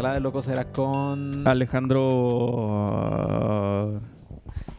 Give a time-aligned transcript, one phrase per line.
[0.00, 1.46] ensalada de locos era con.
[1.46, 2.00] Alejandro.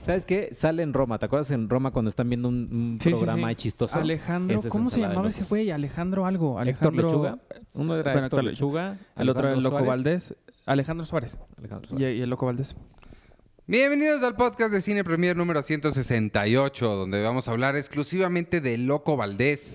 [0.01, 0.49] ¿Sabes qué?
[0.51, 1.19] Sale en Roma.
[1.19, 3.55] ¿Te acuerdas en Roma cuando están viendo un, un Sí, sí, programa sí.
[3.55, 3.99] chistoso?
[3.99, 5.69] Alejandro, ¿cómo se llamaba ese güey?
[5.69, 6.59] Alejandro algo.
[6.59, 6.61] Héctor
[6.93, 7.37] Alejandro Lechuga.
[7.75, 8.97] Uno era Bueno, Héctor Lechuga.
[9.15, 9.87] El otro era el Alejandro Loco Suárez.
[9.87, 10.35] Valdés.
[10.65, 11.37] Alejandro Suárez.
[11.57, 12.17] Alejandro Y, Suárez.
[12.17, 12.75] y el Loco Valdés.
[13.67, 19.15] Bienvenidos al podcast de Cine Premier número 168, donde vamos a hablar exclusivamente de Loco
[19.17, 19.71] Valdés.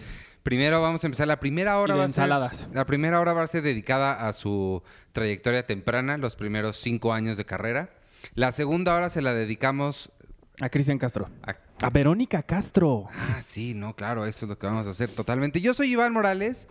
[0.46, 1.94] Primero vamos a empezar la primera hora.
[1.94, 2.68] Y de va a ser- ensaladas.
[2.72, 4.80] la primera hora va a ser dedicada a su
[5.12, 7.90] trayectoria temprana, los primeros cinco años de carrera.
[8.36, 10.12] La segunda hora se la dedicamos
[10.60, 11.28] A Cristian Castro.
[11.42, 13.08] a A Verónica Castro.
[13.12, 15.60] Ah, sí, no, claro, eso es lo que vamos a hacer totalmente.
[15.60, 16.68] Yo soy Iván Morales.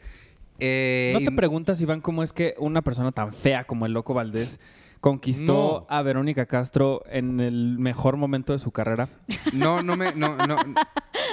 [0.60, 3.92] eh, ¿No te y- preguntas, Iván, cómo es que una persona tan fea como el
[3.92, 4.58] Loco Valdés
[5.02, 9.10] conquistó a Verónica Castro en el mejor momento de su carrera?
[9.52, 10.56] no, no me, no, no,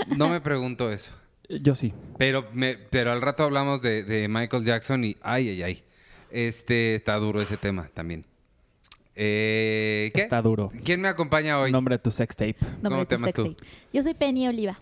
[0.09, 1.13] no me pregunto eso.
[1.49, 1.93] Yo sí.
[2.19, 5.83] Pero, me, pero al rato hablamos de, de Michael Jackson y ay, ay, ay.
[6.31, 8.25] Este está duro ese tema también.
[9.15, 10.23] Eh, ¿Qué?
[10.23, 10.71] Está duro.
[10.85, 11.71] ¿Quién me acompaña hoy?
[11.71, 12.57] Nombre de tu sex tape.
[12.59, 13.45] ¿Cómo Nombre te de tu llamas tú?
[13.47, 13.71] sextape.
[13.93, 14.81] Yo soy Penny Oliva.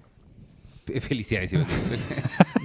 [1.01, 1.53] Felicidades.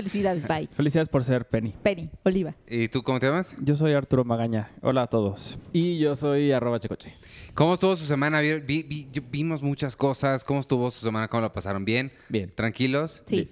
[0.00, 0.68] Felicidades, bye.
[0.76, 1.72] Felicidades por ser Penny.
[1.82, 2.54] Penny Oliva.
[2.68, 3.56] ¿Y tú cómo te llamas?
[3.62, 4.70] Yo soy Arturo Magaña.
[4.82, 5.58] Hola a todos.
[5.72, 7.14] Y yo soy arroba checoche.
[7.54, 8.40] ¿Cómo estuvo su semana?
[8.42, 10.44] Vi- vi- vi- yo- vimos muchas cosas.
[10.44, 11.28] ¿Cómo estuvo su semana?
[11.28, 11.86] ¿Cómo la pasaron?
[11.86, 12.12] ¿Bien?
[12.28, 12.52] Bien.
[12.54, 13.22] ¿Tranquilos?
[13.24, 13.50] Sí.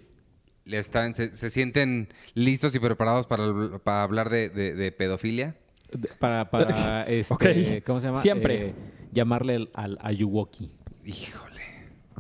[0.67, 5.57] ¿Le están, se, se sienten listos y preparados para, hablar de, de- de pedofilia?
[5.93, 7.45] De- Para, para este, Ok.
[7.87, 8.19] ¿cómo se llama?
[8.19, 8.69] Siempre.
[8.69, 8.75] Eh,
[9.13, 10.71] llamarle el- al Ayuwoki.
[11.05, 11.54] Híjole.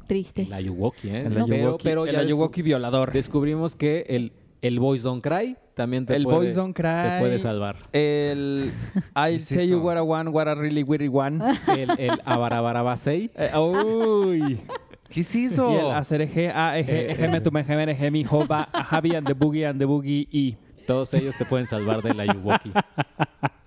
[0.07, 0.43] Triste.
[0.43, 1.19] El Ayuwoki, ¿eh?
[1.27, 3.13] El No, pero, Ayuwoki, pero el ya Ayuwoki violador.
[3.13, 6.85] descubrimos que el, el Boys Don't Cry también te, el puede, Boys Don't Cry.
[7.11, 7.77] te puede salvar.
[7.93, 8.71] El
[9.17, 9.85] I'll es tell you eso?
[9.85, 11.43] what I want, what I really, really want.
[11.69, 13.31] El, el Abarabarabasei.
[13.37, 14.61] Eh, uy.
[15.09, 15.71] ¿Qué es eso?
[15.73, 19.85] Y el Acereje, A, Eje, Ejeme, Tumejemene, Gemi, Joba, Javi and the Boogie and the
[19.85, 20.57] Boogie y.
[20.87, 22.71] Todos ellos te pueden salvar del Ayuwoki.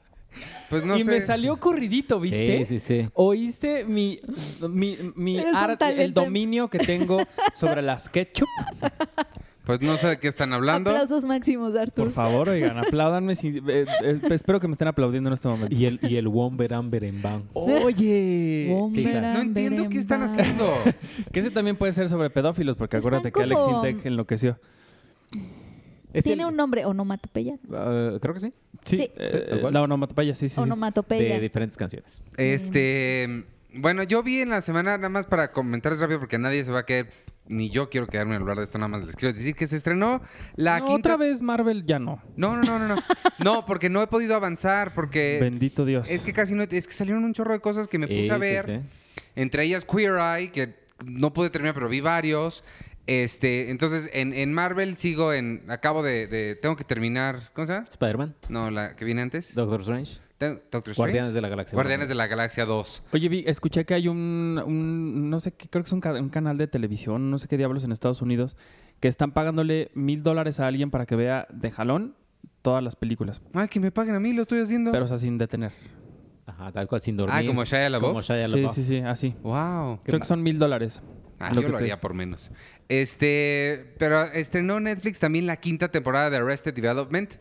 [0.70, 1.12] Pues no y sé.
[1.12, 2.66] me salió corridito, ¿viste?
[2.66, 3.10] Sí, sí, sí.
[3.14, 4.20] ¿Oíste mi,
[4.70, 7.20] mi, mi el dominio que tengo
[7.56, 8.48] sobre las ketchup?
[9.68, 10.92] Pues no sé de qué están hablando.
[10.92, 12.06] Aplausos máximos, Artur.
[12.06, 13.36] Por favor, oigan, apláudanme.
[13.36, 15.76] si- eh, eh, espero que me estén aplaudiendo en este momento.
[15.76, 17.44] Y el, y el Womberan Berembang.
[17.54, 20.74] Oye, Womberan No entiendo qué están haciendo.
[21.34, 24.58] que ese también puede ser sobre pedófilos, porque acuérdate que Alex Intec enloqueció.
[26.14, 27.56] Es Tiene el- un nombre, onomatopeya.
[27.74, 28.54] Ah, creo que sí.
[28.84, 29.12] Sí, Sí.
[29.18, 29.74] eh, ¿Cuál?
[29.74, 30.60] la onomatopeya, sí, sí.
[30.60, 31.36] Onomatopeya.
[31.36, 32.22] De diferentes canciones.
[32.38, 33.46] Este.
[33.74, 36.80] Bueno, yo vi en la semana, nada más para comentarles rápido, porque nadie se va
[36.80, 37.08] a quedar,
[37.48, 39.76] ni yo quiero quedarme a hablar de esto, nada más les quiero decir que se
[39.76, 40.22] estrenó
[40.56, 40.98] la No, quinta.
[41.00, 42.22] Otra vez Marvel ya no.
[42.38, 43.02] No, no, no, no, no.
[43.44, 45.38] No, porque no he podido avanzar, porque.
[45.42, 46.10] Bendito Dios.
[46.10, 46.64] Es que casi no.
[46.64, 48.66] Es que salieron un chorro de cosas que me puse Sí, a sí, ver.
[48.66, 49.22] sí.
[49.36, 50.74] Entre ellas Queer Eye, que
[51.06, 52.64] no pude terminar, pero vi varios.
[53.08, 55.64] Este, entonces, en, en Marvel sigo en.
[55.70, 57.52] Acabo de, de- Tengo que terminar.
[57.54, 57.88] ¿Cómo se llama?
[57.90, 59.56] Spider-Man, No, la que viene antes.
[59.56, 60.96] Doctor Strange, Doctor Strange.
[60.98, 61.76] Guardianes de la Galaxia.
[61.76, 63.04] Guardianes de la Galaxia 2.
[63.14, 66.14] Oye, vi, escuché que hay un, un- no sé qué, creo que es un, ca-
[66.14, 68.58] un canal de televisión, no sé qué diablos en Estados Unidos,
[69.00, 72.16] que están pagándole mil dólares a alguien para que vea de jalón
[72.62, 74.92] todas las películas, Ay, que me paguen a mí, lo estoy haciendo.
[74.92, 75.72] pero o sea, sin detener.
[76.46, 77.36] Ajá, tal cual, sin dormir.
[77.38, 78.10] Ah, como Shia LaBeouf.
[78.12, 79.34] Como Shia Sí, sí, sí, así.
[79.44, 80.00] Wow.
[80.04, 81.02] Creo que son mil dólares.
[81.40, 82.50] Ah, Lo yo lo te- haría por menos.
[82.90, 87.36] Este, pero estrenó Netflix también la quinta temporada de Arrested Development.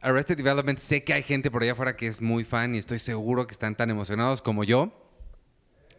[0.00, 2.98] Arrested Development, sé que hay gente por allá afuera que es muy fan y estoy
[2.98, 5.02] seguro que están tan emocionados como yo.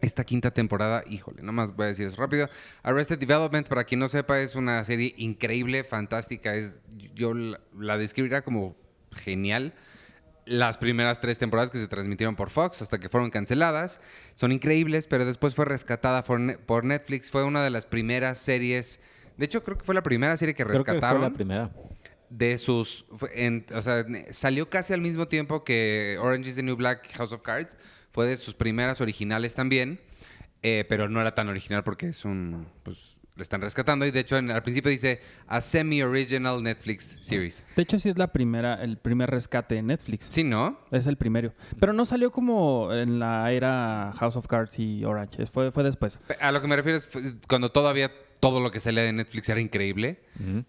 [0.02, 2.50] Esta quinta temporada, híjole, nomás voy a decir eso rápido.
[2.84, 6.54] Arrested Development, para quien no sepa, es una serie increíble, fantástica.
[6.56, 6.80] Es,
[7.16, 8.76] yo la, la describiría como
[9.12, 9.74] genial.
[10.48, 14.00] Las primeras tres temporadas que se transmitieron por Fox hasta que fueron canceladas
[14.34, 17.30] son increíbles, pero después fue rescatada por, Ne- por Netflix.
[17.32, 19.00] Fue una de las primeras series.
[19.38, 21.72] De hecho, creo que fue la primera serie que Creo que fue rescataron la primera.
[22.30, 23.06] de sus.
[23.34, 27.32] en- o sea, salió casi al mismo tiempo que Orange is the New Black House
[27.34, 27.76] of Cards.
[28.12, 30.00] Fue de sus primeras originales también.
[30.64, 32.68] eh, pero no era tan original porque es un.
[32.84, 34.06] Pues lo están rescatando.
[34.06, 37.64] Y de hecho, en- al principio dice a semi-original Netflix series.
[37.76, 40.26] De hecho, sí es la primera, el primer rescate de Netflix.
[40.30, 40.80] Sí, ¿no?
[40.92, 41.54] Es el primero.
[41.80, 45.46] Pero no salió como en la era House of Cards y Orange.
[45.46, 46.20] Fue, fue después.
[46.42, 47.08] A lo que me refiero es
[47.48, 50.20] cuando todavía todo lo que salía de Netflix era increíble.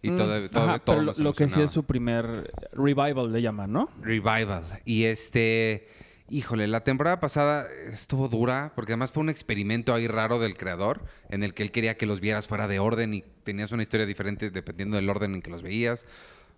[0.02, 3.32] Y todo, Mm, todo, ajá, todo pero lo, lo que sí es su primer revival,
[3.32, 3.90] le llaman, ¿no?
[4.00, 4.62] Revival.
[4.86, 5.86] Y este,
[6.30, 11.04] híjole, la temporada pasada estuvo dura porque además fue un experimento ahí raro del creador
[11.28, 14.06] en el que él quería que los vieras fuera de orden y tenías una historia
[14.06, 16.06] diferente dependiendo del orden en que los veías.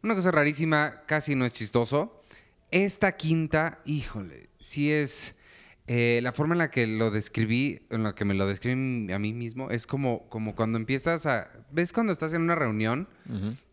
[0.03, 2.23] Una cosa rarísima, casi no es chistoso.
[2.71, 5.35] Esta quinta, híjole, sí es...
[5.93, 9.19] Eh, la forma en la que lo describí, en la que me lo describí a
[9.19, 11.51] mí mismo, es como, como cuando empiezas a...
[11.73, 13.09] ¿Ves cuando estás en una reunión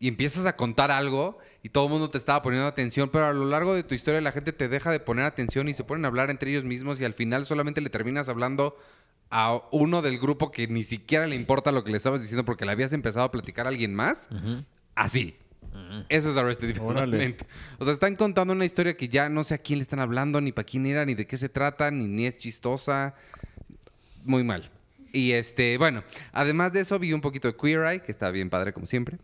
[0.00, 3.32] y empiezas a contar algo y todo el mundo te estaba poniendo atención, pero a
[3.32, 6.06] lo largo de tu historia la gente te deja de poner atención y se ponen
[6.06, 8.76] a hablar entre ellos mismos y al final solamente le terminas hablando
[9.30, 12.64] a uno del grupo que ni siquiera le importa lo que le estabas diciendo porque
[12.64, 14.28] le habías empezado a platicar a alguien más?
[14.96, 15.36] Así.
[16.08, 16.74] Eso es Arrested.
[16.74, 17.42] Development.
[17.78, 20.40] O sea, están contando una historia que ya no sé a quién le están hablando,
[20.40, 23.14] ni para quién era, ni de qué se trata, ni, ni es chistosa.
[24.24, 24.70] Muy mal.
[25.12, 26.02] Y este, bueno,
[26.32, 29.18] además de eso vi un poquito de Queer Eye, que está bien padre como siempre.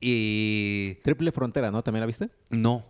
[0.00, 1.82] Y Triple Frontera, ¿no?
[1.82, 2.28] ¿También la viste?
[2.50, 2.84] no,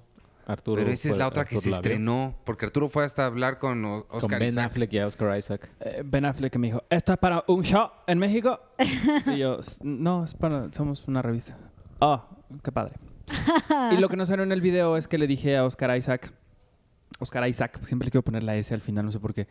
[0.46, 0.80] Arturo.
[0.82, 3.82] pero esa es la otra que Arturo se estrenó, porque Arturo fue hasta hablar con
[3.84, 4.66] O- Con Oscar Ben Isaac.
[4.66, 5.70] Affleck y Oscar Isaac.
[5.80, 8.60] Eh, Ben Affleck me dijo, ¿esto es para un show en México?
[9.26, 11.56] y yo, "S- no, es para, somos una revista.
[12.00, 12.22] Oh,
[12.62, 12.94] qué padre.
[13.92, 16.32] y lo que nos salió en el video es que le dije a Oscar Isaac,
[17.18, 19.46] Oscar Isaac, siempre le quiero poner la S al final, no sé por qué.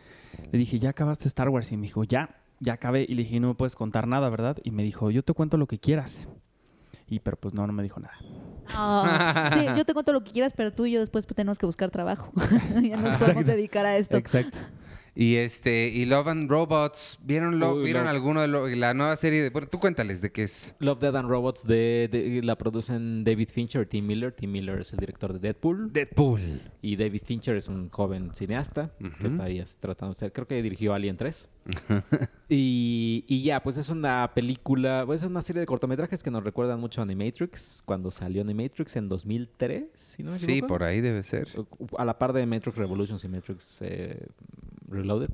[0.52, 1.72] Le dije, ¿ya acabaste Star Wars?
[1.72, 3.06] Y me dijo, ya, ya acabé.
[3.08, 4.58] Y le dije, no me puedes contar nada, ¿verdad?
[4.64, 6.28] Y me dijo, yo te cuento lo que quieras.
[7.08, 8.16] Y pero pues no, no me dijo nada.
[8.70, 11.66] Ah, sí, yo te cuento lo que quieras, pero tú y yo después tenemos que
[11.66, 12.32] buscar trabajo.
[12.82, 14.18] ya nos podemos dedicar a esto.
[14.18, 14.58] Exacto.
[15.16, 18.16] Y este, y Love and Robots, ¿vieron, lo, Uy, ¿vieron Love.
[18.16, 19.44] alguno de lo- la nueva serie?
[19.44, 20.76] De, bueno, tú cuéntales de qué es.
[20.80, 24.32] Love, Dead and Robots de, de- la producen David Fincher y Tim Miller.
[24.32, 25.94] Tim Miller es el director de Deadpool.
[25.94, 26.62] Deadpool.
[26.82, 30.62] Y David Fincher es un joven cineasta que está ahí tratando de ser, creo que
[30.64, 31.48] dirigió Alien 3.
[32.50, 36.44] y, y ya, pues es una película, pues es una serie de cortometrajes que nos
[36.44, 41.02] recuerdan mucho a Animatrix, cuando salió Animatrix en 2003, si no me Sí, por ahí
[41.02, 41.48] debe ser.
[41.98, 44.28] A la par de Matrix Revolutions y Matrix eh,
[44.94, 45.30] Reloaded.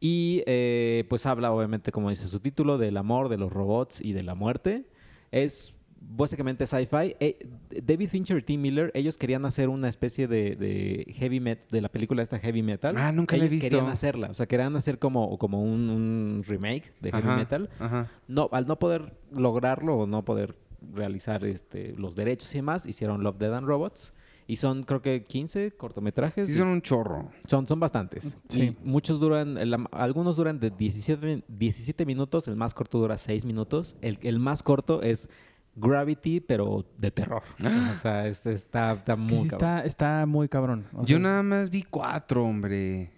[0.00, 4.12] Y eh, pues habla, obviamente, como dice su título, del amor, de los robots y
[4.12, 4.84] de la muerte.
[5.30, 7.14] Es básicamente sci-fi.
[7.20, 7.46] Eh,
[7.84, 11.80] David Fincher y Tim Miller, ellos querían hacer una especie de, de heavy metal, de
[11.80, 12.96] la película esta heavy metal.
[12.96, 13.70] Ah, nunca la he ellos visto.
[13.70, 14.28] querían hacerla.
[14.30, 17.70] O sea, querían hacer como, como un, un remake de heavy Ajá, metal.
[17.78, 18.08] Ajá.
[18.26, 20.56] No, al no poder lograrlo o no poder
[20.92, 24.12] realizar este, los derechos y demás, hicieron Love, Dead and Robots.
[24.46, 26.46] Y son, creo que, 15 cortometrajes.
[26.48, 27.30] Sí, Y son un chorro.
[27.46, 28.36] son, son bastantes.
[28.48, 28.62] Sí.
[28.62, 33.44] Y muchos duran, el- algunos duran de 17, 17 minutos, el más corto dura 6
[33.44, 33.96] minutos.
[34.00, 35.28] El, el más corto es
[35.76, 37.42] Gravity, pero de terror.
[37.60, 39.68] o sea, es- está, está Es muy sí cabrón.
[39.78, 40.86] está, está muy cabrón.
[40.94, 43.10] O Yo nada más vi cuatro, hombre.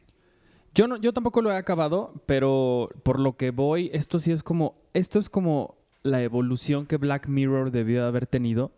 [0.75, 4.43] Yo no, yo tampoco lo he acabado, pero por lo que voy, esto sí es
[4.43, 8.73] como, esto es como la evolución que Black Mirror debió de haber tenido.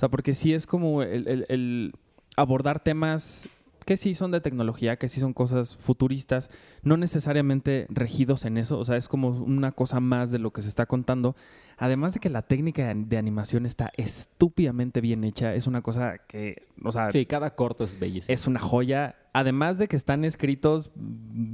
[0.00, 1.92] O sea, porque sí es como el, el- el
[2.34, 3.46] abordar temas
[3.84, 6.50] que sí son de tecnología, que sí son cosas futuristas,
[6.82, 8.78] no necesariamente regidos en eso.
[8.78, 11.34] O sea, es como una cosa más de lo que se está contando.
[11.82, 16.66] Además de que la técnica de animación está estúpidamente bien hecha, es una cosa que,
[16.84, 18.32] o sea, Sí, cada corto es bellísimo.
[18.34, 19.16] es una joya.
[19.32, 20.90] Además de que están escritos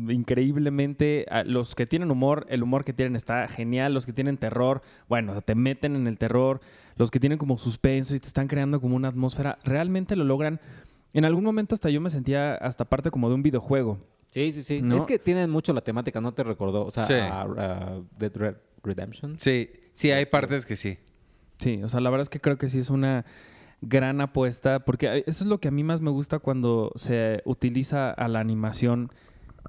[0.09, 3.95] increíblemente, a- los que tienen humor, el humor que tienen está genial.
[3.95, 6.61] Los que tienen terror, bueno, te meten en el terror.
[6.97, 10.61] Los que tienen como suspenso y te están creando como una atmósfera, realmente lo logran.
[11.13, 13.99] En algún momento hasta yo me sentía hasta parte como de un videojuego.
[14.29, 14.83] Sí, sí, sí.
[14.83, 14.97] ¿No?
[14.97, 16.85] Es que tienen mucho la temática, ¿no te recordó?
[16.85, 17.15] O sea, Sí.
[17.15, 19.37] a- a Dead Red Redemption.
[19.41, 20.99] Sí, sí, hay partes que sí.
[21.59, 23.25] Sí, o sea, la verdad es que creo que sí es una
[23.81, 28.11] gran apuesta, porque eso es lo que a mí más me gusta cuando se utiliza
[28.11, 29.11] a la animación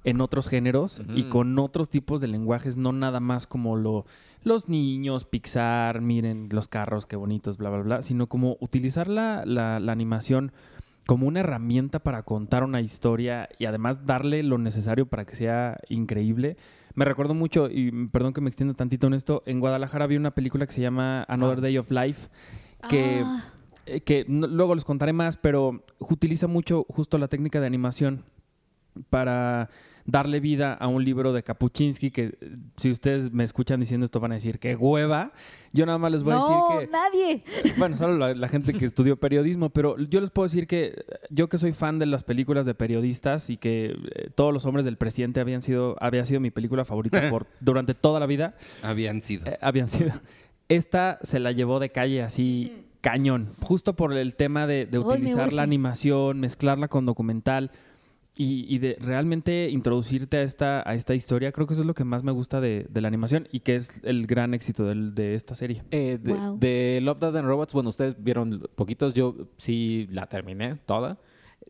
[0.03, 4.05] en otros géneros y con otros tipos de lenguajes, no nada más como lo
[4.43, 9.43] los niños, Pixar, miren los carros, qué bonitos, bla, bla, bla, sino como utilizar la,
[9.45, 10.51] la- la animación
[11.07, 15.77] como una herramienta para contar una historia y además darle lo necesario para que sea
[15.89, 16.57] increíble.
[16.93, 20.31] Me recuerdo mucho, y perdón que me extienda tantito en esto, en Guadalajara vi una
[20.31, 21.61] película que se llama Another Ah.
[21.61, 22.27] Day of Life,
[22.89, 23.43] que, Ah,
[23.85, 28.23] eh, que luego les contaré más, pero utiliza mucho justo la técnica de animación
[29.09, 29.69] para
[30.07, 34.19] darle vida a un libro de Kapuczynski que eh, si ustedes me escuchan diciendo esto
[34.19, 35.33] van a decir que hueva.
[35.73, 37.43] Yo nada más les voy a decir que nadie.
[37.77, 41.19] bueno, solo la, la gente que estudió periodismo, pero yo les puedo decir que eh,
[41.29, 44.85] yo que soy fan de las películas de periodistas y que eh, todos los hombres
[44.85, 49.21] del presidente habían sido había sido mi película favorita por durante toda la vida, Habían
[49.21, 49.45] sido.
[49.45, 50.13] eh, habían sido.
[50.69, 55.63] Esta se la llevó de calle así cañón, justo por el tema de, utilizar la
[55.63, 57.71] animación, mezclarla con documental.
[58.39, 61.95] Y, y de realmente introducirte a esta, a esta historia, creo que eso es lo
[61.95, 65.15] que más me gusta de, de la animación y que es el gran éxito del-
[65.15, 65.83] de esta serie.
[65.89, 66.59] Eh, de, Wow.
[66.59, 71.17] de Love, Death and Robots, bueno, ustedes vieron poquitos, yo sí la terminé toda.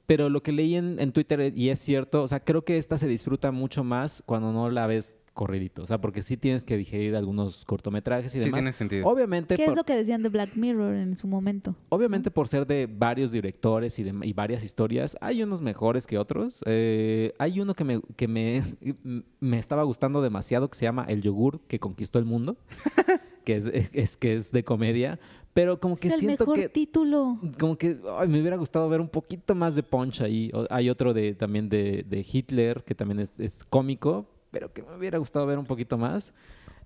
[0.07, 2.97] Pero lo que leí en, en Twitter, y es cierto, o sea, creo que esta
[2.97, 5.83] se disfruta mucho más cuando no la ves corridito.
[5.83, 8.57] O sea, porque sí tienes que digerir algunos cortometrajes y Sí, demás.
[8.59, 9.07] tiene sentido.
[9.07, 11.75] Obviamente, ¿Qué es lo que decían de Black Mirror en su momento?
[11.89, 16.17] obviamente por ser de varios directores y, de, y varias historias, hay unos mejores que
[16.17, 16.61] otros.
[16.65, 18.63] Eh, hay uno que, me, que me,
[19.39, 22.57] me estaba gustando demasiado que se llama El yogur que conquistó el mundo,
[23.45, 25.19] que es, es- es- que es de comedia,
[25.53, 27.39] pero como que es el siento mejor que título.
[27.59, 30.51] como que ay, me hubiera gustado ver un poquito más de punch ahí.
[30.53, 34.83] O- hay otro de también de, de Hitler, que también es, es cómico, pero que
[34.83, 36.33] me hubiera gustado ver un poquito más.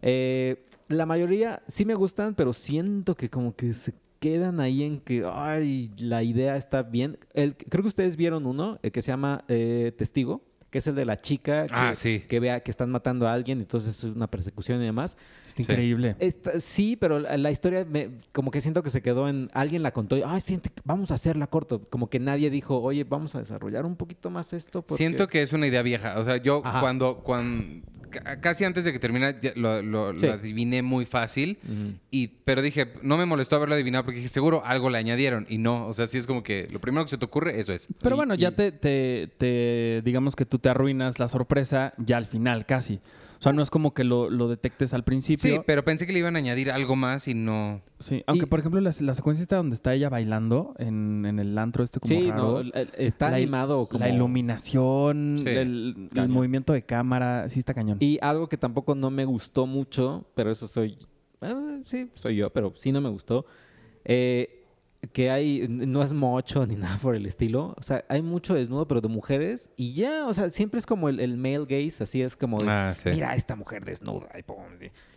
[0.02, 5.00] Eh, la mayoría sí me gustan, pero siento que como que se quedan ahí en
[5.00, 7.18] que, ay, la idea está bien.
[7.34, 10.42] Creo que ustedes vieron uno eh, que se llama eh, Testigo,
[10.72, 12.24] que es el de la chica que, Ah, sí.
[12.28, 15.18] que vea que están matando a alguien, entonces es una persecución y demás.
[15.46, 16.16] Está increíble.
[16.18, 19.84] Esta- sí, pero la, la historia me- como que siento que se quedó en alguien
[19.84, 23.36] la contó y ay, siente vamos a hacerla corto, como que nadie dijo, "Oye, vamos
[23.36, 26.18] a desarrollar un poquito más esto." porque-" Siento que es una idea vieja.
[26.18, 26.80] O sea, yo Ajá.
[26.80, 27.86] cuando, cuando
[28.42, 30.28] casi antes de que terminara ya lo, lo- Sí.
[30.28, 31.58] lo adiviné muy fácil.
[32.12, 35.46] Y, pero dije, no me molestó haberlo adivinado porque dije, seguro algo le añadieron.
[35.50, 37.74] Y no, o sea, sí es como que lo primero que se te ocurre, eso
[37.74, 37.88] es.
[38.02, 41.94] Pero Y- bueno, ya y- te, te, te- digamos que tú te arruinas la sorpresa
[41.98, 43.00] ya al final, casi.
[43.42, 45.52] O sea, no es como que lo, lo detectes al principio.
[45.56, 47.82] Sí, pero pensé que le iban a añadir algo más y no.
[47.98, 51.40] Sí, aunque Y- por ejemplo la, la secuencia está donde está ella bailando en, en
[51.40, 52.64] el antro este como Sí, raro.
[52.64, 57.74] no, está La animado como La iluminación, Sí, el, el movimiento de cámara, sí está
[57.74, 57.98] cañón.
[58.00, 61.00] Y algo que tampoco no me gustó mucho, pero eso soy
[61.42, 63.48] eh, sí, soy yo, pero sí no me gustó.
[64.06, 64.61] eh,
[65.14, 67.74] que hay, no es mocho ni nada por el estilo.
[67.78, 69.70] O sea, hay mucho desnudo, pero de mujeres.
[69.76, 72.70] Y ya, o sea, siempre es como el, el male gaze, así es como de,
[72.70, 73.10] Ah, sí.
[73.10, 74.30] mira a esta mujer desnuda.
[74.38, 74.58] Y, pum,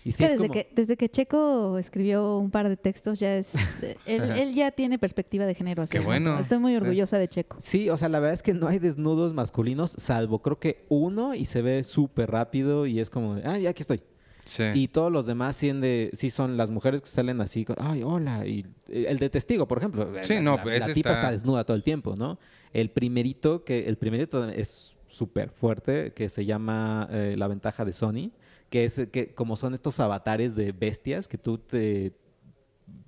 [0.05, 3.21] y sí Que es desde, como- que, desde que Checo escribió un par de textos,
[3.21, 3.83] ya es.
[3.83, 5.83] eh, él, él ya tiene perspectiva de género.
[5.83, 6.07] así, Qué ¿no?
[6.07, 6.79] bueno, Estoy muy sí.
[6.79, 7.57] orgullosa de Checo.
[7.61, 11.35] Sí, o sea, la verdad es que no hay desnudos masculinos, salvo creo que uno
[11.35, 14.01] y se ve súper rápido y es como, de, ah, ya aquí estoy.
[14.45, 14.65] Sí.
[14.75, 18.03] Y todos los demás sí, de, sí son las mujeres que salen así, con, ay,
[18.03, 18.47] hola.
[18.47, 20.09] Y eh, el de testigo, por ejemplo.
[20.23, 22.39] Sí, la, no, la- pues la tipa está- está desnuda todo el tiempo, ¿no?
[22.73, 27.93] El primerito, que el primerito es súper fuerte, que se llama eh, La ventaja de
[27.93, 28.33] Sony,
[28.69, 32.13] que es eh, que como son estos avatares de bestias, que tú te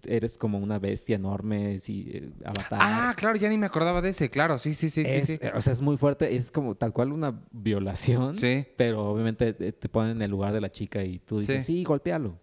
[0.05, 2.79] eres como una bestia enorme, sí, eh, avatar.
[2.83, 4.29] Ah, claro, ya ni me acordaba de ese.
[4.31, 5.11] Claro, sí, sí, sí, sí.
[5.13, 5.39] Es, sí.
[5.41, 8.37] eh, O sea, es muy fuerte, es como tal cual una violación.
[8.37, 8.67] Sí.
[8.77, 11.75] Pero obviamente te, te ponen en el lugar de la chica y tú dices, Sí.
[11.79, 12.39] sí, golpealo.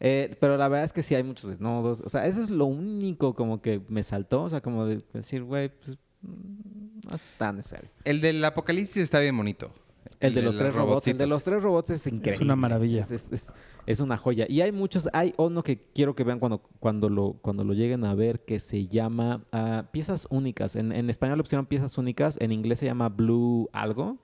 [0.00, 2.02] Eh, pero la verdad es que sí hay muchos desnudos.
[2.02, 4.42] O sea, eso es lo único como que me saltó.
[4.42, 7.88] O sea, como de decir, güey, pues mm, no es tan necesario.
[8.04, 9.72] El del apocalipsis está bien bonito.
[10.20, 11.06] El de los tres robots.
[11.06, 12.54] El de los tres robots es increíble.
[12.56, 13.00] maravilla.
[13.02, 13.54] Es, es- es-
[13.86, 14.46] es una joya.
[14.48, 18.04] Y hay muchos, hay uno que quiero que vean cuando, cuando, lo, cuando lo lleguen
[18.04, 20.74] a ver que se llama ah, Piezas Únicas.
[20.74, 24.18] En, en español lo pusieron Piezas Únicas, en inglés se llama Blue Algo.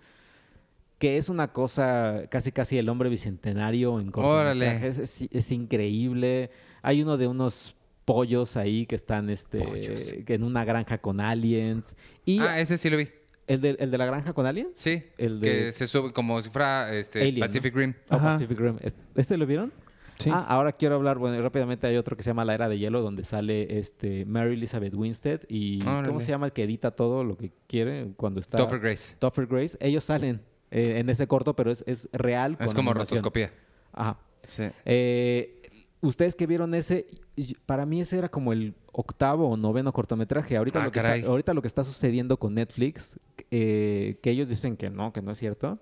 [0.98, 4.86] Que es una cosa casi casi el hombre bicentenario en Órale.
[4.86, 4.98] Es,
[5.30, 6.50] es increíble.
[6.82, 7.74] Hay uno de unos
[8.04, 10.12] pollos ahí que están este Pollos.
[10.26, 11.96] en una granja con aliens.
[12.24, 13.08] Y Ah, ese sí lo vi.
[13.54, 14.76] El, de, el de la granja con aliens.
[14.78, 15.02] Sí.
[15.18, 17.46] El Que se sube como si fuera este, Alien, ¿no?
[17.46, 17.94] Pacific Rim.
[18.10, 18.28] Oh, Ajá.
[18.30, 18.76] Pacific Rim.
[18.82, 19.72] ¿Este- ¿Este lo vieron?
[20.18, 20.30] Sí.
[20.32, 23.00] Ah, ahora quiero hablar, bueno, rápidamente hay otro que se llama La Era de Hielo,
[23.00, 27.36] donde sale este Mary Elizabeth Winstead y ¿cómo se llama el que edita todo lo
[27.36, 29.16] que quiere cuando está Topher Grace.
[29.18, 29.76] Topher Grace.
[29.80, 30.40] Ellos salen
[30.70, 32.52] eh, en ese corto, pero es, es real.
[32.60, 33.18] Es con como animación.
[33.18, 33.52] rotoscopía.
[33.92, 34.18] Ajá.
[34.46, 34.64] Sí.
[34.84, 35.61] Eh,
[36.02, 37.06] Ustedes que vieron ese,
[37.36, 40.56] y- para mí ese era como el octavo o noveno cortometraje.
[40.56, 43.18] Ahorita, Ah, lo, que está, ahorita lo que está sucediendo con Netflix,
[43.50, 45.78] eh, que ellos dicen que no, que no es cierto.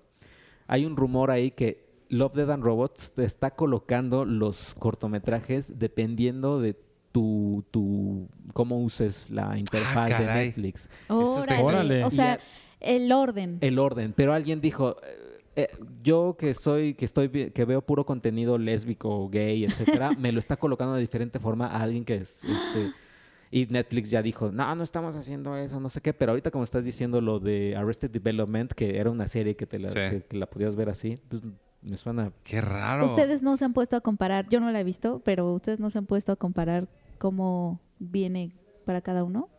[0.67, 6.61] Hay un rumor ahí que Love, Dead and Robots te está colocando los cortometrajes dependiendo
[6.61, 6.77] de
[7.11, 10.45] tu, tu cómo uses la interfaz de Ah, caray.
[10.47, 10.89] Netflix.
[11.09, 12.03] Está Órale.
[12.05, 12.39] O sea,
[12.79, 13.57] el orden.
[13.61, 14.97] El orden, pero alguien dijo,
[15.55, 20.31] eh, eh, yo que soy, que estoy, que veo puro contenido lésbico, gay, etcétera, me
[20.31, 22.91] lo está colocando de diferente forma a alguien que es, este,
[23.51, 26.63] y Netflix ya dijo, no, no estamos haciendo eso, no sé qué, pero ahorita como
[26.63, 29.99] estás diciendo lo de Arrested Development, que era una serie que te la, Sí.
[30.09, 31.41] que- que la podías ver así, pues
[31.81, 32.31] me suena.
[32.43, 33.05] Qué raro.
[33.07, 35.89] Ustedes no se han puesto a comparar, yo no la he visto, pero ustedes no
[35.89, 38.51] se han puesto a comparar cómo viene
[38.85, 39.49] para cada uno.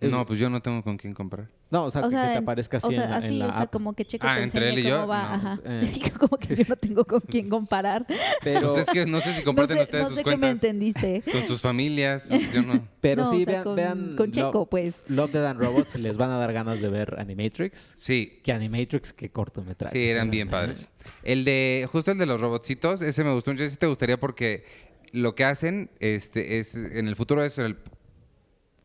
[0.00, 1.48] No, pues yo no tengo con quién comprar.
[1.72, 3.24] No, o sea, O que, sea, que te aparezca así o sea, en, la- en
[3.24, 3.72] así, la o sea, app.
[3.72, 5.34] como que Checo Ah, te entre él y yo, cómo va, no.
[5.34, 5.60] ajá.
[5.64, 6.02] Eh.
[6.20, 8.06] como que yo no tengo con quién comparar.
[8.44, 10.30] Pero, Pues es que no sé si comparten no sé, ustedes no sus sé qué
[10.30, 11.22] me cuentas entendiste.
[11.32, 12.26] con sus familias.
[12.28, 12.86] pues yo no.
[13.00, 15.02] pero No, sí, o sea, vean, con, vean con Lo- Checo, pues.
[15.08, 17.94] Love, Dead and Robots, les van a dar ganas de ver Animatrix.
[17.96, 19.92] Sí, Que Animatrix, que cortometraje.
[19.96, 20.90] sí, eran bien padres.
[21.22, 23.64] El de, justo el de los robotcitos, ese me gustó mucho.
[23.64, 24.64] Ese te gustaría porque
[25.12, 27.76] lo que hacen este, es, en el futuro es el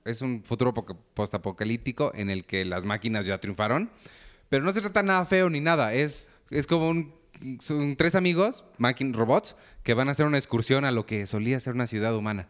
[0.07, 3.89] es un futuro poca- postapocalíptico en el que las máquinas ya triunfaron,
[4.49, 7.13] pero no se trata nada feo ni nada, es, es como un
[7.59, 8.63] son tres amigos,
[9.13, 12.47] robots, que van a hacer una excursión a lo que solía ser una ciudad humana.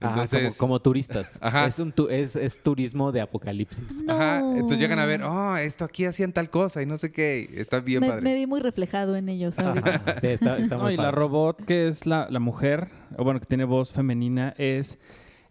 [0.00, 1.38] Ah, Entonces, como, como turistas.
[1.42, 1.66] Ajá.
[1.66, 4.04] Es, un tu- es, es turismo de apocalipsis.
[4.06, 4.52] ajá, No.
[4.52, 7.50] entonces llegan a ver, oh, esto aquí hacían tal cosa y no sé qué.
[7.52, 8.22] y Está bien me, padre.
[8.22, 9.96] me vi muy reflejado en ellos ahorita.
[9.96, 11.16] Ajá, sí, está, está No, muy y la padre.
[11.16, 15.00] robot que es la, la mujer, o bueno, que tiene voz femenina, es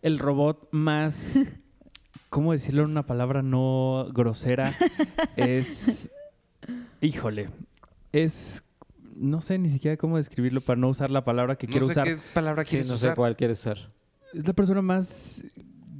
[0.01, 1.51] el robot más,
[2.29, 4.73] ¿cómo decirlo en una palabra no grosera?
[5.35, 6.09] Es,
[7.01, 7.49] híjole,
[8.11, 8.63] es,
[9.15, 11.91] no sé ni siquiera cómo describirlo para no usar la palabra que no quiero sé
[11.91, 12.07] usar.
[12.07, 13.77] qué palabra Sí, quieres no sé cuál quieres usar.
[14.33, 15.43] Es la persona más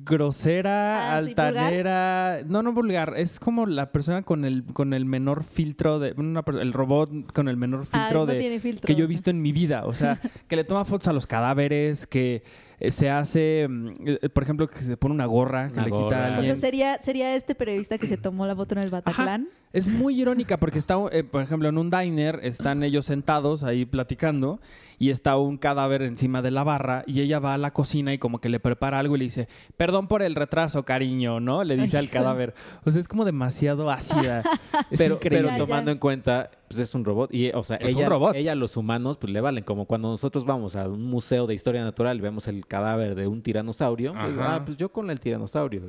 [0.04, 5.04] grosera, Ah, sí, altanera, no, no vulgar, es como la persona con el con el
[5.04, 8.88] menor filtro de una el robot con el menor Ah, filtro no de tiene filtro.
[8.88, 9.86] que yo he visto en mi vida.
[9.86, 12.44] O sea, que le toma fotos a los cadáveres, que
[12.80, 15.92] eh, se hace, mm, eh, por ejemplo, que se pone una gorra que Una le
[15.92, 16.18] quita gorra.
[16.18, 16.46] a O alguien.
[16.46, 19.48] sea, sería, sería este periodista que se tomó la foto en el Bataclan.
[19.74, 23.86] Es muy irónica porque está, eh, por ejemplo, en un diner, están ellos sentados ahí
[23.86, 24.62] platicando
[24.98, 28.18] y está un cadáver encima de la barra y ella va a la cocina y
[28.18, 31.64] como que le prepara algo y le dice, perdón por el retraso, cariño, ¿no?
[31.66, 32.56] Le dice al cadáver.
[32.86, 34.42] O sea, es como demasiado ácida.
[34.90, 35.48] Es pero, increíble.
[35.48, 35.94] pero Ya, tomando ya.
[35.94, 37.34] en cuenta, pues es un robot.
[37.34, 38.36] Y, o sea, Es un ella, robot.
[38.36, 39.64] ella, los humanos, pues le valen.
[39.66, 43.28] Como cuando nosotros vamos a un museo de historia natural y vemos el cadáver de
[43.28, 44.14] un tiranosaurio.
[44.14, 45.82] pues, ah, pues yo con el tiranosaurio.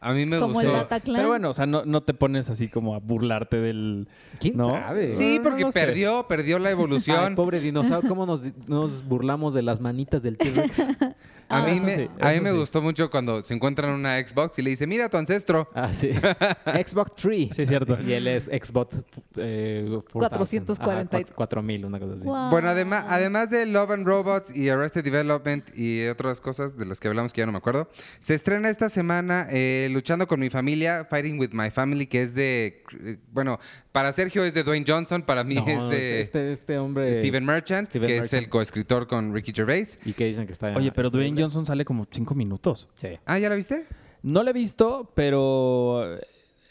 [0.00, 0.68] A mí me Como gustó.
[0.70, 1.16] el Bataclan.
[1.16, 4.08] Pero bueno, o sea, no, no te pones así como a burlarte del...
[4.40, 4.70] ¿Quién ¿No?
[4.70, 5.10] sabe?
[5.10, 5.80] Sí, porque no sé.
[5.80, 7.34] perdió, perdió la Ay, evolución.
[7.34, 10.86] pobre dinosaurio, ¿cómo nos, nos burlamos de las manitas del T-Rex?
[11.54, 12.56] A Ah, mí, eso me, sí, a mí me sí.
[12.56, 15.68] gustó mucho cuando se encuentran una Xbox y le dice, mira a tu ancestro.
[15.74, 16.10] Ah, sí.
[16.64, 17.50] Xbox 3.
[17.54, 17.96] Sí, es cierto.
[18.02, 19.02] Y él es Xbox
[19.36, 20.28] eh, 4000.
[20.64, 22.24] 440 y- Ajá, 4000, una cosa así.
[22.24, 22.50] Wow.
[22.50, 27.00] Bueno, además, además de Love and Robots y Arrested Development y otras cosas de las
[27.00, 27.88] que hablamos que ya no me acuerdo,
[28.20, 32.34] se estrena esta semana eh, Luchando con mi familia, Fighting with My Family, que es
[32.34, 33.58] de, eh, bueno,
[33.94, 37.14] para Sergio es de Dwayne Johnson, para mí No, es de este, este hombre.
[37.14, 40.00] Steven Merchant, Steven que es el coescritor con Ricky Gervais.
[40.04, 40.74] Y que dicen que está.
[40.76, 42.88] Oye, pero Dwayne Johnson sale como cinco minutos.
[42.96, 43.10] Sí.
[43.24, 43.86] Ah, ¿ya la viste?
[44.22, 46.18] No lo he visto, pero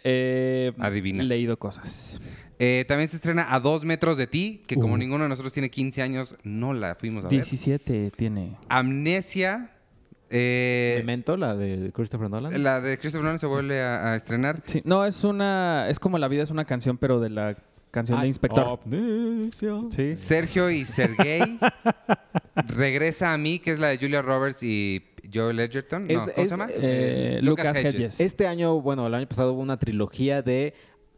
[0.04, 1.28] he Adivinas.
[1.28, 2.20] leído cosas.
[2.60, 5.70] Eh, también se estrena A Dos Metros de Ti, que como ninguno de nosotros tiene
[5.70, 7.38] 15 años, no la fuimos a ver.
[7.38, 8.58] 17 tiene.
[8.68, 9.73] Amnesia.
[10.34, 12.62] Eh, Memento, la de Christopher Nolan.
[12.64, 14.62] la de Christopher Nolan se vuelve a, a estrenar.
[14.66, 15.88] Sí, no, es una.
[15.90, 17.56] Es como La vida es una canción, pero de la
[17.92, 18.80] canción de Ay, Inspector.
[19.92, 20.16] Sí.
[20.16, 21.60] Sergio y Sergey.
[22.56, 26.08] Regresa a mí, que es la de Julia Roberts y Joel Edgerton.
[26.08, 26.68] No, Es- ¿Cómo es, se llama?
[26.72, 28.20] eh, Lucas Hedges.
[28.20, 30.74] Este año, bueno, el año pasado hubo una trilogía de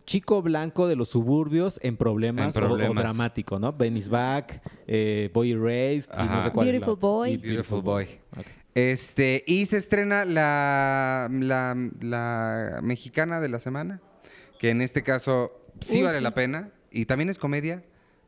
[0.06, 3.74] chico blanco de los suburbios en problemas, En o- dramático, ¿no?
[3.74, 6.68] Benny's Back, eh, Boy Erased y no sé cuál.
[6.68, 6.96] Beautiful.
[6.98, 7.32] Boy.
[7.32, 8.08] Y Beautiful Boy.
[8.38, 8.46] Ok.
[8.76, 14.02] Este, y se estrena la, la, la mexicana de la semana,
[14.60, 16.24] que en este caso sí Uy, vale sí.
[16.24, 16.72] la pena.
[16.92, 17.84] Y también es comedia.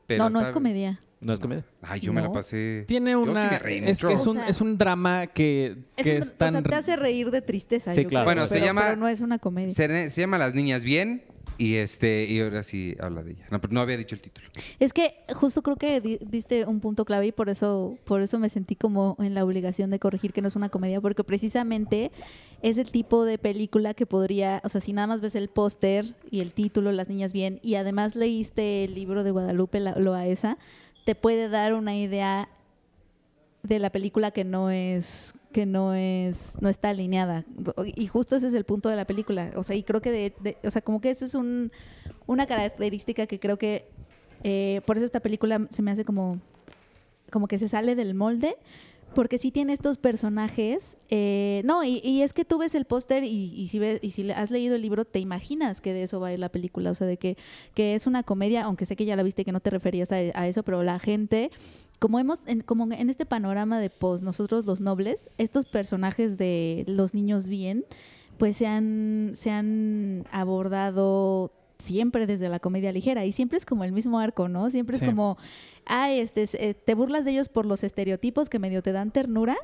[0.07, 0.99] Pero no, no es comedia.
[1.19, 1.65] ¿No es comedia?
[1.81, 2.85] Ay, yo me la pasé.
[2.87, 3.49] Tiene Yo sí una.
[3.51, 4.07] me reí es mucho.
[4.07, 6.49] que es O un, sea, es un drama que, Es que un- es tan.
[6.49, 7.91] O sea, te hace reír de tristeza.
[7.91, 8.25] Sí, yo claro.
[8.25, 9.73] creo, Bueno, se pero- llama- pero no es una comedia.
[9.73, 11.23] Se, se llama Las Niñas Bien
[11.57, 13.45] y este y ahora sí habla de ella.
[13.51, 14.47] No, pero no había dicho el título.
[14.79, 18.37] Es que justo creo que di- diste un punto clave y por eso, por eso
[18.39, 22.11] me sentí como en la obligación de corregir que no es una comedia, porque precisamente
[22.61, 26.15] es el tipo de película que podría, o sea, si nada más ves el póster
[26.31, 30.57] y el título, Las Niñas Bien, y además leíste el libro de Guadalupe la- Loaesa,
[31.05, 32.49] te puede dar una idea
[33.63, 37.45] de la película que no es que no es no está alineada.
[37.95, 39.51] Y justo ese es el punto de la película.
[39.55, 41.71] O sea y creo que de, o sea como que esa es un
[42.25, 43.89] una característica que creo que
[44.43, 46.39] eh, por eso esta película se me hace como
[47.31, 48.55] como que se sale del molde
[49.13, 53.67] porque sí tiene estos personajes eh, no y, es que tú ves el póster y,
[53.69, 56.33] si ves y si has leído el libro te imaginas que de eso va a
[56.33, 56.91] ir la película.
[56.91, 57.37] O sea de que
[57.73, 60.47] que es una comedia aunque sé que ya la viste que no te referías a
[60.47, 61.51] eso pero la gente
[61.99, 66.83] como hemos en, como en este panorama de post nosotros los nobles estos personajes de
[66.87, 67.85] los niños bien
[68.37, 73.83] pues se han se han abordado siempre desde la comedia ligera y siempre es como
[73.83, 75.05] el mismo arco no siempre Sí.
[75.05, 75.37] es como
[75.85, 79.11] ah este es- eh, te burlas de ellos por los estereotipos que medio te dan
[79.11, 79.55] ternura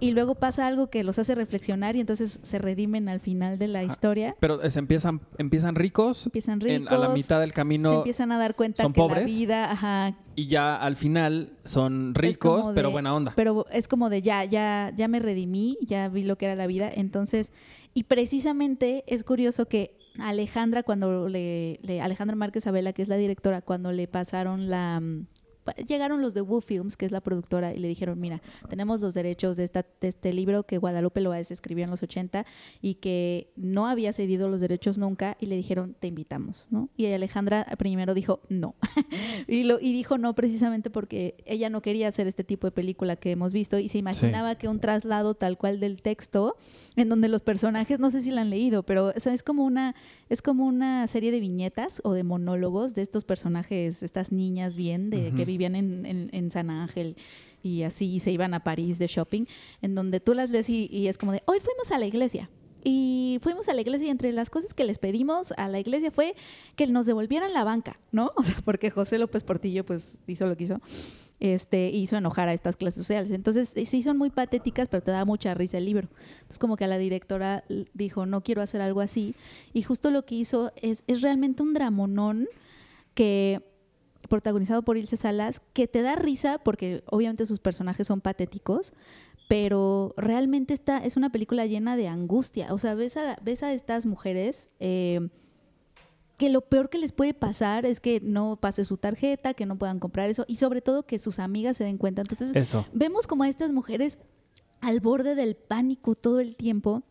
[0.00, 3.68] y luego pasa algo que los hace reflexionar y entonces se redimen al final de
[3.68, 6.26] la historia Pero eh, se empiezan, empiezan ricos.
[6.26, 7.92] empiezan en- ricos a la mitad del se camino.
[7.98, 9.26] empiezan a dar cuenta son que la pobres.
[9.26, 13.32] vida ajá Y ya al final son ricos, pero buena onda.
[13.36, 16.66] Pero es como de ya, ya, ya me redimí, ya vi lo que era la
[16.66, 16.90] vida.
[16.92, 17.52] Entonces,
[17.94, 23.16] y precisamente es curioso que Alejandra, cuando le, le- Alejandra Márquez Abela, que es la
[23.16, 25.26] directora, cuando le pasaron la, mm,
[25.86, 29.14] llegaron los de Woo Films, que es la productora, y le dijeron, mira, tenemos los
[29.14, 32.46] derechos de, esta, de este libro que Guadalupe Loaes escribió en los 80
[32.80, 36.88] y que no había cedido los derechos nunca, y le dijeron, te invitamos, ¿no?
[36.96, 38.74] Y Alejandra primero dijo, no.
[39.48, 43.16] y, lo, y dijo no precisamente porque ella no quería hacer este tipo de película
[43.16, 46.56] que hemos visto y se imaginaba que un traslado tal cual del texto,
[46.96, 49.64] en donde los personajes, no sé si la han leído, pero o sea, es como
[49.64, 49.94] una
[50.28, 55.10] es como una serie de viñetas o de monólogos de estos personajes, estas niñas bien,
[55.10, 55.44] de que Ujú.
[55.52, 57.16] Vivían en, en- en San Ángel
[57.62, 59.44] y así se iban a París de shopping,
[59.82, 62.50] en donde tú las lees y, y es como de, hoy fuimos a la iglesia.
[62.84, 66.10] Y fuimos a la iglesia y entre las cosas que les pedimos a la iglesia
[66.10, 66.34] fue
[66.74, 68.32] que nos devolvieran la banca, ¿no?
[68.36, 70.80] O sea, porque José López Portillo pues hizo lo que hizo
[71.38, 73.30] este, hizo enojar a estas clases sociales.
[73.30, 76.08] Entonces, eh, sí son muy patéticas, pero te da mucha risa el libro.
[76.34, 77.62] Entonces, como que a la directora
[77.94, 79.34] dijo, no quiero hacer algo así.
[79.72, 82.48] Y justo lo que hizo es, es realmente un dramonón
[83.14, 83.60] que
[84.28, 88.92] protagonizado por Ilse Salas, que te da risa porque obviamente sus personajes son patéticos,
[89.48, 92.72] pero realmente esta es una película llena de angustia.
[92.72, 95.28] O sea, ves a, ves a estas mujeres eh,
[96.38, 99.78] que lo peor que les puede pasar es que no pase su tarjeta, que no
[99.78, 102.22] puedan comprar eso y sobre todo que sus amigas se den cuenta.
[102.22, 102.86] Entonces, Eso.
[102.92, 104.18] vemos como a estas mujeres
[104.80, 107.02] al borde del pánico todo el tiempo.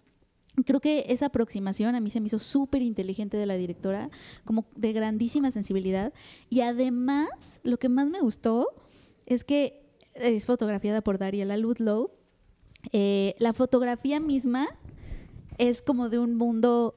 [0.66, 4.10] Creo que esa aproximación a mí se me hizo súper inteligente de la directora,
[4.44, 6.14] como de grandísima sensibilidad.
[6.50, 8.68] Y además, lo que más me gustó
[9.26, 9.82] es que
[10.14, 12.12] es fotografiada por Dariela Ludlow.
[12.92, 14.68] Eh, la fotografía misma
[15.58, 16.96] es como de un mundo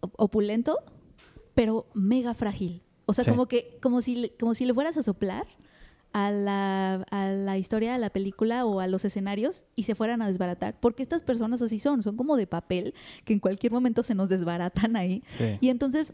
[0.00, 0.78] op- opulento,
[1.54, 2.82] pero mega frágil.
[3.06, 3.30] O sea, Sí.
[3.30, 5.46] como que como si, como si le fueras a soplar
[6.12, 10.20] a la, a la historia, a la película o a los escenarios y se fueran
[10.22, 10.78] a desbaratar.
[10.80, 12.94] Porque estas personas así son, son como de papel
[13.24, 15.22] que en cualquier momento se nos desbaratan ahí.
[15.38, 15.56] Sí.
[15.60, 16.12] Y entonces,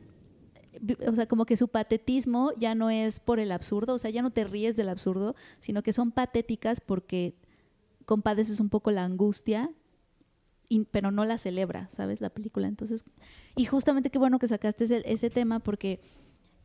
[1.09, 4.23] o sea, como que su patetismo ya no es por el absurdo, o sea, ya
[4.23, 7.35] no te ríes del absurdo, sino que son patéticas porque
[8.05, 9.71] compadeces un poco la angustia,
[10.69, 12.21] y- pero no la celebra, ¿sabes?
[12.21, 12.69] La película.
[12.69, 13.05] Entonces,
[13.57, 15.99] y justamente qué bueno que sacaste ese, ese tema porque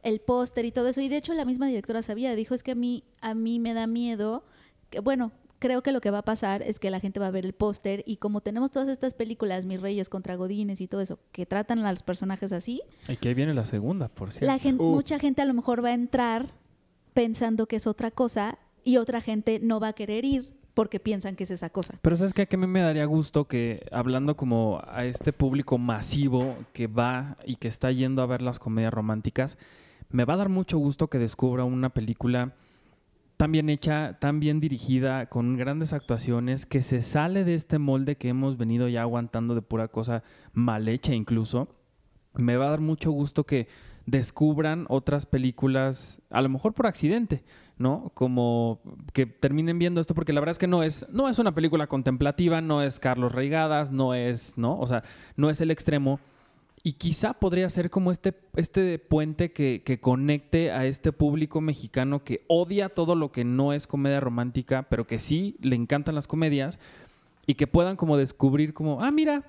[0.04, 2.72] el póster y todo eso, y de hecho la misma directora sabía, dijo, es que
[2.72, 4.46] a mí, a mí me da miedo,
[4.90, 7.32] que bueno, creo que lo que va a pasar es que la gente va a
[7.32, 11.00] ver el póster y como tenemos todas estas películas, Mis Reyes contra Godines y todo
[11.00, 14.48] eso, que tratan a los personajes así, Y que ahí viene la segunda, por cierto.
[14.48, 16.54] la gente, mucha gente a lo mejor va a entrar
[17.14, 21.36] pensando que es otra cosa y otra gente no va a querer ir porque piensan
[21.36, 21.98] que es esa cosa.
[22.02, 26.58] Pero sabes que a mí me daría gusto que hablando como a este público masivo
[26.74, 29.58] que va y que está yendo a ver las comedias románticas,
[30.14, 32.54] me va a dar mucho gusto que descubra una película
[33.36, 38.16] tan bien hecha, tan bien dirigida, con grandes actuaciones, que se sale de este molde
[38.16, 40.24] que hemos venido ya aguantando de pura cosa
[40.54, 41.68] mal hecha incluso.
[42.36, 43.68] Me va a dar mucho gusto que
[44.06, 47.44] descubran otras películas, a lo mejor por accidente,
[47.80, 48.12] ¿no?
[48.14, 48.82] Como
[49.14, 51.88] que terminen viendo esto, porque la verdad es que no es, no es una película
[51.88, 54.78] contemplativa, no es Carlos Reigadas, no es, ¿no?
[54.78, 55.04] O sea,
[55.38, 56.20] no es el extremo.
[56.86, 62.26] Y quizá podría ser como este, este puente que, que conecte a este público mexicano
[62.26, 66.28] que odia todo lo que no es comedia romántica, pero que sí le encantan las
[66.28, 66.80] comedias
[67.48, 69.44] y que puedan como descubrir como, ah, mira,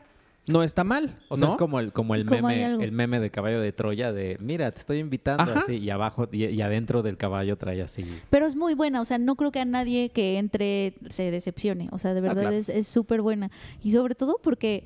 [0.47, 1.18] no está mal.
[1.29, 1.53] O sea, ¿no?
[1.53, 4.70] es como el, como el Como meme, el meme de caballo de Troya de mira,
[4.70, 5.61] te estoy invitando Ajá.
[5.61, 8.05] así, y abajo, y, y adentro del caballo trae así.
[8.31, 11.88] Pero es muy buena, o sea, no creo que a nadie que entre se decepcione,
[11.92, 12.57] o sea, de verdad claro.
[12.57, 13.51] es es súper buena.
[13.83, 14.85] Y sobre todo porque,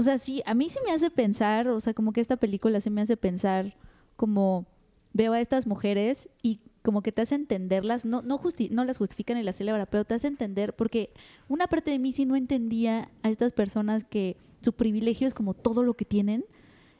[0.00, 2.80] o sea, sí, a mí sí me hace pensar, o sea, como que esta película
[2.80, 3.76] sí me hace pensar
[4.16, 4.66] como
[5.12, 8.96] veo a estas mujeres y como que te hace entenderlas, no, no, justi- no las
[8.98, 11.10] justifican y las celebra, pero te hace entender, porque
[11.48, 15.52] una parte de mí sí no entendía a estas personas que su privilegio es como
[15.52, 16.44] todo lo que tienen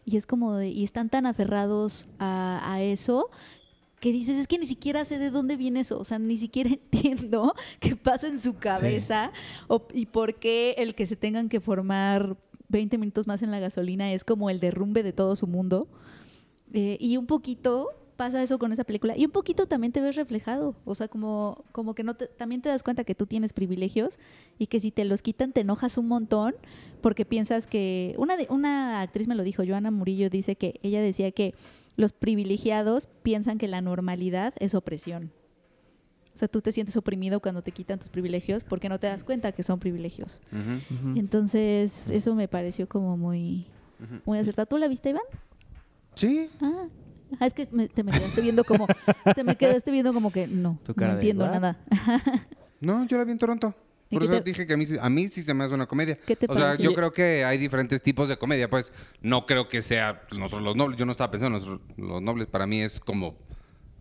[0.04, 3.30] y es como de, y están tan aferrados a, a eso
[4.00, 6.70] que dices, es que ni siquiera sé de dónde viene eso, o sea, ni siquiera
[6.92, 9.30] entiendo qué pasa en su cabeza
[9.68, 12.36] o- y por qué el que se tengan que formar
[12.70, 15.88] 20 minutos más en la gasolina es como el derrumbe de todo su mundo.
[16.72, 20.14] Eh, y un poquito pasa eso con esa película y un poquito también te ves
[20.14, 23.54] reflejado, o sea, como, como que no te- también te das cuenta que tú tienes
[23.54, 24.20] privilegios
[24.58, 26.54] y que si te los quitan te enojas un montón
[27.00, 31.30] porque piensas que una una actriz me lo dijo, Joana Murillo dice que ella decía
[31.32, 31.54] que
[31.96, 35.32] los privilegiados piensan que la normalidad es opresión.
[36.40, 39.24] O sea, tú te sientes oprimido cuando te quitan tus privilegios porque no te das
[39.24, 40.40] cuenta que son privilegios.
[41.14, 43.66] Entonces, eso me pareció como muy,
[44.24, 44.64] muy acertado.
[44.64, 45.22] ¿Tú la viste, Iván?
[46.14, 46.48] Sí.
[46.62, 46.84] Ah,
[47.38, 48.88] Ah, es que me- te me quedaste viendo como,
[49.36, 51.78] te me quedaste viendo como que no, no entiendo nada.
[52.80, 53.74] No, yo la vi en Toronto.
[54.08, 55.74] ¿Y Por eso te- dije que a mí, sí- a mí sí se me hace
[55.74, 56.16] una comedia.
[56.26, 58.68] ¿Qué te o sea, yo creo que hay diferentes tipos de comedia.
[58.70, 60.98] Pues no creo que sea nosotros los nobles.
[60.98, 62.46] Yo no estaba pensando en nosotros los nobles.
[62.48, 63.36] Para mí es como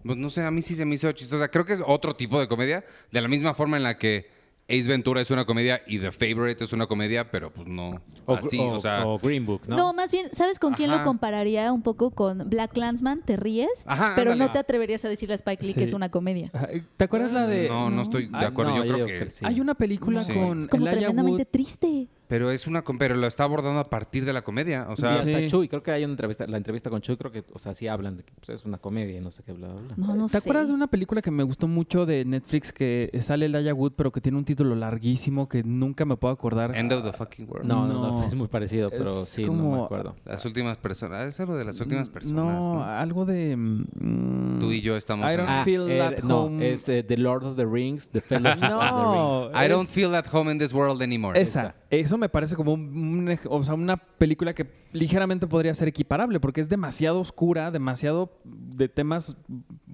[0.03, 1.49] Pues no sé, a mí sí se me hizo chistosa.
[1.49, 4.29] Creo que es otro tipo de comedia, de la misma forma en la que
[4.69, 8.35] Ace Ventura es una comedia y The Favorite es una comedia, pero pues no O,
[8.35, 9.03] así, o- o, sea...
[9.05, 9.75] o Green Book, ¿no?
[9.75, 9.93] ¿no?
[9.93, 10.99] más bien, ¿sabes con quién Ajá.
[10.99, 13.23] lo compararía un poco con Black Landsman?
[13.23, 14.47] Te ríes, Ajá, pero ándale.
[14.47, 15.79] no te atreverías a decirle a Spike Lee Sí.
[15.79, 16.51] que es una comedia.
[16.53, 17.67] Ajá, ¿Te acuerdas la de...?
[17.67, 18.75] no, no estoy de Ah, acuerdo.
[18.75, 19.13] no, yo creo yo que...
[19.15, 19.45] creo que sí.
[19.47, 20.33] Hay una película Sí.
[20.35, 21.47] con Es como Elijah tremendamente Wood.
[21.51, 22.07] triste.
[22.29, 22.83] Pero es una...
[22.83, 24.85] com- Pero lo está abordando a partir de la comedia.
[24.87, 25.47] O Y sea, hasta Sí.
[25.47, 27.87] Chuy, creo que hay una entrevista, la entrevista con Chuy, creo que, o sea, sí
[27.87, 29.95] hablan de que pues, es una comedia y no sé qué, bla, bla.
[29.97, 30.37] No, no ¿Te sé.
[30.37, 34.11] acuerdas de una película que me gustó mucho de Netflix que sale Elijah Wood, pero
[34.11, 36.75] que tiene un título larguísimo que nunca me puedo acordar?
[36.77, 37.65] End of the fucking world.
[37.67, 38.23] No, no, no, No.
[38.27, 40.15] es muy parecido, pero Es sí, no me acuerdo.
[40.23, 41.25] Las últimas personas.
[41.25, 42.83] Es algo de las últimas personas, No, ¿no?
[42.83, 43.55] algo de...
[43.57, 45.27] mm, Tú y yo estamos...
[45.27, 46.69] I en- don't Ah, feel eh, at no, home.
[46.71, 48.79] es eh, The Lord of the Rings, The Fellowship of the Ring.
[48.99, 51.39] No, I don't feel at home in this world anymore.
[51.39, 56.39] Esa, eso me parece como un- o sea, una película que ligeramente podría ser equiparable,
[56.39, 59.37] porque es demasiado oscura, demasiado de temas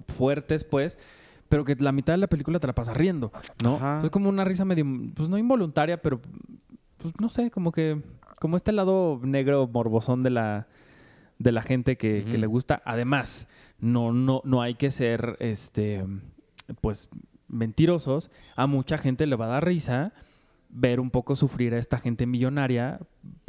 [0.08, 0.98] fuertes, pues,
[1.48, 3.32] pero que la mitad de la película te la pasas riendo,
[3.62, 3.76] ¿no?
[3.76, 4.00] Ajá.
[4.02, 6.20] Es como una risa medio, pues no involuntaria, pero,
[6.98, 8.02] pues no sé, como que,
[8.40, 10.66] como este lado negro morbosón de la,
[11.38, 12.82] de la gente que, que le gusta.
[12.84, 13.46] Además,
[13.78, 16.04] no, no, no hay que ser, este,
[16.80, 17.08] pues,
[17.48, 18.30] mentirosos.
[18.56, 20.12] A mucha gente le va a dar risa
[20.68, 23.00] ver un poco sufrir a esta gente millonaria,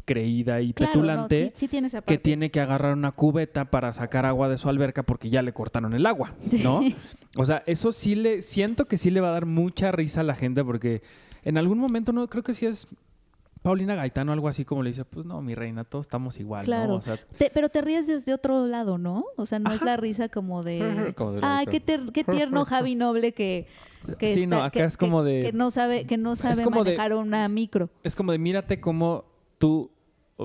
[0.06, 4.26] creída y Claro, petulante, no, sí, tiene que tiene que agarrar una cubeta para sacar
[4.26, 6.82] agua de su alberca porque ya le cortaron el agua, ¿no?
[7.36, 10.24] O sea, eso sí le, siento que sí le va a dar mucha risa a
[10.24, 11.02] la gente porque
[11.44, 12.88] en algún momento no creo que sí es
[13.64, 16.88] Paulina Gaitano algo así como le dice, pues no, mi reina, todos estamos igual, Claro.
[16.88, 16.96] ¿no?
[16.96, 19.26] O sea, Te- pero te ríes desde otro lado, ¿no?
[19.36, 21.14] O sea, no es la risa como de...
[21.18, 23.68] Como de la Ay, qué, ter- qué tierno Javi Noble que...
[24.16, 26.70] que Sí, no, acá que- es como de- Que no sabe, que no sabe de-
[26.70, 27.90] manejar una micro.
[28.04, 29.26] es como de mírate cómo
[29.58, 29.92] tú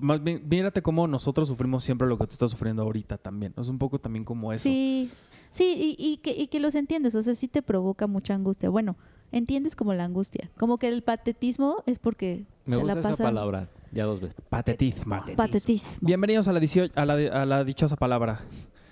[0.00, 3.52] más bien, mírate cómo nosotros sufrimos siempre lo que tú estás sufriendo ahorita también.
[3.58, 4.62] Es un poco también como eso.
[4.62, 5.10] Sí,
[5.50, 8.70] sí, y, y que, y que los entiendes, o sea, sí te provoca mucha angustia.
[8.70, 8.96] Bueno,
[9.32, 10.50] entiendes como la angustia.
[10.56, 14.34] Como que el patetismo es porque Me se gusta la esa palabra, ya dos veces.
[14.48, 15.20] Patetismo.
[15.36, 15.98] Patetismo.
[16.00, 16.60] Bienvenidos a la,
[16.94, 18.40] a la, a la dichosa palabra.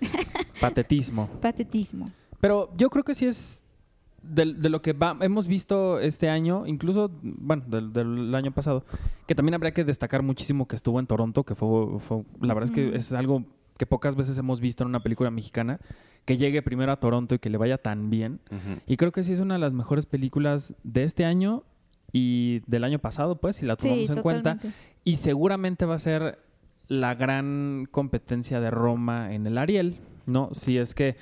[0.61, 1.29] Patetismo.
[1.41, 2.11] Patetismo.
[2.41, 3.63] Pero yo creo que sí es
[4.23, 8.85] de, de lo que va- hemos visto este año, incluso, bueno, del, del año pasado,
[9.27, 12.71] que también habría que destacar muchísimo que estuvo en Toronto, que fue, fue- la verdad
[12.71, 13.45] es que es algo
[13.79, 15.81] que pocas veces hemos visto en una película mexicana,
[16.27, 18.41] que llegue primero a Toronto y que le vaya tan bien.
[18.87, 21.63] Y creo que sí es una de las mejores películas de este año
[22.13, 24.59] y del año pasado, pues, si la tomamos Sí, en cuenta.
[25.03, 26.39] Y seguramente va a ser
[26.89, 30.51] la gran competencia de Roma en el Ariel, ¿no?
[30.53, 31.17] Si es que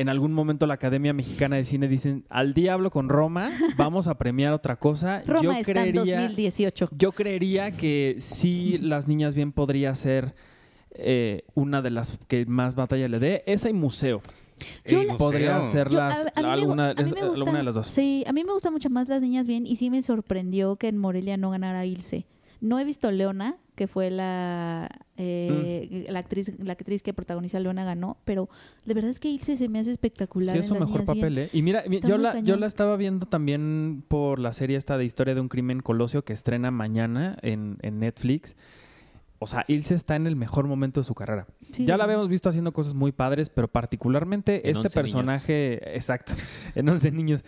[0.00, 4.16] en algún momento la Academia Mexicana de Cine dicen, al diablo con Roma, vamos a
[4.16, 5.22] premiar otra cosa.
[5.26, 6.88] Roma yo está en creería, 2018.
[6.96, 10.34] yo creería que sí, Las Niñas Bien podría ser
[10.92, 13.42] eh, una de las que más batalla le dé.
[13.46, 14.22] Esa y museo.
[14.84, 15.18] Yo El la- museo.
[15.18, 17.86] Podría ser Yo- a- a alguna, me gusta- alguna de las dos.
[17.88, 20.88] Sí, a mí me gusta mucho más Las Niñas Bien y sí me sorprendió que
[20.88, 22.26] en Morelia no ganara Ilse.
[22.60, 26.12] No he visto Leona, que fue la, eh, Mm.
[26.12, 28.48] la, actriz, la actriz que protagoniza Leona ganó, pero
[28.84, 30.52] de verdad es que Ilse se me hace espectacular.
[30.52, 31.06] Sí, es su mejor Bien.
[31.06, 31.48] papel, ¿eh?
[31.52, 35.04] Y mira, Está yo la, yo la estaba viendo también por la serie esta de
[35.04, 38.56] Historia de un Crimen Colosio que estrena mañana en, en Netflix.
[39.40, 41.46] O sea, Ilse está en el mejor momento de su carrera.
[41.70, 45.96] Sí, ya la habíamos visto haciendo cosas muy padres, pero particularmente En este 11 personaje,
[45.96, 46.32] exacto,
[46.74, 47.44] en 11 niños,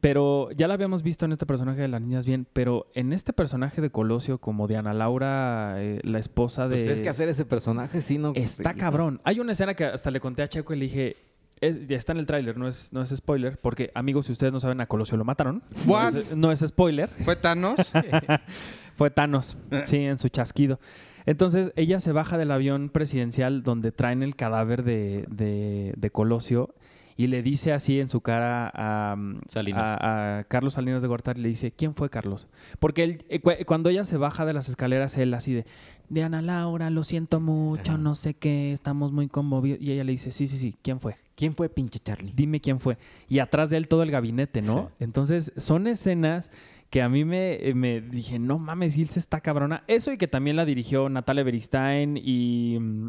[0.00, 3.32] pero ya la habíamos visto en este personaje de las niñas bien, pero en este
[3.34, 6.76] personaje de Colosio como Diana Laura, eh, la esposa de...
[6.76, 8.32] Pues es que hacer ese personaje sí no...
[8.34, 9.20] Está cabrón.
[9.24, 11.16] Hay una escena que hasta le conté a Checo y le dije,
[11.60, 14.52] es- ya está en el tráiler, no es, no es spoiler, porque amigos, si ustedes
[14.54, 15.62] no saben, a Colosio lo mataron.
[15.86, 16.12] What?
[16.12, 17.92] No es, no es spoiler, ¿Fue Thanos?
[18.94, 20.80] fue Thanos, sí, en su chasquido.
[21.26, 26.74] Entonces ella se baja del avión presidencial donde traen el cadáver de, de- de Colosio
[27.16, 29.88] y le dice así en su cara a, Salinas.
[30.00, 32.48] a- a Carlos Salinas de Gortari, le dice, ¿quién fue Carlos?
[32.80, 35.64] Porque él, eh, cu- cuando ella se baja de las escaleras, él así de,
[36.10, 37.98] Diana Laura, lo siento mucho, Ajá.
[38.00, 39.80] no sé qué, estamos muy conmovidos.
[39.80, 41.16] Y ella le dice, sí, sí, sí, ¿quién fue?
[41.36, 42.32] ¿Quién fue pinche Charlie?
[42.36, 42.98] Dime quién fue.
[43.28, 44.90] Y atrás de él todo el gabinete, ¿no?
[44.98, 45.04] Sí.
[45.04, 46.50] Entonces, son escenas
[46.94, 49.82] que a mí me, eh, me dije, no mames, Ilse está cabrona.
[49.88, 53.08] Eso y que también la dirigió Natalia Beristain y mm,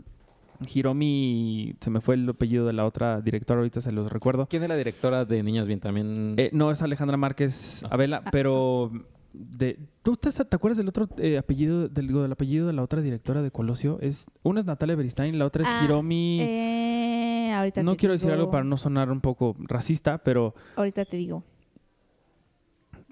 [0.74, 4.48] Hiromi, se me fue el apellido de la otra directora, ahorita se los recuerdo.
[4.50, 6.34] ¿Quién es la directora de Niñas Bien también?
[6.38, 7.90] Eh, no es Alejandra Márquez Ah.
[7.92, 8.90] Abela, pero
[9.34, 13.02] de, ¿tú te, te acuerdas del otro eh, apellido, del, del apellido de la otra
[13.04, 14.00] directora de Colosio?
[14.02, 16.40] Es, una es Natalia Beristain, la otra es Ah, Hiromi.
[16.42, 21.06] Eh, ahorita no te quiero decir algo para no sonar un poco racista, pero Ahorita
[21.06, 21.44] te digo.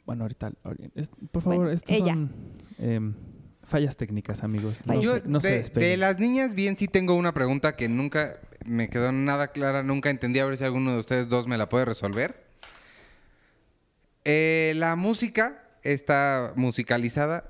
[0.06, 2.32] Bueno, ahorita, ahorita- es- por favor, Bueno, estas son
[2.78, 3.14] em,
[3.64, 4.86] fallas técnicas, amigos.
[4.86, 5.90] No, Yo se, no se de, despeguen.
[5.92, 10.10] de las niñas bien sí tengo una pregunta que nunca me quedó nada clara, nunca
[10.10, 12.44] entendí, a ver si alguno de ustedes dos me la puede resolver.
[14.26, 17.50] Eh, la música está musicalizada,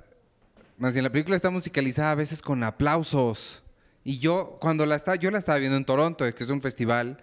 [0.78, 3.62] más bien la película está musicalizada a veces con aplausos.
[4.04, 7.20] Y yo, cuando la estaba, yo la estaba viendo en Toronto, que es un festival,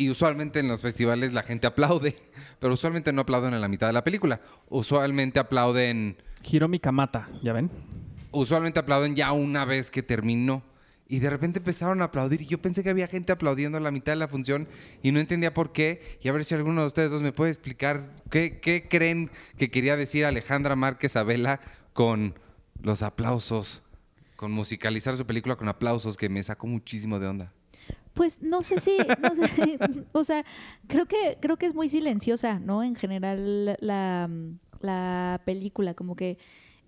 [0.00, 2.16] y usualmente en los festivales la gente aplaude,
[2.58, 4.40] pero usualmente no aplauden en la mitad de la película.
[4.70, 7.70] Usualmente aplauden, Hiromi Kamata, ¿ya ven?
[8.30, 10.62] usualmente aplauden ya una vez que terminó.
[11.06, 13.90] Y de repente empezaron a aplaudir y yo pensé que había gente aplaudiendo a la
[13.90, 14.68] mitad de la función
[15.02, 16.18] y no entendía por qué.
[16.22, 19.70] Y a ver si alguno de ustedes dos me puede explicar qué, qué creen que
[19.70, 21.60] quería decir Alejandra Márquez Abela
[21.92, 22.38] con
[22.80, 23.82] los aplausos,
[24.36, 27.52] con musicalizar su película con aplausos, que me sacó muchísimo de onda.
[28.20, 29.44] Pues no sé si, no sé,
[30.12, 30.44] o sea,
[30.88, 32.82] creo que, creo que es muy silenciosa, ¿no?
[32.82, 34.28] En general la,
[34.82, 36.36] la película, como que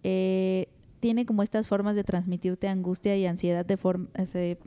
[0.02, 0.66] eh,
[1.00, 4.08] tiene como estas formas de transmitirte angustia y ansiedad de forma,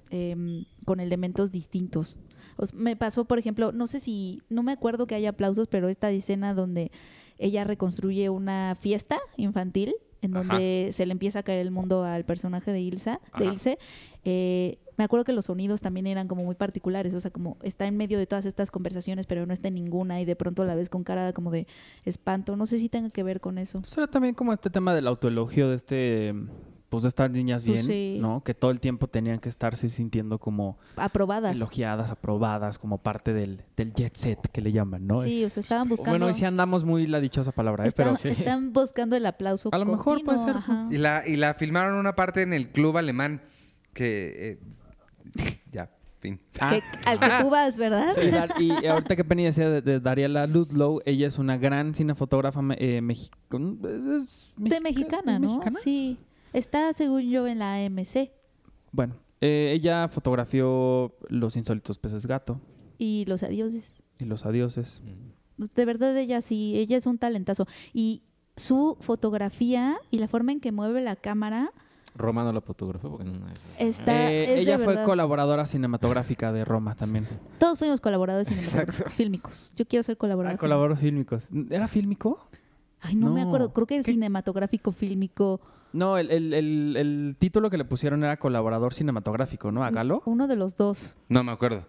[0.09, 2.17] em, con elementos distintos.
[2.57, 5.67] O sea, me pasó, por ejemplo, no sé si, no me acuerdo que haya aplausos,
[5.67, 6.91] pero esta escena donde
[7.37, 10.47] ella reconstruye una fiesta infantil en Ajá.
[10.47, 13.45] donde se le empieza a caer el mundo al personaje de Ilsa, de.
[13.45, 13.77] Ilse.
[14.23, 17.85] Eh, me acuerdo que los sonidos también eran como muy particulares, o sea, como está
[17.85, 20.75] en medio de todas estas conversaciones, pero no está en ninguna y de pronto la
[20.75, 21.67] ves con cara como de
[22.05, 22.55] espanto.
[22.55, 23.81] No sé si tenga que ver con eso.
[23.83, 26.33] Será también como este tema del autoelogio de este,
[26.89, 28.17] pues de estas niñas Pues bien, sí.
[28.21, 28.43] ¿no?
[28.43, 31.55] Que todo el tiempo tenían que estarse sintiendo como Aprobadas.
[31.55, 35.21] elogiadas, aprobadas, como parte del, del jet set que le llaman, ¿no?
[35.23, 36.11] Sí, o sea, estaban buscando.
[36.11, 37.87] Bueno, hoy sí andamos muy la dichosa palabra, ¿eh?
[37.89, 38.29] están, Pero sí.
[38.29, 39.69] están buscando el aplauso.
[39.73, 40.55] A lo mejor puede ser.
[40.57, 40.87] ajá.
[40.91, 43.41] Y la, y la filmaron una parte en el club alemán
[43.93, 44.51] que...
[44.51, 44.59] eh,
[45.71, 46.39] ya, fin.
[46.53, 48.15] Que- al que tú vas, ¿verdad?
[48.21, 51.93] Y, Dar- y ahorita que Penny decía de, de Dariela Ludlow, ella es una gran
[51.95, 53.75] cinefotógrafa eh, mexicana.
[54.57, 55.61] De mexicana, ¿no?
[55.81, 56.17] Sí.
[56.53, 58.31] Está, según yo, en la AMC.
[58.91, 62.61] Bueno, eh, ella fotografió Los insólitos peces gato
[62.97, 63.93] Y los adioses.
[64.19, 65.01] y Los adioses.
[65.57, 67.65] De verdad, ella sí, ella es un talentazo.
[67.93, 68.23] Y
[68.57, 71.71] su fotografía y la forma en que mueve la cámara
[72.15, 73.09] Romano la fotógrafo.
[73.09, 73.33] porque no
[73.77, 74.31] es- está.
[74.31, 75.05] Eh, es de ella fue verdad.
[75.05, 77.27] colaboradora cinematográfica de Roma también.
[77.59, 79.15] Todos fuimos colaboradores cinematográficos, Exacto.
[79.17, 79.73] fílmicos.
[79.75, 80.55] Yo quiero ser colaborador.
[80.55, 81.47] Ah, colaboradores fílmicos.
[81.69, 82.47] ¿Era fílmico?
[83.01, 83.47] Ay, no, me No.
[83.47, 83.73] acuerdo.
[83.73, 85.59] Creo que es cinematográfico, fílmico.
[85.93, 89.83] No, el, el- el- el título que le pusieron era colaborador cinematográfico, ¿no?
[89.85, 90.23] ¿A Galo?
[90.25, 91.15] Uno de los dos.
[91.29, 91.85] No me acuerdo.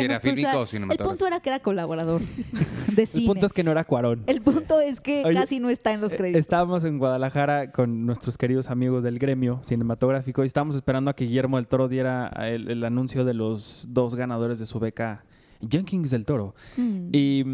[0.00, 2.20] Si era pues, fílmico sea, o El punto era que era colaborador
[2.94, 4.22] de El punto es que no era Cuarón.
[4.26, 6.40] El punto es que Oye, casi no está en los Eh, créditos.
[6.40, 11.24] Estábamos en Guadalajara con nuestros queridos amigos del gremio cinematográfico y estábamos esperando a que
[11.24, 15.24] Guillermo del Toro diera el, el anuncio de los dos ganadores de su beca
[15.68, 16.54] Jenkins del Toro.
[16.76, 17.08] Mm.
[17.12, 17.44] Y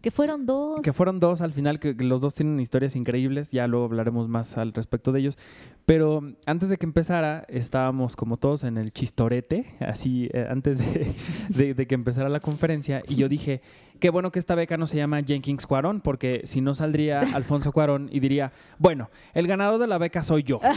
[0.00, 0.80] que fueron dos.
[0.80, 4.56] que fueron dos al final, que los dos tienen historias increíbles, ya luego hablaremos más
[4.56, 5.38] al respecto de ellos.
[5.86, 11.12] Pero antes de que empezara, estábamos como todos en el chistorete, así eh, antes de,
[11.48, 13.60] de- de que empezara la conferencia, y yo dije,
[13.98, 17.72] qué bueno que esta beca no se llama Jenkins Cuarón, porque si no saldría Alfonso
[17.72, 20.60] Cuarón y diría, bueno, el ganador de la beca soy yo.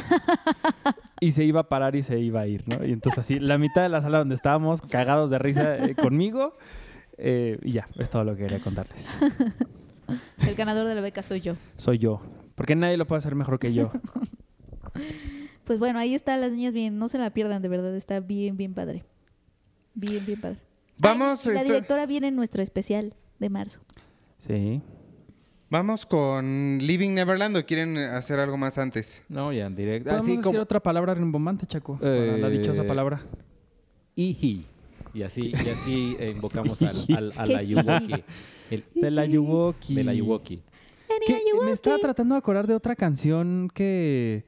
[1.24, 2.84] Y se iba a parar y se iba a ir, ¿no?
[2.84, 6.58] Y entonces así, la mitad de la sala donde estábamos, cagados de risa eh, conmigo,
[7.20, 9.08] eh, y ya, es todo lo que quería contarles.
[10.48, 11.58] El ganador de la beca soy yo.
[11.78, 12.24] Soy yo.
[12.56, 13.92] Porque nadie lo puede hacer mejor que yo.
[15.64, 16.98] Pues bueno, ahí está las niñas bien.
[16.98, 17.96] No se la pierdan, de verdad.
[17.96, 19.06] Está bien, bien padre.
[19.94, 20.58] Bien, bien padre.
[21.02, 23.80] Vamos, Ay, la directora viene en nuestro especial de marzo.
[24.38, 24.82] Sí.
[25.70, 29.24] Vamos con Living Neverland o quieren hacer algo más antes.
[29.30, 30.10] No, ya en directo.
[30.10, 31.98] Podemos Así decir como otra palabra rimbombante, Chaco.
[31.98, 33.22] para la Eh, dichosa palabra.
[34.16, 34.66] Iji.
[35.14, 38.24] Y así, y así eh, invocamos al, al, a ¿Qué la es Yuwoki.
[38.70, 39.96] El- De la Yuwoki.
[39.96, 40.62] de la Yuwoki.
[41.28, 44.46] Que me estaba tratando de acordar de otra canción que,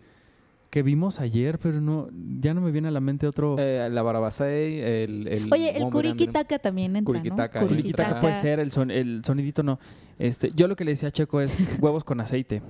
[0.73, 2.09] que vimos ayer, pero no
[2.39, 3.57] ya no me viene a la mente otro.
[3.59, 7.19] Eh, la Barabasei, el, el Oye, el Kurikitaka también entra, ¿no?
[7.19, 8.19] Kuriquitaca Kuriquitaca.
[8.19, 9.79] puede ser, el, son- el sonidito no.
[10.17, 12.63] Este, yo lo que le decía a Checo es huevos con aceite.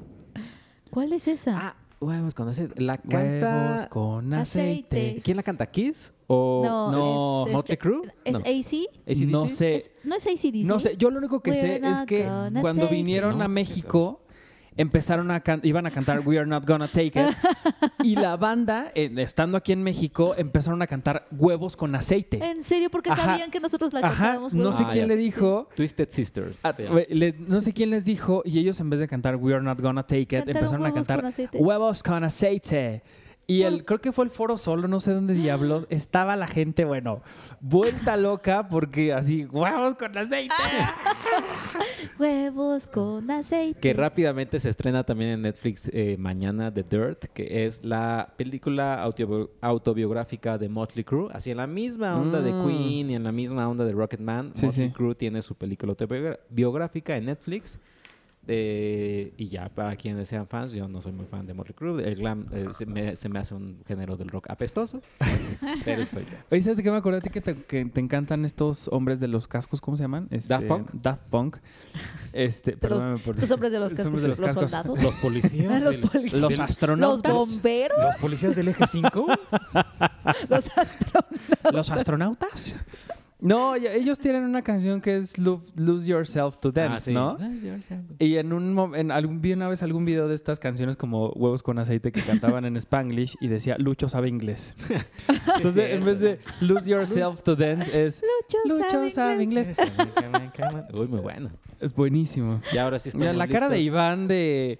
[0.89, 1.57] ¿Cuál es esa?
[1.57, 2.81] Ah, huevos con aceite.
[2.81, 3.87] La Huevos canta...
[3.89, 4.97] con Aceite.
[4.97, 5.21] aceite.
[5.23, 5.65] ¿Quién la canta?
[5.67, 6.13] ¿Kiss?
[6.27, 8.01] ¿O no, no, es, Motley este, Crue?
[8.25, 8.39] ¿Es No.
[8.39, 8.45] AC?
[9.07, 9.25] AC/DC?
[9.27, 9.75] No sé.
[9.75, 10.65] Es- ¿No es ACDC?
[10.65, 12.27] No sé, yo lo único que We're sé es que
[12.59, 14.19] cuando vinieron a No, México
[14.77, 17.35] empezaron a can- iban a cantar We Are Not Gonna Take It
[18.03, 22.43] y la banda eh, estando aquí en México empezaron a cantar huevos con aceite.
[22.43, 22.89] ¿En serio?
[22.89, 23.23] Porque Ajá.
[23.25, 24.53] sabían que nosotros la Ajá, cantábamos.
[24.53, 26.57] no sé Ah, quién le dijo, Twisted Sisters.
[26.63, 26.71] ah,
[27.09, 29.79] le- no sé quién les dijo y ellos en vez de cantar We Are Not
[29.81, 33.03] Gonna Take It Cantaron empezaron a cantar con huevos con aceite.
[33.45, 36.85] Y el, creo que fue el foro solo, no sé dónde diablos, estaba la gente,
[36.85, 37.21] bueno,
[37.59, 40.53] vuelta loca porque así, huevos con aceite.
[42.19, 43.79] Huevos con aceite.
[43.79, 49.03] Que rápidamente se estrena también en Netflix eh, mañana The Dirt, que es la película
[49.05, 52.65] autobi- autobiográfica de Motley Crue, así en la misma onda de Mm.
[52.67, 54.51] Queen y en la misma onda de Rocketman.
[54.53, 54.93] Sí, Motley sí.
[54.93, 57.79] Crue tiene su película autobiográfica en Netflix.
[58.45, 62.03] Eh, y ya, para quienes sean fans, yo no soy muy fan de Motley Crue.
[62.05, 65.01] El glam eh, se, me, se me hace un género del rock apestoso,
[65.85, 66.37] pero soy yo.
[66.51, 69.21] Oye, ¿sabes de qué me acordé a ti que te, que te encantan estos hombres
[69.21, 69.79] de los cascos?
[69.79, 70.27] ¿Cómo se llaman?
[70.29, 70.91] Este, Daft Punk.
[70.91, 71.57] Daft Punk.
[72.33, 74.71] Este, los- perdóname por- Estos hombres de los Los cascos, de los, los cascos.
[74.71, 75.81] soldados, Los policías.
[75.83, 77.31] los policías, Los los astronautas.
[77.33, 79.25] bomberos, los policías del eje 5.
[80.49, 81.73] los astronautas.
[81.73, 82.79] ¿Los astronautas?
[83.43, 87.37] No, ellos tienen una canción que es Lo- Lose Yourself to Dance, ¿no?
[88.17, 91.61] Y en un en algún vi una vez algún video de estas canciones como huevos
[91.61, 94.75] con aceite que cantaban en Spanglish y decía Lucho sabe inglés.
[95.57, 98.21] Entonces, en vez de Lose Yourself to Dance es
[98.65, 99.69] Lucho, Lucho sabe inglés.
[100.93, 101.51] Uy, muy bueno.
[101.81, 102.61] Es buenísimo.
[102.71, 103.81] Y ahora sí estamos Mira, la cara de.
[103.81, 104.79] Iván de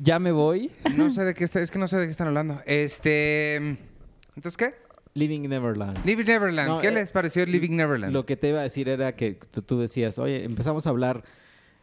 [0.00, 0.70] ya me voy.
[0.94, 2.60] No sé de qué está, es que no sé de qué están hablando.
[2.66, 4.74] Este, entonces qué?
[5.16, 6.04] Living Neverland.
[6.04, 6.68] Living Neverland.
[6.68, 8.12] No, ¿Qué eh, les pareció Living Neverland?
[8.12, 11.24] Lo que te iba a decir era que tú, tú decías, oye, empezamos a hablar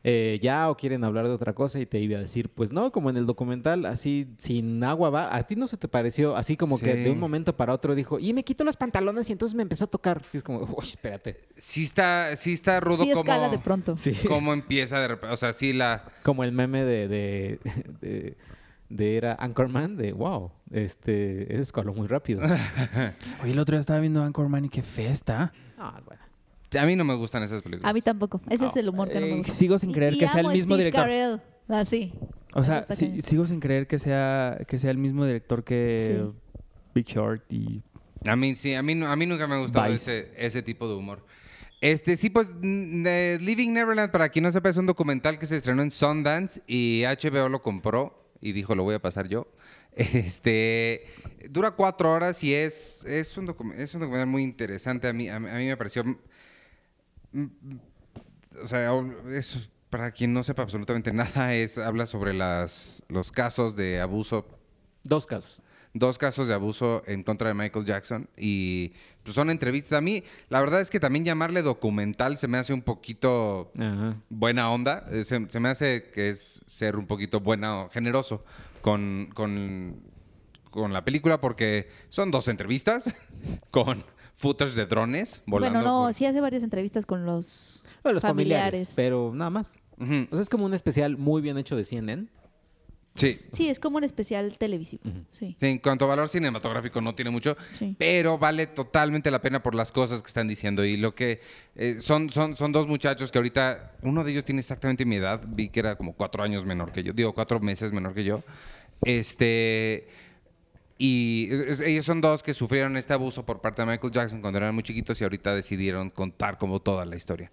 [0.06, 2.92] eh, ya o quieren hablar de otra cosa y te iba a decir, pues no,
[2.92, 5.34] como en el documental, así sin agua va.
[5.34, 8.20] ¿A ti no se te pareció así como que de un momento para otro dijo,
[8.20, 10.22] y me quito los pantalones y entonces me empezó a tocar?
[10.28, 11.40] Sí, es como, uy, espérate.
[11.56, 13.96] Sí está, sí está rudo Sí como, escala de pronto.
[13.96, 14.14] Sí.
[14.28, 15.34] cómo empieza de repente.
[15.34, 16.04] O sea, sí la...
[16.24, 17.60] Como el meme de, de,
[18.02, 18.36] de,
[18.96, 22.42] de era Anchorman, de wow, este, eso escaló muy rápido.
[23.44, 25.52] Oye, el otro día estaba viendo Anchorman y qué festa.
[25.78, 26.22] Ah, bueno.
[26.80, 27.90] A mí no me gustan esas películas.
[27.90, 28.42] A mí tampoco.
[28.50, 29.54] Ese es el humor que no me Eh, gusta.
[29.54, 31.04] sigo sin creer Y- y que sea el amo a mismo Steve director.
[31.04, 31.42] Carell.
[31.70, 32.14] Ah, sí.
[32.56, 33.22] O sea, Está sí- cañón.
[33.22, 36.28] sigo sin creer que sea que sea el mismo director que
[36.96, 37.82] Big Short y
[38.28, 40.20] A mí sí, a mí, no- a mí nunca me ha gustado Vice.
[40.20, 41.26] ese, ese tipo de humor.
[41.82, 45.58] Este, sí, pues, de Living Neverland, para quien no sepa, es un documental que se
[45.58, 49.48] estrenó en Sundance y HBO lo compró y dijo, lo voy a pasar yo.
[49.96, 51.06] Este,
[51.52, 55.08] dura cuatro horas y es, es, un, es un documental muy interesante.
[55.08, 56.04] A mí, a, a mí me pareció...
[57.32, 57.46] mm,
[58.64, 58.92] O sea,
[59.30, 64.48] es, para quien no sepa absolutamente nada, es, habla sobre las, los casos de abuso
[65.04, 65.62] Dos casos.
[65.94, 69.94] Dos casos de abuso en contra de Michael Jackson y pues, son entrevistas.
[69.98, 74.16] A mí, la verdad es que también llamarle documental se me hace un poquito Ajá.
[74.30, 75.06] buena onda.
[75.12, 78.44] Eh, Se, se me hace que es ser un poquito buena o generoso
[78.82, 80.02] con, con,
[80.72, 83.14] con la película porque son dos entrevistas
[83.70, 84.04] con
[84.36, 85.80] footage de drones volando.
[85.80, 88.64] Bueno, no, por- sí hace varias entrevistas con los, Bueno, los familiares.
[88.90, 88.94] familiares.
[88.96, 89.74] pero nada más.
[90.00, 90.28] Ujú.
[90.32, 92.26] O sea, es como un especial muy bien hecho de CNN.
[93.16, 93.40] Sí.
[93.52, 95.04] Sí, es como un especial televisivo.
[95.32, 95.56] Sí.
[95.60, 97.96] Sí, en cuanto a valor cinematográfico no tiene mucho, Sí.
[98.00, 100.84] pero vale totalmente la pena por las cosas que están diciendo.
[100.84, 101.40] Y lo que
[101.76, 105.42] eh, son, son, son dos muchachos que ahorita, uno de ellos tiene exactamente mi edad,
[105.48, 108.44] vi que era como cuatro años menor que yo, digo, cuatro meses menor que yo.
[109.06, 110.08] Este.
[110.98, 111.50] Y
[111.86, 114.84] ellos son dos que sufrieron este abuso por parte de Michael Jackson cuando eran muy
[114.84, 117.52] chiquitos y ahorita decidieron contar como toda la historia.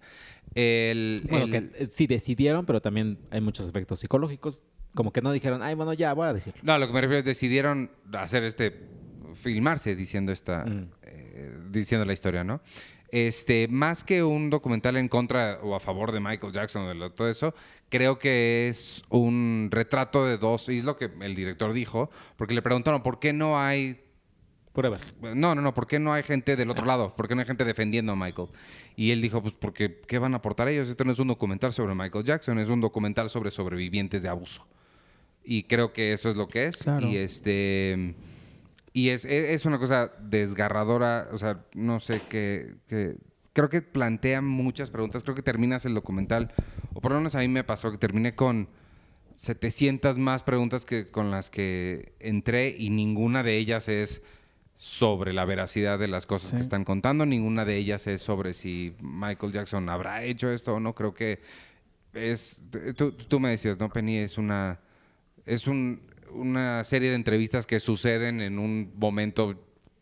[0.55, 4.63] El, Bueno, el- que eh, sí decidieron, pero también hay muchos aspectos psicológicos.
[4.93, 6.59] Como que no dijeron, ay, bueno, ya voy a decirlo.
[6.63, 8.77] No, lo que me refiero es decidieron hacer este
[9.35, 10.89] filmarse diciendo esta Mm.
[11.03, 12.61] eh, diciendo la historia, ¿no?
[13.09, 17.09] Este, más que un documental en contra o a favor de Michael Jackson o de
[17.09, 17.53] todo eso,
[17.89, 22.53] creo que es un retrato de dos, y es lo que el director dijo, porque
[22.53, 24.01] le preguntaron, ¿por qué no hay
[24.73, 25.13] Pruebas.
[25.21, 27.13] no, no, no, ¿por qué no hay gente del otro lado?
[27.13, 28.47] ¿Por qué no hay gente defendiendo a Michael?
[28.95, 30.87] Y él dijo, pues porque, ¿qué van a aportar ellos?
[30.87, 34.65] Esto no es un documental sobre Michael Jackson, es un documental sobre sobrevivientes de abuso.
[35.43, 36.77] Y creo que eso es lo que es.
[36.77, 37.07] Claro.
[37.07, 38.15] Y este...
[38.93, 42.75] Y es, e, es una cosa desgarradora, o sea, no sé qué...
[42.87, 43.15] qué-
[43.53, 46.53] creo que plantea muchas preguntas, creo que terminas el documental,
[46.93, 48.69] o por lo menos a mí me pasó que terminé con
[49.35, 54.21] 700 más preguntas que con las que entré y ninguna de ellas es
[54.77, 56.55] sobre la veracidad de las cosas Sí.
[56.55, 60.79] que están contando, ninguna de ellas es sobre si Michael Jackson habrá hecho esto o
[60.79, 61.39] no, creo que
[62.13, 62.61] es
[62.95, 64.17] tú, tú me decías, ¿no, Penny?
[64.17, 64.79] Es una
[65.45, 66.01] es un-
[66.33, 69.55] una serie de entrevistas que suceden en un momento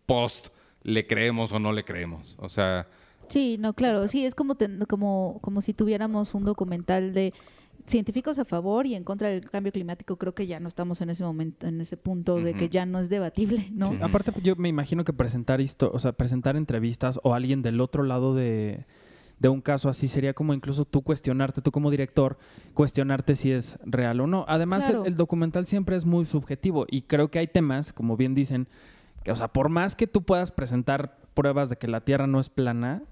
[0.06, 0.50] post
[0.84, 2.36] le creemos o no le creemos.
[2.40, 2.88] O sea,
[3.28, 4.08] Sí, no, claro.
[4.08, 7.32] Sí, es como, ten- como, como si tuviéramos un documental de
[7.86, 10.18] científicos a favor y en contra del cambio climático.
[10.18, 13.00] Creo que ya no estamos en ese momento, en ese punto de que ya no
[13.00, 13.90] es debatible, ¿no?
[13.90, 13.98] Sí.
[14.02, 18.02] Aparte, yo me imagino que presentar esto, o sea, presentar entrevistas o alguien del otro
[18.04, 18.86] lado de,
[19.40, 22.38] de un caso así sería como incluso tú cuestionarte, tú como director,
[22.74, 24.46] cuestionarte si es real o no.
[24.48, 28.36] Además, el- el, documental siempre es muy subjetivo y creo que hay temas, como bien
[28.36, 28.68] dicen,
[29.24, 32.40] que, o sea, por más que tú puedas presentar pruebas de que la Tierra no
[32.40, 33.04] es plana,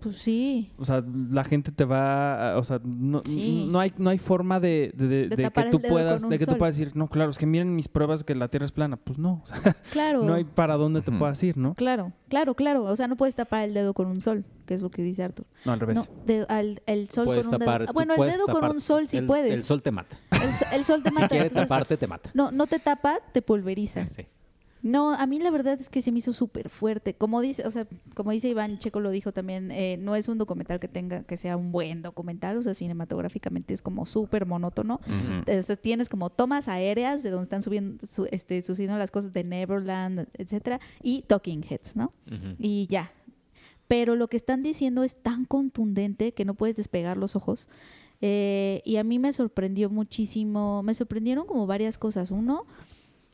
[0.00, 0.72] Pues sí.
[0.78, 3.66] O sea, la gente te va, a- o sea, no, Sí.
[3.70, 6.38] no hay no hay forma de, de- de- De de tapar que tú puedas, de
[6.38, 8.72] que tú puedas decir, no, claro, es que miren mis pruebas que la Tierra es
[8.72, 8.96] plana.
[8.96, 9.56] Pues no, o sea,
[9.92, 10.24] Claro.
[10.24, 11.74] no hay para dónde te puedas ir, ¿no?
[11.74, 12.84] Claro, claro, claro.
[12.84, 15.22] O sea, no puedes tapar el dedo con un sol, que es lo que dice
[15.22, 15.44] Arthur.
[15.66, 15.96] No, al revés.
[15.96, 17.86] No, de- al- el sol Puedes con un tapar, dedo.
[17.86, 19.52] tú Ah, Bueno, el dedo con un sol sí el- puedes.
[19.52, 20.16] El sol te mata.
[20.42, 21.28] El, so- el sol te Si mata.
[21.28, 22.30] quiere entonces, taparte, te mata.
[22.32, 24.06] no, no te tapa, te pulveriza.
[24.06, 24.26] Sí.
[24.82, 27.12] No, a mí la verdad es que se me hizo súper fuerte.
[27.14, 30.38] Como dice, o sea, como dice Iván Checo lo dijo también, eh, no es un
[30.38, 35.00] documental que tenga, que sea un buen documental, o sea, cinematográficamente es como súper monótono.
[35.58, 39.32] O sea, tienes como tomas aéreas de donde están subiendo, su- este, sucediendo las cosas
[39.32, 42.12] de Neverland, etcétera, y Talking Heads, ¿no?
[42.58, 43.12] Y ya.
[43.86, 47.68] Pero lo que están diciendo es tan contundente que no puedes despegar los ojos.
[48.22, 52.30] Eh, y a mí me sorprendió muchísimo, me sorprendieron como varias cosas.
[52.30, 52.66] Uno,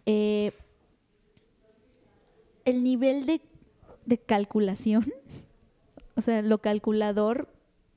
[0.07, 0.53] eh,
[2.67, 3.41] el nivel de,
[4.05, 5.11] de calculación,
[6.15, 7.49] o sea, lo calculador,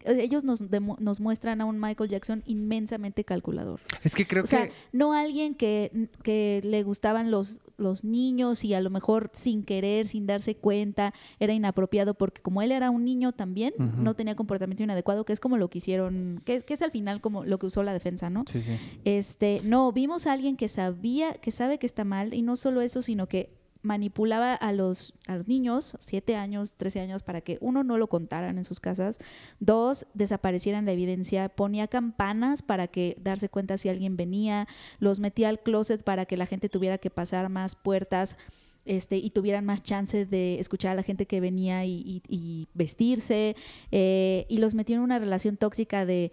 [0.05, 3.81] ellos nos, demu- nos muestran a un Michael Jackson inmensamente calculador.
[4.01, 4.73] Es que creo O sea, que...
[4.93, 10.07] no alguien que, que le gustaban los, los niños y a lo mejor sin querer,
[10.07, 14.83] sin darse cuenta, era inapropiado porque como él era un niño también, no tenía comportamiento
[14.83, 17.59] inadecuado, que es como lo que hicieron, que, es- que es al final como lo
[17.59, 18.45] que usó la defensa, ¿no?
[18.47, 18.77] Sí, sí.
[19.03, 22.79] Este, no, vimos a alguien que sabía, que sabe que está mal y no solo
[22.81, 23.49] eso, sino que
[23.81, 28.07] manipulaba a los, a los niños, siete años, 13 años, para que uno no lo
[28.07, 29.19] contaran en sus casas,
[29.59, 34.67] dos, desaparecieran la evidencia, ponía campanas para que darse cuenta si alguien venía,
[34.99, 38.37] los metía al closet para que la gente tuviera que pasar más puertas
[38.85, 42.67] este, y tuvieran más chance de escuchar a la gente que venía y, y- y
[42.73, 43.55] vestirse,
[43.91, 46.31] eh, y los metió en una relación tóxica de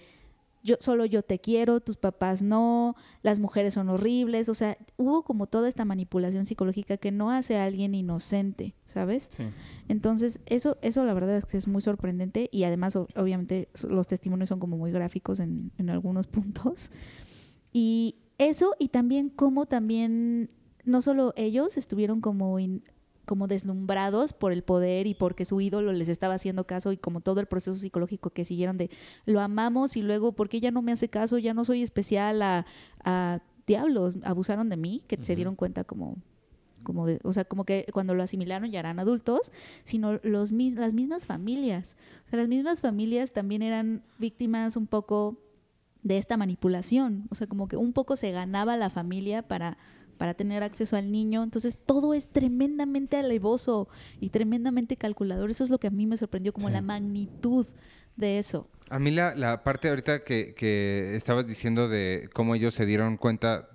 [0.67, 5.23] yo solo yo te quiero, tus papás no, las mujeres son horribles, o sea, hubo
[5.23, 9.31] como toda esta manipulación psicológica que no hace a alguien inocente, ¿sabes?
[9.35, 9.45] Sí.
[9.89, 14.09] Entonces, eso, eso la verdad es que es muy sorprendente y además, o- obviamente, los
[14.09, 16.91] testimonios son como muy gráficos en, en algunos puntos.
[17.73, 20.51] Y eso, y también cómo también,
[20.85, 22.83] no solo ellos estuvieron como, in-
[23.27, 27.21] como deslumbrados por el poder y porque su ídolo les estaba haciendo caso y como
[27.21, 28.89] todo el proceso psicológico que siguieron de
[29.27, 31.37] lo amamos y luego, ¿por qué ya no me hace caso?
[31.37, 32.65] Ya no soy especial a,
[33.05, 36.17] a diablos, abusaron de mí, que se dieron cuenta como
[36.85, 39.51] como de, o sea, como que cuando lo asimilaron ya eran adultos,
[39.83, 41.97] sino los mis- las mismas familias.
[42.27, 45.37] O sea, las mismas familias también eran víctimas un poco
[46.05, 47.27] de esta manipulación.
[47.31, 49.79] O sea, como que un poco se ganaba la familia para,
[50.19, 51.43] para tener acceso al niño.
[51.43, 53.89] Entonces, todo es tremendamente alevoso
[54.21, 55.51] y tremendamente calculador.
[55.51, 56.73] Eso es lo que a mí me sorprendió, como Sí.
[56.75, 57.67] la magnitud
[58.17, 58.69] de eso.
[58.89, 63.17] A mí la, la parte ahorita que, que estabas diciendo de cómo ellos se dieron
[63.17, 63.69] cuenta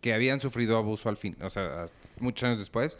[0.00, 1.86] que habían sufrido abuso al fin, o sea,
[2.20, 2.96] muchos años después.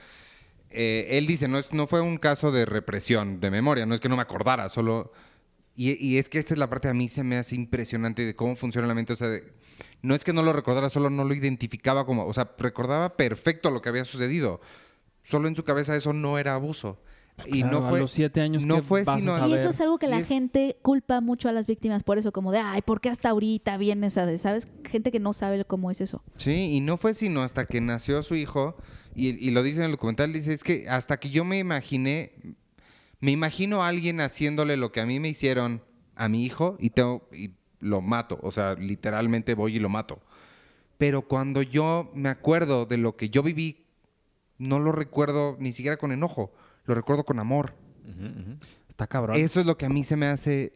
[0.73, 4.01] eh, él dice, no, es- no fue un caso de represión de memoria, no es
[4.01, 5.13] que no me acordara, solo...
[5.75, 8.37] Y, y es que esta es la parte a mí se me hace impresionante de
[8.37, 9.53] cómo funciona la mente, o sea, de-
[10.03, 13.71] no es que no lo recordara, solo no lo identificaba como, o sea, recordaba perfecto
[13.71, 14.61] lo que había sucedido,
[15.23, 16.99] solo en su cabeza eso no era abuso.
[17.47, 18.01] Y Claro, no a fue...
[18.01, 19.51] los siete años no ¿qué fue vas a sino- saber?
[19.51, 22.19] Y eso es algo que Y la es- gente culpa mucho a las víctimas por
[22.19, 24.69] eso, como de, ay, ¿por qué hasta ahorita viene esa de, sabes?
[24.87, 26.23] Gente que no sabe cómo es eso.
[26.37, 28.77] Sí, y no fue sino hasta que nació su hijo,
[29.15, 32.33] y, y lo dice en el documental, dice, es que hasta que yo me imaginé,
[33.21, 35.83] me imagino a alguien haciéndole lo que a mí me hicieron
[36.17, 40.21] a mi hijo y, tengo, y lo mato, o sea, literalmente voy y lo mato.
[40.99, 43.87] Pero cuando yo me acuerdo de lo que yo viví,
[44.59, 46.53] no lo recuerdo ni siquiera con enojo,
[46.85, 47.75] lo recuerdo con amor.
[48.89, 49.37] Está cabrón.
[49.37, 50.73] Eso es lo que a mí se me hace...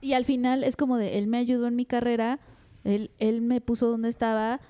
[0.00, 2.38] Y al final es como de, él me ayudó en mi carrera,
[2.84, 4.60] él, él me puso donde estaba,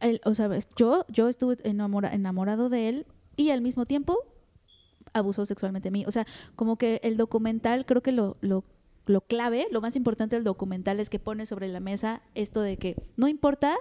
[0.00, 3.06] él, o sea, yo, yo estuve enamora- enamorado de él
[3.36, 4.16] y al mismo tiempo
[5.12, 6.04] abusó sexualmente de mí.
[6.06, 6.26] O sea,
[6.56, 8.64] como que el documental, creo que lo, lo,
[9.10, 12.76] lo clave, lo más importante del documental es que pone sobre la mesa esto de
[12.76, 13.76] que no importa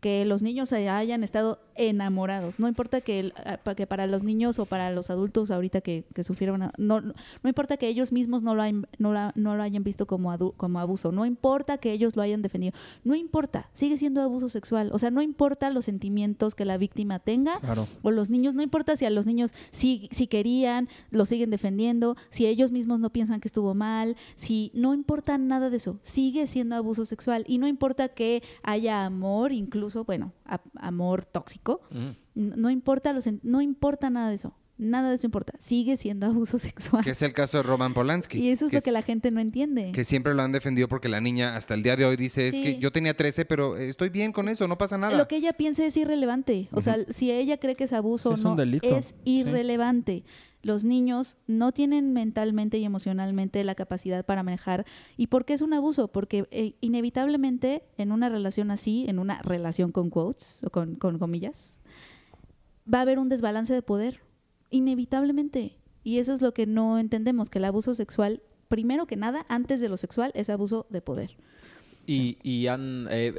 [0.00, 2.58] que los niños hayan estado enamorados.
[2.58, 5.80] No importa que, el- a- pa- que para los niños o para los adultos ahorita
[5.80, 9.12] que, que sufrieron, a- no, no, no importa que ellos mismos no lo, hayan- no
[9.12, 12.42] la- no lo hayan visto como, adu- como abuso, no importa que ellos lo hayan
[12.42, 12.74] defendido,
[13.04, 14.90] no importa, sigue siendo abuso sexual.
[14.92, 17.86] O sea, no importa los sentimientos que la víctima tenga Claro.
[18.02, 22.16] o los niños, no importa si a los niños sí, si querían, lo siguen defendiendo,
[22.28, 26.46] si ellos mismos no piensan que estuvo mal, si no importa nada de eso, sigue
[26.46, 27.44] siendo abuso sexual.
[27.46, 31.67] Y no importa que haya amor, incluso, bueno, a- amor tóxico,
[32.34, 36.58] No importa los, no importa nada de eso, nada de eso importa, sigue siendo abuso
[36.58, 37.02] sexual.
[37.02, 38.38] que es el caso de Roman Polanski.
[38.38, 39.90] Y eso es lo que es- la gente no entiende.
[39.92, 42.54] Que siempre lo han defendido porque la niña hasta el día de hoy dice, es
[42.54, 45.16] que yo tenía 13, pero eh, estoy bien con eso, no pasa nada.
[45.18, 46.68] Lo que ella piense es irrelevante.
[46.72, 49.40] O sea, si ella cree que es abuso o no, un delito, es sí.
[50.62, 54.84] Los niños no tienen mentalmente y emocionalmente la capacidad para manejar.
[55.16, 56.08] ¿Y por qué es un abuso?
[56.08, 61.18] Porque eh, inevitablemente en una relación así, en una relación con quotes o con, con
[61.18, 61.78] comillas,
[62.92, 64.20] va a haber un desbalance de poder.
[64.70, 65.76] Inevitablemente.
[66.02, 69.80] Y eso es lo que no entendemos, que el abuso sexual, primero que nada, antes
[69.80, 71.36] de lo sexual, es abuso de poder.
[72.06, 73.34] Y, y han, eh,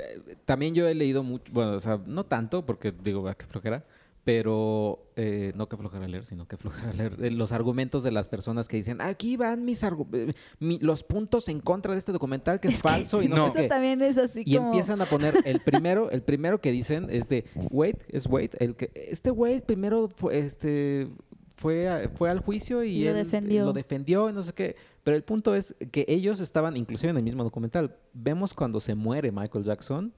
[0.46, 3.84] también yo he leído mucho, bueno, o sea, no tanto, porque digo, "Ah, qué flojera,
[4.32, 8.28] pero eh, no que flojera leer, sino que flojera leer eh, los argumentos de las
[8.28, 12.60] personas que dicen, aquí van mis eh, mi- los puntos en contra de este documental
[12.60, 13.44] que es, Es que falso y no, No.
[13.46, 13.68] sé Eso qué.
[13.68, 14.68] también es así Y como...
[14.68, 18.76] empiezan a poner el primero, el primero que dicen es de Wade, es Wade, el
[18.76, 21.10] que este Wade primero fue este
[21.58, 23.66] fue a- fue al juicio y, Y lo él defendió.
[23.66, 27.18] lo defendió y no sé qué, pero el punto es que ellos estaban inclusive en
[27.18, 27.98] el mismo documental.
[28.14, 30.14] Vemos cuando se muere Michael Jackson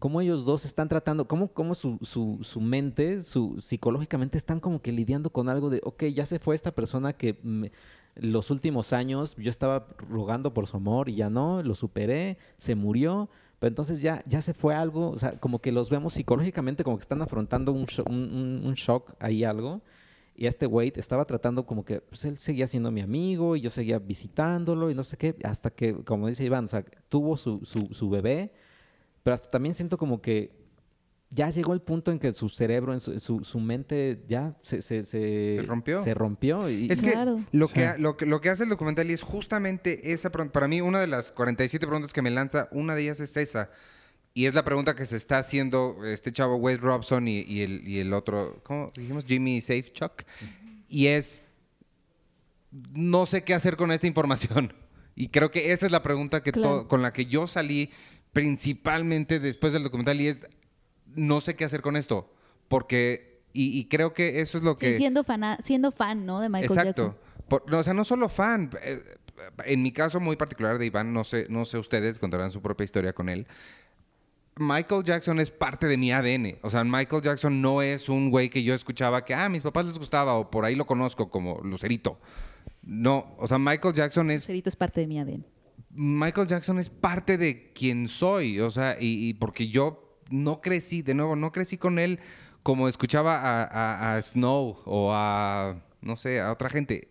[0.00, 4.82] cómo ellos dos están tratando, cómo, cómo su, su, su mente, su psicológicamente están como
[4.82, 7.38] que lidiando con algo de, ok, ya se fue esta persona que
[8.16, 12.74] los últimos años yo estaba rogando por su amor y ya no, lo superé, se
[12.74, 16.82] murió, pero entonces ya, ya se fue algo, o sea, como que los vemos psicológicamente
[16.82, 19.82] como que están afrontando un, un, un- shock ahí algo.
[20.36, 23.68] Y este Wade estaba tratando como que, pues él seguía siendo mi amigo y yo
[23.70, 27.60] seguía visitándolo y no sé qué, hasta que, como dice Iván, o sea, tuvo su,
[27.64, 28.52] su, su bebé,
[29.22, 30.58] pero hasta también siento como que
[31.32, 34.82] ya llegó el punto en que su cerebro, en su, su, su mente ya se,
[34.82, 36.02] se, se, Se rompió.
[36.02, 37.40] Se rompió y, Es que Claro.
[37.52, 37.74] lo, Sí.
[37.74, 40.52] que ha- lo, que lo que hace el documental y es justamente esa pregunta.
[40.54, 43.70] Para mí, una de las 47 preguntas que me lanza, una de ellas es esa.
[44.34, 47.86] Y es la pregunta que se está haciendo este chavo Wade Robson y, y el,
[47.86, 49.24] y el otro, ¿cómo dijimos?
[49.24, 50.22] Jimmy Safechuck.
[50.88, 51.40] Y es,
[52.92, 54.72] no sé qué hacer con esta información.
[55.16, 56.88] Y creo que esa es la pregunta que Claro.
[56.88, 57.90] con la que yo salí
[58.32, 60.46] principalmente después del documental y es,
[61.14, 62.32] no sé qué hacer con esto.
[62.68, 64.92] Porque, y, y creo que eso es lo que...
[64.92, 66.40] Sí, siendo, fana- siendo fan, ¿no?
[66.40, 67.02] De Michael Exacto.
[67.06, 67.16] Jackson.
[67.48, 68.70] Por- no, o sea, no solo fan.
[68.82, 69.00] eh,
[69.64, 72.84] En mi caso muy particular de Iván, no sé, no sé ustedes, contarán su propia
[72.84, 73.46] historia con él.
[74.56, 76.58] Michael Jackson es parte de mi ADN.
[76.62, 79.62] O sea, Michael Jackson no es un güey que yo escuchaba que, ah, a mis
[79.62, 82.18] papás les gustaba o por ahí lo conozco como Lucerito.
[82.82, 85.44] No, o sea, Michael Jackson es Cerito es parte de mi ADN.
[85.92, 91.14] Michael Jackson es parte de quien soy, o sea, y, porque yo no crecí, de
[91.14, 92.20] nuevo, no crecí con él
[92.62, 93.40] como escuchaba
[94.14, 97.08] a, Snow o a, no sé, a otra gente.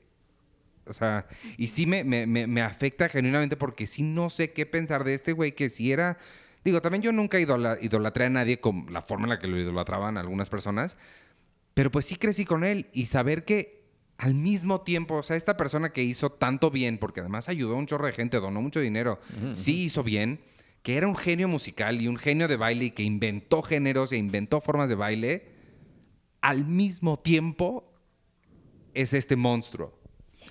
[0.86, 1.28] O sea,
[1.58, 5.14] y sí me, me- me- me afecta genuinamente porque sí no sé qué pensar de
[5.14, 6.18] este güey que si era...
[6.64, 9.58] Digo, también yo nunca idola- idolatré a nadie con la forma en la que lo
[9.60, 10.98] idolatraban algunas personas,
[11.74, 13.79] pero pues sí crecí con él y saber que
[14.20, 17.78] al mismo tiempo, o sea, esta persona que hizo tanto bien, porque además ayudó a
[17.78, 19.20] un chorro de gente, donó mucho dinero,
[19.54, 20.42] sí hizo bien,
[20.84, 24.18] que era un genio musical y un genio de baile y que inventó géneros e
[24.18, 25.48] inventó formas de baile,
[26.42, 27.92] al mismo tiempo
[28.94, 29.98] es este monstruo.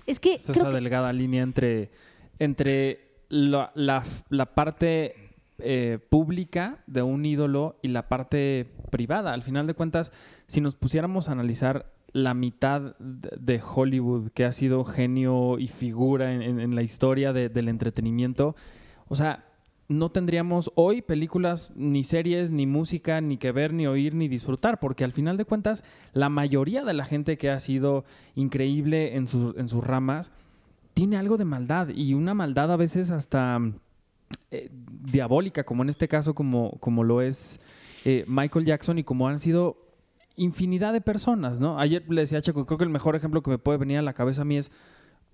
[0.06, 1.90] Es que Es creo esa que delgada línea entre,
[2.38, 5.14] entre la, la- la parte
[5.58, 9.32] eh, pública de un ídolo y la parte privada.
[9.34, 10.12] Al final de cuentas,
[10.46, 16.32] si nos pusiéramos a analizar la mitad de Hollywood que ha sido genio y figura
[16.32, 18.56] en, en- la historia de- del entretenimiento,
[19.09, 19.44] o sea,
[19.88, 24.78] no tendríamos hoy películas, ni series, ni música, ni que ver, ni oír, ni disfrutar,
[24.80, 25.82] porque al final de cuentas,
[26.12, 28.04] la mayoría de la gente que ha sido
[28.34, 30.30] increíble en, sus- en sus ramas
[30.92, 33.61] tiene algo de maldad y una maldad a veces hasta
[34.50, 34.68] eh,
[35.11, 37.61] diabólica, como en este caso, como, como lo es
[38.04, 39.88] eh, Michael Jackson y como han sido
[40.39, 41.78] infinidad de personas, ¿no?
[41.78, 44.03] Ayer le decía a Checo, creo que el mejor ejemplo que me puede venir a
[44.03, 44.70] la cabeza a mí es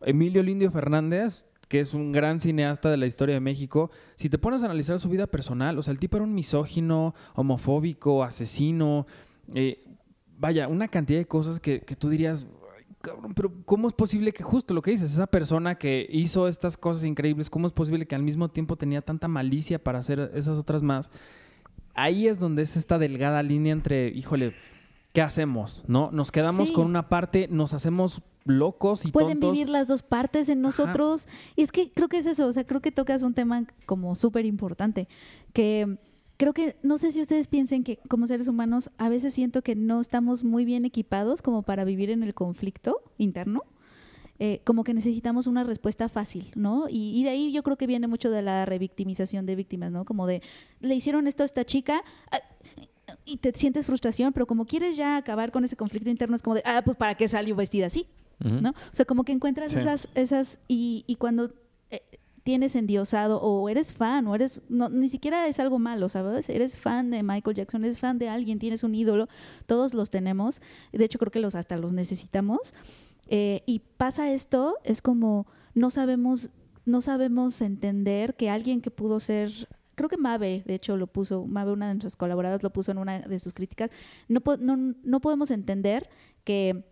[0.01, 3.91] Emilio Lindio Fernández, que es un gran cineasta de la historia de México.
[4.17, 7.15] Si te pones a analizar su vida personal, o sea, el tipo era un misógino,
[7.35, 9.07] homofóbico, asesino,
[9.55, 9.85] eh,
[10.39, 12.47] vaya, una cantidad de cosas que, que tú dirías,
[12.77, 16.49] "Ay, cabrón, pero ¿cómo es posible que justo lo que dices, esa persona que hizo
[16.49, 20.33] estas cosas increíbles, cómo es posible que al mismo tiempo tenía tanta malicia para hacer
[20.35, 21.11] esas otras más?
[21.95, 24.55] Ahí es donde es esta delgada línea entre, híjole,
[25.15, 25.83] ¿qué hacemos?
[25.87, 26.11] ¿No?
[26.11, 26.75] Nos quedamos Sí.
[26.75, 29.53] con una parte, nos hacemos locos y pueden tontos.
[29.53, 31.29] vivir las dos partes en nosotros.
[31.57, 34.17] Y es que creo que es eso, o sea, creo que tocas un tema como
[34.17, 35.09] súper importante,
[35.53, 35.99] que
[36.37, 39.77] creo que, no sé si ustedes piensen que como seres humanos a veces siento que
[39.77, 43.63] no estamos muy bien equipados como para vivir en el conflicto interno.
[44.41, 46.87] Eh, como que necesitamos una respuesta fácil, ¿no?
[46.91, 50.05] Y, y de ahí yo creo que viene mucho de la revictimización de víctimas, ¿no?
[50.05, 50.43] Como de,
[50.81, 52.03] le hicieron esto a esta chica,
[52.33, 52.39] ah,
[53.25, 56.55] y te sientes frustración, pero como quieres ya acabar con ese conflicto interno, es como
[56.57, 58.07] de, ah, pues ¿para qué salió vestida así?
[58.45, 58.61] Ujú.
[58.61, 58.71] ¿no?
[58.71, 59.79] O sea, como que encuentras Sí.
[59.79, 61.53] esas, esas y, y cuando
[61.91, 62.03] eh,
[62.43, 66.49] tienes endiosado o eres fan o eres, no, ni siquiera es algo malo, ¿sabes?
[66.51, 69.29] Eres fan de Michael Jackson, eres fan de alguien, tienes un ídolo,
[69.67, 70.61] todos los tenemos,
[70.93, 72.75] de hecho creo que los hasta los necesitamos.
[73.29, 76.51] Eh, y pasa esto, es como no sabemos,
[76.85, 79.51] no sabemos entender que alguien que pudo ser
[79.95, 82.99] creo que Mabe, de hecho, lo puso, Mabe, una de nuestras colaboradoras, lo puso en
[82.99, 83.91] una de sus críticas,
[84.29, 86.09] no, no, no podemos entender
[86.45, 86.85] que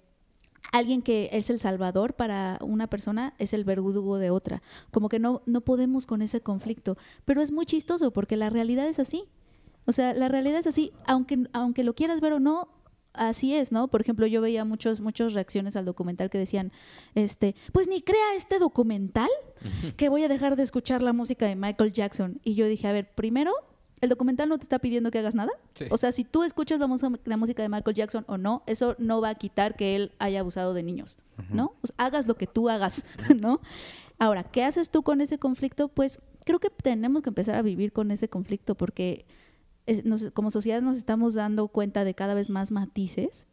[0.72, 4.62] alguien que es el salvador para una persona es el verdugo de otra.
[4.90, 6.96] Como que no, no podemos con ese conflicto.
[7.24, 9.24] Pero es muy chistoso porque la realidad es así.
[9.84, 12.68] O sea, la realidad es así, aunque, aunque lo quieras ver o no,
[13.14, 13.88] así es, ¿no?
[13.88, 16.72] Por ejemplo, yo veía muchos, muchas reacciones al documental que decían,
[17.14, 19.28] este, pues ni crea este documental
[19.96, 22.40] que voy a dejar de escuchar la música de Michael Jackson.
[22.44, 23.52] Y yo dije, a ver, primero,
[24.00, 25.52] el documental no te está pidiendo que hagas nada.
[25.74, 25.84] Sí.
[25.90, 28.96] O sea, si tú escuchas la, música- la música de Michael Jackson o no, eso
[28.98, 31.18] no va a quitar que él haya abusado de niños,
[31.50, 31.74] ¿no?
[31.96, 33.04] Hagas lo que tú hagas,
[33.40, 33.60] ¿no?
[34.18, 35.88] Ahora, ¿qué haces tú con ese conflicto?
[35.88, 39.24] Pues creo que tenemos que empezar a vivir con ese conflicto porque
[39.86, 43.46] es- nos- como sociedad nos estamos dando cuenta de cada vez más matices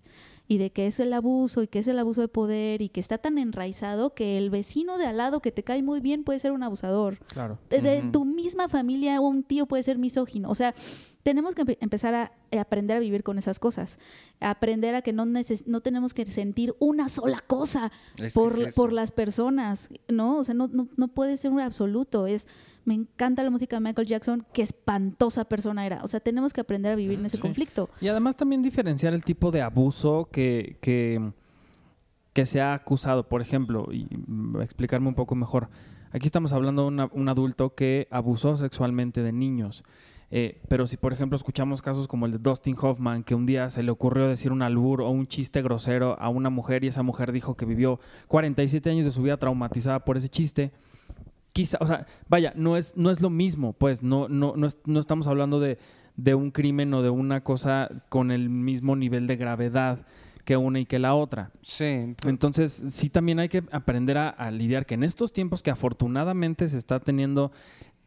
[0.48, 3.00] y de que es el abuso y que es el abuso de poder y que
[3.00, 6.40] está tan enraizado que el vecino de al lado que te cae muy bien puede
[6.40, 7.60] ser un abusador Claro.
[7.70, 10.50] de, tu misma familia un tío puede ser misógino.
[10.50, 10.74] O sea,
[11.22, 14.00] tenemos que empe- empezar a, a aprender a vivir con esas cosas.
[14.40, 18.60] A aprender a que no, neces- no tenemos que sentir una sola cosa Es por,
[18.60, 20.38] es por las personas, ¿no?
[20.40, 22.26] O sea, no, no, no puede ser un absoluto.
[22.26, 22.48] Es,
[22.90, 26.04] me encanta la música de Michael Jackson, qué espantosa persona era.
[26.04, 27.42] O sea, tenemos que aprender a vivir en ese Sí.
[27.42, 27.90] conflicto.
[28.02, 31.32] Y además también diferenciar el tipo de abuso que, que,
[32.34, 33.30] que se ha acusado.
[33.30, 34.08] Por ejemplo, y
[34.62, 35.70] explicarme un poco mejor.
[36.12, 39.84] Aquí estamos hablando de una- un adulto que abusó sexualmente de niños.
[40.32, 43.70] Eh, pero si, por ejemplo, escuchamos casos como el de Dustin Hoffman, que un día
[43.70, 47.02] se le ocurrió decir un albur o un chiste grosero a una mujer y esa
[47.04, 50.72] mujer dijo que vivió 47 años de su vida traumatizada por ese chiste,
[51.54, 54.78] quizá, o sea, vaya, no es, no es lo mismo, pues, no, no, no, es-
[54.86, 55.78] no estamos hablando de,
[56.16, 60.06] de un crimen o de una cosa con el mismo nivel de gravedad
[60.46, 61.52] que una y que la otra.
[61.62, 62.16] Sí.
[62.26, 66.68] Entonces, sí también hay que aprender a, a lidiar que en estos tiempos que afortunadamente
[66.68, 67.52] se está teniendo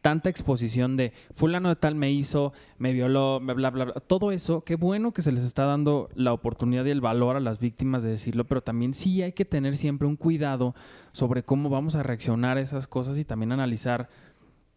[0.03, 4.31] tanta exposición de fulano de tal me hizo, me violó, me bla, bla, bla, todo
[4.31, 7.57] eso, qué bueno que se les está dando la oportunidad y el valor a las
[7.57, 10.75] víctimas de decirlo, pero también sí hay que tener siempre un cuidado
[11.13, 14.09] sobre cómo vamos a reaccionar a esas cosas y también analizar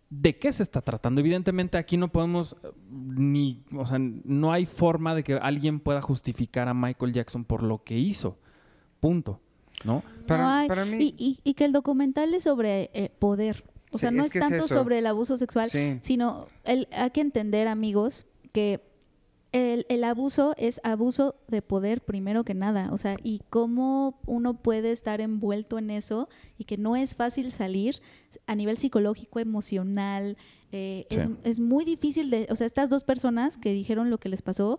[0.09, 1.21] de qué se está tratando.
[1.21, 6.01] Evidentemente aquí no podemos eh, ni, o sea, no hay forma de que alguien pueda
[6.01, 8.39] justificar a Michael Jackson por lo que hizo.
[9.01, 9.41] Punto.
[9.85, 10.03] ¿No?
[10.27, 13.65] Para- No hay- para mí- y, y- y que el documental es sobre eh, poder.
[13.97, 15.99] O Sí, sea, no es es, que es tanto sobre el abuso sexual, Sí.
[16.03, 18.81] sino el, hay que entender, amigos, que
[19.53, 22.91] el, el abuso es abuso de poder primero que nada.
[22.93, 26.29] O sea, y cómo uno puede estar envuelto en eso
[26.59, 28.01] y que no es fácil salir
[28.47, 30.37] a nivel psicológico, emocional.
[30.73, 34.29] eh, es, es muy difícil de, o sea, estas dos personas que dijeron lo que
[34.29, 34.79] les pasó,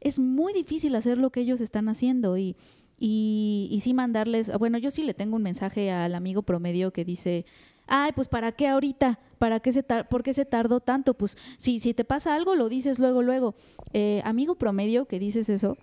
[0.00, 2.54] es muy difícil hacer lo que ellos están haciendo y,
[3.00, 7.04] y, y sí mandarles, bueno, yo sí le tengo un mensaje al amigo promedio que
[7.04, 7.44] dice,
[7.92, 9.20] ay, pues ¿para qué ahorita?
[9.38, 11.12] ¿Para qué se tar ¿Por qué se tardó tanto?
[11.12, 13.54] Pues si, si te pasa algo, lo dices luego, luego.
[13.92, 15.76] Eh, amigo promedio que dices eso,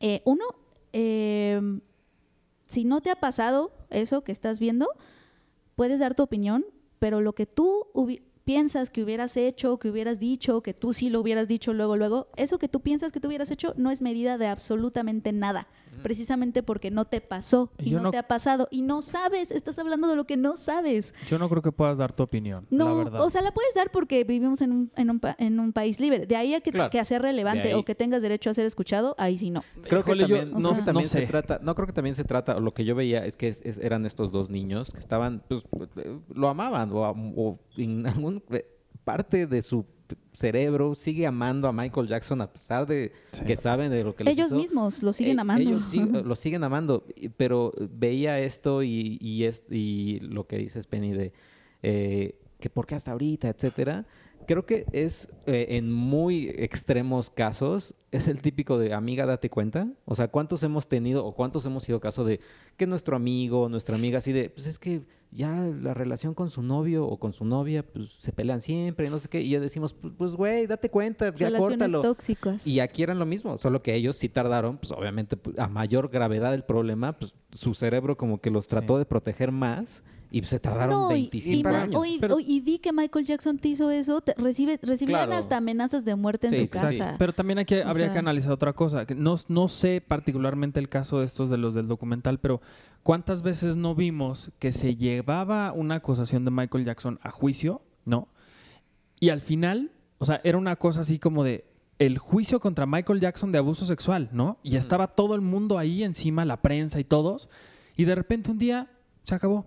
[0.00, 0.44] eh, uno,
[0.94, 1.60] eh,
[2.66, 4.88] si no te ha pasado eso que estás viendo,
[5.76, 6.64] puedes dar tu opinión,
[6.98, 7.88] pero lo que tú
[8.44, 12.28] piensas que hubieras hecho, que hubieras dicho, que tú sí lo hubieras dicho luego, luego,
[12.36, 15.68] eso que tú piensas que tú hubieras hecho no es medida de absolutamente nada,
[16.02, 19.78] precisamente porque no te pasó y no, no- te ha pasado y no sabes, estás
[19.78, 21.14] hablando de lo que no sabes.
[21.28, 23.20] Yo no creo que puedas dar tu opinión, la No, verdad.
[23.20, 26.00] o sea, la puedes dar porque vivimos en un, en un, pa- en un país
[26.00, 26.26] libre.
[26.26, 26.90] De ahí a que, Claro.
[26.90, 29.62] que hacer relevante o que tengas derecho a ser escuchado, ahí sí no.
[29.82, 31.92] Creo Híjole, que yo también, no- creo que también no se trata, no creo que
[31.92, 34.50] también se trata, o lo que yo veía es que es- es- eran estos dos
[34.50, 35.64] niños que estaban, pues,
[35.96, 37.00] eh, lo amaban o,
[37.36, 38.66] o en algún eh,
[39.04, 39.84] parte de su
[40.32, 43.44] cerebro sigue amando a Michael Jackson a pesar de Sí.
[43.44, 44.56] que saben de lo que les Ellos hizo.
[44.56, 45.70] mismos lo siguen Eh, amando.
[45.70, 45.92] Ellos
[46.24, 47.04] lo siguen amando,
[47.36, 51.32] pero veía esto y, y, es, y lo que dices, Penny, de
[51.82, 54.06] eh, que por qué hasta ahorita, etcétera.
[54.46, 59.88] Creo que es eh, en muy extremos casos, es el típico de amiga, date cuenta.
[60.04, 62.40] O sea, ¿cuántos hemos tenido o cuántos hemos sido caso de
[62.76, 65.50] que nuestro amigo, nuestra amiga, así de, pues es que ya
[65.82, 69.28] la relación con su novio o con su novia, pues se pelean siempre, no sé
[69.28, 72.02] qué, y ya decimos, pues, pues güey, date cuenta, ya Relaciones córtalo.
[72.02, 72.66] tóxicas.
[72.66, 76.08] Y aquí eran lo mismo, solo que ellos sí tardaron, pues obviamente pues, a mayor
[76.08, 78.98] gravedad del problema, pues su cerebro como que los trató Sí.
[79.00, 82.06] de proteger más y se tardaron No, y- 25 y, para- ma- años.
[82.08, 85.34] y- Pero- o- y di que Michael Jackson te hizo eso, te- recibe, recibían Claro.
[85.38, 86.98] hasta amenazas de muerte en Sí, su sí, sí.
[86.98, 87.14] casa.
[87.18, 89.06] Pero también hay que, O habría que analizar otra cosa.
[89.06, 92.60] que No, no sé particularmente el caso de estos de los del documental, pero
[93.02, 97.82] ¿cuántas veces no vimos que se llevaba una acusación de Michael Jackson a juicio?
[98.04, 98.28] ¿No?
[99.20, 101.64] Y al final, o sea, era una cosa así como de
[101.98, 104.58] el juicio contra Michael Jackson de abuso sexual, ¿no?
[104.62, 107.48] Y estaba todo el mundo ahí encima, la prensa y todos.
[107.96, 108.90] Y de repente un día
[109.22, 109.66] se acabó.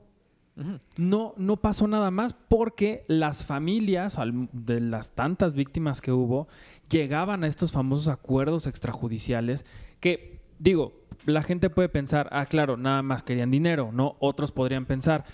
[0.98, 4.18] No, no pasó nada más porque las familias
[4.52, 6.48] de las tantas víctimas que hubo
[6.90, 9.66] llegaban a estos famosos acuerdos extrajudiciales
[10.00, 10.94] que, digo,
[11.26, 14.16] la gente puede pensar, ah, claro, nada más querían dinero, ¿no?
[14.20, 15.26] Otros podrían pensar,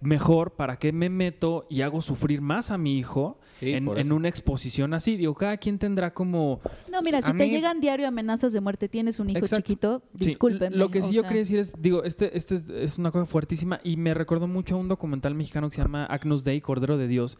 [0.00, 4.28] mejor, ¿para qué me meto y hago sufrir más a mi hijo Sí, en, una
[4.28, 5.16] exposición así?
[5.18, 6.60] Digo, cada quien tendrá como...
[6.90, 9.62] No, mira, si te mí- llegan diario amenazas de muerte, tienes un hijo Exacto.
[9.66, 10.76] chiquito, Sí, discúlpenme.
[10.76, 13.26] Lo que sí yo sea, quería decir es, digo, este, este es, es una cosa
[13.26, 16.96] fuertísima y me recordó mucho a un documental mexicano que se llama Agnus Dei, Cordero
[16.96, 17.36] de Dios,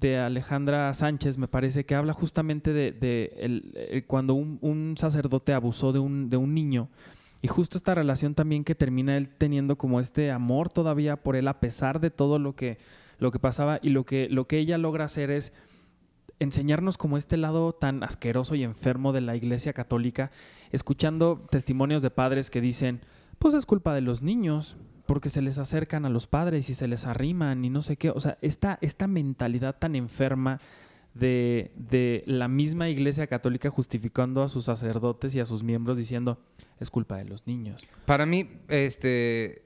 [0.00, 5.98] de Alejandra Sánchez, me parece, que habla justamente de, eh, cuando un, sacerdote abusó de
[5.98, 6.88] un, niño.
[7.42, 11.48] Y justo esta relación también que termina él teniendo como este amor todavía por él
[11.48, 12.78] a pesar de todo lo que,
[13.18, 15.52] lo que pasaba y lo que, lo que ella logra hacer es
[16.38, 20.30] enseñarnos como este lado tan asqueroso y enfermo de la Iglesia Católica,
[20.72, 23.00] escuchando testimonios de padres que dicen,
[23.38, 24.76] pues es culpa de los niños,
[25.06, 28.10] porque se les acercan a los padres y se les arriman y no sé qué.
[28.10, 30.60] O sea, esta, esta mentalidad tan enferma
[31.14, 36.38] de, de la misma Iglesia Católica justificando a sus sacerdotes y a sus miembros diciendo,
[36.78, 37.82] es culpa de los niños.
[38.04, 39.62] Para mí, este.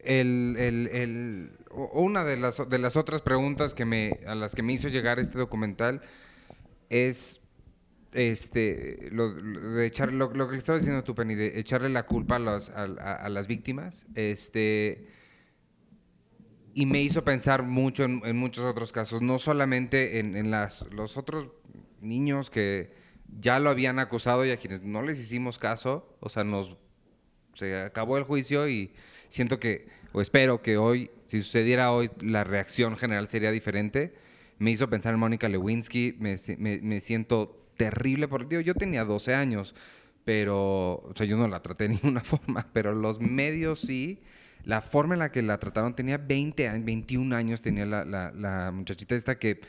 [0.00, 1.50] El, el-
[1.94, 5.18] una de las, de las otras preguntas que me, a las que me hizo llegar
[5.18, 6.02] este documental
[6.90, 7.40] es
[8.14, 12.36] este lo, de echar lo, lo que estabas diciendo tú, Penny, de echarle la culpa
[12.36, 14.06] a, los- a- las víctimas.
[14.14, 15.06] Este
[16.74, 21.16] y me hizo pensar mucho en, muchos otros casos, no solamente en, en las, los
[21.16, 21.48] otros
[22.00, 22.92] niños que
[23.40, 26.76] ya lo habían acusado y a quienes no les hicimos caso, o sea, nos
[27.54, 28.92] se acabó el juicio y
[29.28, 34.12] siento que, o espero que hoy, si sucediera hoy, la reacción general sería diferente.
[34.58, 39.04] Me hizo pensar en Mónica Lewinsky, me, me- me siento terrible, porque digo, yo tenía
[39.04, 39.74] 12 años,
[40.24, 44.20] pero, o sea, yo no la traté de ninguna forma, pero los medios sí.
[44.64, 48.70] La forma en la que la trataron tenía 20 años, 21 años tenía la, la-
[48.72, 49.60] muchachita esta que,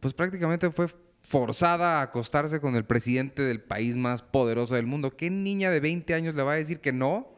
[0.00, 0.88] pues prácticamente fue
[1.22, 5.16] forzada a acostarse con el presidente del país más poderoso del mundo.
[5.16, 7.32] ¿Qué niña de 20 años le va a decir que no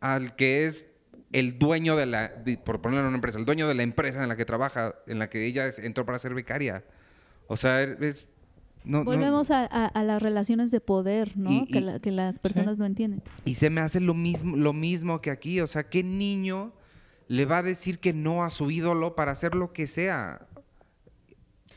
[0.00, 0.84] al que es
[1.32, 2.32] el dueño de la,
[2.64, 5.18] por ponerlo en una empresa, el dueño de la empresa en la que trabaja, en
[5.18, 6.84] la que ella entró para ser becaria?
[7.48, 8.26] O sea, es...
[8.84, 11.50] no- no- Volvemos a, a- a las relaciones de poder, ¿no?
[11.50, 13.22] Y- que, y- la- que las personas no entienden.
[13.44, 15.60] Y se me hace lo mismo, lo mismo que aquí.
[15.60, 16.72] O sea, ¿qué niño
[17.28, 20.46] le va a decir que no a su ídolo para hacer lo que sea?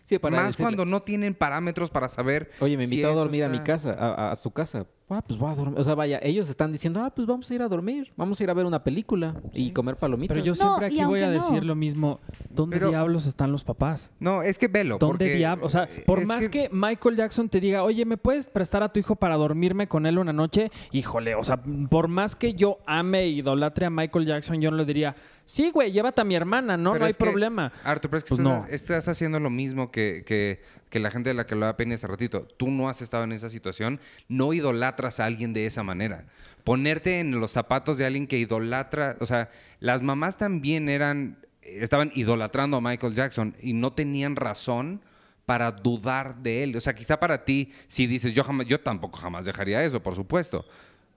[0.03, 2.49] Sí, para Más decirle, cuando no tienen parámetros para saber.
[2.59, 4.85] Oye, me si invitó a eso dormir a mi casa, a, a- a su casa.
[5.13, 5.79] Ah, pues voy a dormir.
[5.79, 8.43] O sea, vaya, ellos están diciendo, ah, pues vamos a ir a dormir, vamos a
[8.43, 10.33] ir a ver una película y comer palomitas.
[10.33, 11.33] Pero yo siempre aquí voy a no.
[11.33, 12.19] decir lo mismo.
[12.49, 14.09] ¿Dónde Pero- diablos están los papás?
[14.19, 14.97] No, es que velo.
[14.99, 15.67] ¿Dónde diablos?
[15.67, 16.69] O sea, por más que...
[16.71, 20.17] Michael Jackson te diga, oye, ¿me puedes prestar a tu hijo para dormirme con él
[20.17, 20.71] una noche?
[20.91, 24.77] Híjole, o sea, por más que yo ame e idolatre a Michael Jackson, yo no
[24.77, 26.91] le diría, sí, güey, llévate a mi hermana, ¿no?
[26.93, 27.71] Pero no hay que, problema.
[27.83, 28.73] Arthur, pero es que Pues estás, no.
[28.73, 32.05] estás haciendo lo mismo que, que- que la gente de la que lo Penny hace
[32.05, 32.45] ratito.
[32.57, 36.25] Tú no has estado en esa situación, no idolatras a alguien de esa manera.
[36.65, 42.11] Ponerte en los zapatos de alguien que idolatra, o sea, las mamás también eran, estaban
[42.13, 45.01] idolatrando a Michael Jackson y no tenían razón
[45.45, 46.75] para dudar de él.
[46.75, 50.15] O sea, quizá para ti, si dices, yo jamás, yo tampoco jamás dejaría eso, por
[50.15, 50.65] supuesto.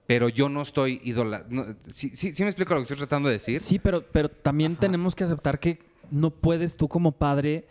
[0.07, 1.75] Pero yo no estoy idolatrando.
[1.91, 3.59] ¿Sí, sí, sí me explico lo que estoy tratando de decir?
[3.59, 5.81] Sí, pero, pero también tenemos que aceptar que
[6.12, 7.66] no puedes tú como padre,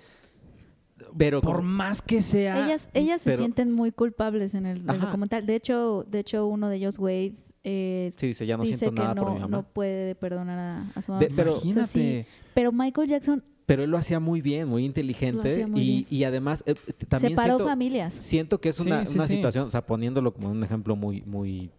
[1.18, 2.66] pero por como- más que sea...
[2.66, 5.46] Ellas, ellas se sienten muy culpables en el, el documental.
[5.46, 7.34] De hecho, de hecho, uno de ellos, Wade,
[7.64, 9.58] eh, sí, dice, ya no dice siento que nada por mi no, mamá.
[9.58, 11.26] no puede perdonar a, a su mamá.
[11.36, 11.88] Pero- O sea, Imagínate.
[11.88, 15.48] sí, pero Michael Jackson Pero él lo hacía muy bien, muy inteligente.
[15.48, 16.06] hacía muy y, bien.
[16.10, 16.76] y además, eh,
[17.08, 18.14] también separó siento, familias.
[18.14, 19.36] siento que es Sí, una, sí, una sí.
[19.36, 21.72] situación, o sea, poniéndolo como un ejemplo muy, muy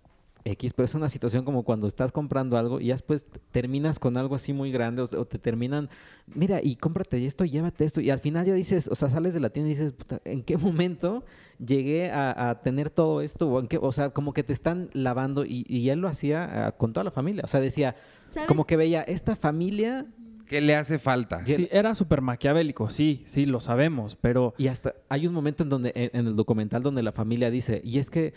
[0.44, 4.16] X, pero es una situación como cuando estás comprando algo y ya después terminas con
[4.18, 5.88] algo así muy grande o, te terminan,
[6.26, 9.32] mira, y cómprate esto, y llévate esto, y al final ya dices, o sea, sales
[9.32, 11.24] de la tienda y dices, "Puta, ¿en qué momento
[11.64, 13.50] llegué a, a tener todo esto?
[13.50, 16.66] O, en qué, o sea, como que te están lavando y, y él lo hacía
[16.66, 17.96] ah, con toda la familia, o sea, decía,
[18.28, 18.46] ¿Sabes?
[18.46, 20.06] como que veía, esta familia
[20.46, 21.44] ¿Qué le hace falta?
[21.46, 24.52] Sí, era súper maquiavélico, sí, sí, lo sabemos, pero...
[24.58, 27.80] Y hasta hay un momento en donde en, en el documental donde la familia dice,
[27.82, 28.34] y es que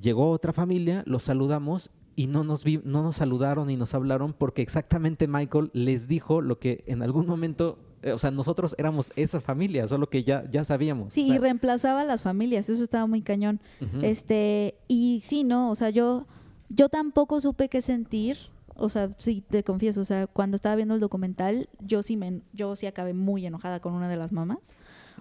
[0.00, 4.32] llegó otra familia, los saludamos y no nos vi- no nos saludaron y nos hablaron
[4.34, 9.12] porque exactamente Michael les dijo lo que en algún momento, eh, o sea, nosotros éramos
[9.16, 11.14] esa familia, solo que ya ya sabíamos.
[11.14, 13.60] Sí, O sea, y reemplazaba a las familias, eso estaba muy cañón.
[14.02, 16.26] Este, y sí, no, o sea, yo,
[16.68, 18.36] yo tampoco supe qué sentir.
[18.74, 22.40] O sea, sí, te confieso, o sea, cuando estaba viendo el documental, yo sí me,
[22.54, 24.74] yo sí acabé muy enojada con una de las mamás.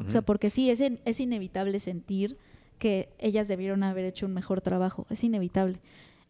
[0.05, 2.37] O sea, porque sí, es, es inevitable sentir
[2.81, 5.05] que ellas debieron haber hecho un mejor trabajo.
[5.11, 5.79] Es inevitable.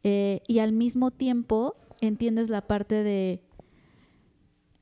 [0.04, 3.41] Eh, y al mismo tiempo entiendes la parte de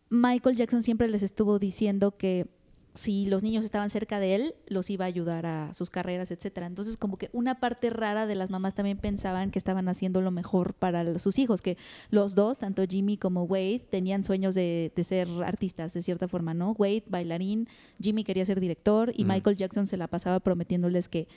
[0.09, 2.47] Michael Jackson siempre les estuvo diciendo que
[2.95, 6.65] si los niños estaban cerca de él, los iba a ayudar a sus carreras, etcétera.
[6.65, 10.31] Entonces, como que una parte rara de las mamás también pensaban que estaban haciendo lo
[10.31, 11.77] mejor para sus hijos, que
[12.09, 16.55] los dos, tanto Jimmy como Wade, tenían sueños de, de ser artistas, de cierta forma,
[16.55, 16.71] ¿no?
[16.71, 17.69] Wade, bailarín,
[18.01, 19.27] Jimmy quería ser director y Mm.
[19.27, 21.27] Michael Jackson se la pasaba prometiéndoles que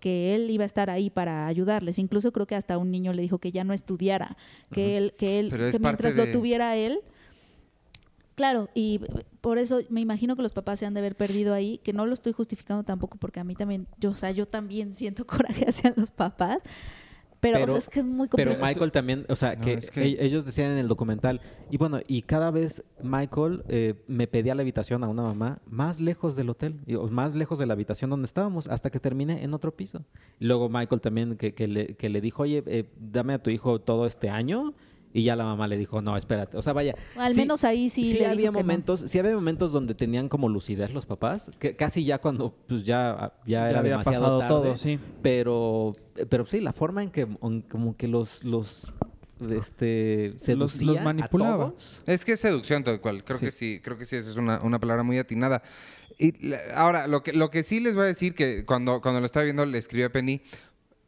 [0.00, 1.98] que él iba a estar ahí para ayudarles.
[1.98, 4.36] Incluso creo que hasta un niño le dijo que ya no estudiara,
[4.72, 7.00] que él, que él, que mientras de- lo tuviera él,
[8.34, 9.00] Claro, y
[9.40, 12.06] por eso me imagino que los papás se han de haber perdido ahí, que no
[12.06, 15.68] lo estoy justificando tampoco, porque a mí también, yo, o sea, yo también siento coraje
[15.68, 16.58] hacia los papás,
[17.40, 18.66] pero, o Pero- sea, es que es muy Pero complejo.
[18.66, 21.76] Michael también, o sea, No, que, es que- e- ellos decían en el documental, y
[21.76, 26.36] bueno, y cada vez Michael eh, me pedía la habitación a una mamá más lejos
[26.36, 29.54] del hotel, y- o más lejos de la habitación donde estábamos, hasta que terminé en
[29.54, 30.04] otro piso.
[30.40, 33.80] Luego Michael también que, que le, que le dijo, oye, eh, dame a tu hijo
[33.80, 34.74] todo este año,
[35.12, 36.56] y ya la mamá le dijo, no, espérate.
[36.56, 36.94] O sea, vaya.
[37.16, 38.58] Al sí- menos ahí sí, Sí, le dijo había que no.
[38.58, 42.84] momentos, sí había momentos donde tenían como lucidez los papás, que casi ya cuando pues
[42.84, 44.98] ya, ya Ya era había demasiado pasado tarde, todo, sí.
[45.22, 45.94] pero
[46.28, 48.92] pero sí la forma en que en- como que los los
[49.50, 51.54] este seducía los manipulaba.
[51.66, 52.02] a todos.
[52.06, 53.24] Es que es seducción tal cual.
[53.24, 53.46] Creo Sí.
[53.46, 55.62] que sí, creo que sí, esa es una, una palabra muy atinada.
[56.18, 59.20] Y la- ahora, lo que, lo que sí les voy a decir que cuando, cuando
[59.20, 60.42] lo estaba viendo le escribí a Penny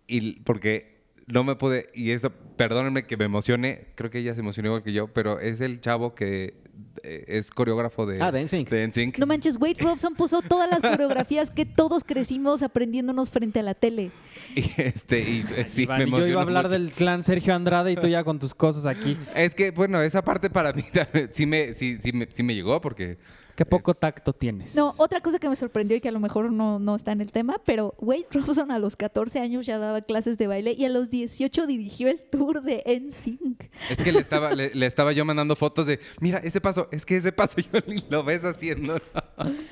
[0.07, 1.00] y porque
[1.33, 4.83] no me pude, y eso, perdónenme que me emocione, creo que ella se emocionó igual
[4.83, 6.55] que yo, pero es el chavo que
[7.03, 8.69] eh, es coreógrafo de, Ah, de NSYNC.
[8.69, 9.19] de NSYNC.
[9.19, 13.75] No manches, Wade Robson puso todas las coreografías que todos crecimos aprendiéndonos frente a la
[13.75, 14.11] tele.
[14.55, 16.73] Y, este, y, eh, sí, Iván, me y yo emocionó iba a hablar mucho.
[16.79, 19.17] del clan Sergio Andrade y tú ya con tus cosas aquí.
[19.35, 22.55] Es que, bueno, esa parte para mí también sí me, sí, sí me, sí me
[22.55, 23.19] llegó porque...
[23.57, 24.75] Qué poco tacto tienes.
[24.75, 27.21] No, otra cosa que me sorprendió y que a lo mejor no, no está en
[27.21, 30.85] el tema, pero Wade Robson a los 14 años ya daba clases de baile y
[30.85, 33.71] a los 18 dirigió el tour de NSYNC.
[33.91, 37.05] Es que le estaba, le, le estaba yo mandando fotos de, mira, ese paso, es
[37.05, 38.99] que ese paso yo ni lo ves haciendo.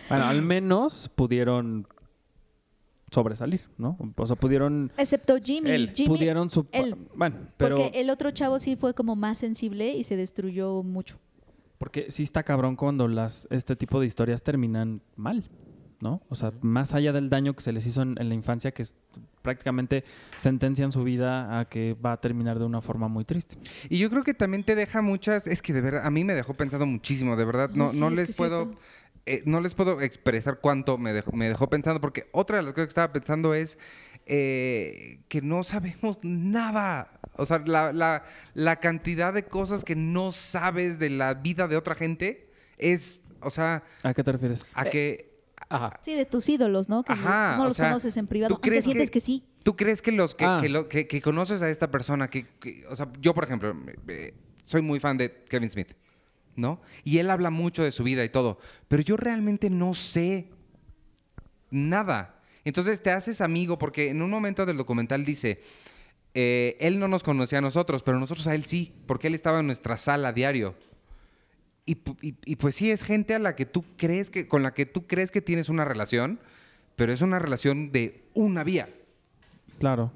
[0.09, 1.87] Bueno, al menos pudieron
[3.11, 3.97] sobresalir, ¿no?
[4.17, 4.93] O sea, pudieron...
[4.99, 5.71] Excepto Jimmy.
[5.71, 5.93] Él.
[5.95, 6.51] Jimmy pudieron...
[6.51, 6.95] su- él.
[7.15, 7.77] Bueno, pero...
[7.77, 11.19] Porque el otro chavo sí fue como más sensible y se destruyó mucho.
[11.79, 15.49] Porque sí está cabrón cuando las, este tipo de historias terminan mal,
[16.01, 16.21] ¿no?
[16.29, 18.83] O sea, más allá del daño que se les hizo en, en la infancia, que
[18.83, 18.97] es-
[19.43, 20.05] prácticamente
[20.37, 23.57] sentencian su vida a que va a terminar de una forma muy triste.
[23.89, 26.35] Y yo creo que también te deja muchas, es que de verdad, a mí me
[26.35, 28.73] dejó pensando muchísimo, de verdad, no, Sí, no es les sí puedo...
[29.27, 32.73] eh, no les puedo expresar cuánto me dejó, me dejó pensando, porque otra de las
[32.73, 33.79] cosas que estaba pensando es
[34.27, 37.18] eh, que no sabemos nada.
[37.39, 38.25] O sea, la, la-
[38.55, 43.49] la cantidad de cosas que no sabes de la vida de otra gente es, o
[43.51, 44.67] sea, ¿A qué te refieres?
[44.75, 45.29] a Eh, que
[45.71, 45.93] Ajá.
[46.03, 47.03] Sí, de tus ídolos, ¿no?
[47.03, 49.45] Que Ajá, no o los sea, conoces en privado, ¿tú crees sientes que- que sí.
[49.63, 50.59] ¿Tú crees que los que, Ah.
[50.63, 53.77] que lo- que- que conoces a esta persona, que, que- o sea, yo por ejemplo,
[54.09, 55.93] eh, soy muy fan de Kevin Smith,
[56.57, 56.81] ¿no?
[57.05, 58.59] Y él habla mucho de su vida y todo,
[58.89, 60.49] pero yo realmente no sé
[61.71, 62.41] nada.
[62.65, 65.61] Entonces te haces amigo porque en un momento del documental dice,
[66.35, 69.61] eh, él no nos conocía a nosotros, pero nosotros a él sí, porque él estaba
[69.61, 70.75] en nuestra sala diario.
[71.85, 74.63] Y, pu- y- y pues sí, es gente a la que tú crees que, con
[74.63, 76.39] la que tú crees que tienes una relación,
[76.97, 78.89] pero es una relación de una vía.
[79.79, 80.13] Claro.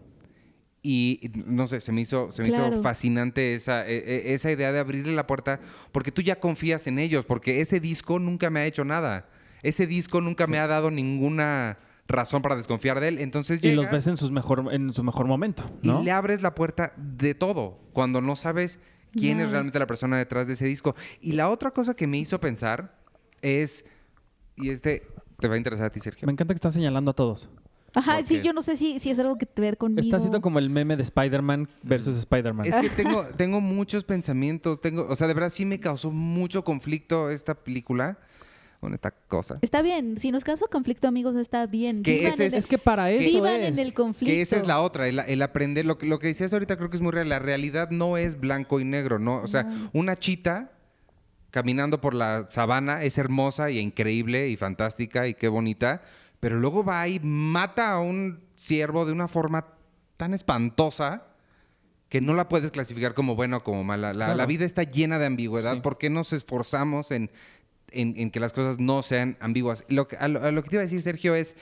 [0.85, 4.73] Y no sé, se me hizo, se me hizo fascinante esa, e- e- esa idea
[4.73, 5.61] de abrirle la puerta,
[5.93, 9.29] porque tú ya confías en ellos, porque ese disco nunca me ha hecho nada.
[9.63, 11.79] Ese disco nunca me ha dado ninguna
[12.13, 13.19] razón para desconfiar de él.
[13.19, 16.01] Entonces Y los ves en, sus mejor, en su mejor momento, ¿no?
[16.01, 18.79] y le abres la puerta de todo, cuando no sabes
[19.13, 20.95] quién es realmente la persona detrás de ese disco.
[21.21, 22.99] Y la otra cosa que me hizo pensar
[23.41, 23.85] es,
[24.57, 25.07] y este
[25.39, 26.27] te va a interesar a ti, Sergio.
[26.27, 27.51] Me encanta que estás señalando a todos.
[27.95, 30.01] Ajá, ¿Por sí, yo no sé si, si es algo que te ver conmigo.
[30.01, 32.67] Está siendo como el meme de Spider-Man versus Spider-Man.
[32.67, 36.65] Es que tengo, tengo muchos pensamientos, tengo, o sea, de verdad sí me causó mucho
[36.65, 38.19] conflicto esta película,
[38.83, 39.59] bueno, esta cosa.
[39.63, 42.03] Está bien, si nos causa conflicto, amigos, está bien.
[42.03, 43.79] Que ese es- el- Es que para eso vivan es.
[43.79, 44.35] en el conflicto.
[44.35, 46.91] Que esa es la otra, el, el aprender, lo que, lo que decías ahorita creo
[46.91, 49.37] que es muy real, la realidad no es blanco y negro, ¿no?
[49.41, 50.73] O sea, una chita
[51.51, 56.01] caminando por la sabana es hermosa y increíble y fantástica y qué bonita,
[56.41, 59.67] pero luego va y mata a un ciervo de una forma
[60.17, 61.25] tan espantosa
[62.09, 64.09] que no la puedes clasificar como buena o como mala.
[64.09, 64.35] La, Claro.
[64.35, 65.75] la vida está llena de ambigüedad.
[65.75, 65.81] Sí.
[65.81, 67.31] ¿Por qué nos esforzamos en,
[67.93, 69.85] en- en que las cosas no sean ambiguas?
[69.89, 71.57] Lo que, a, lo, a lo que te iba a decir, Sergio, es,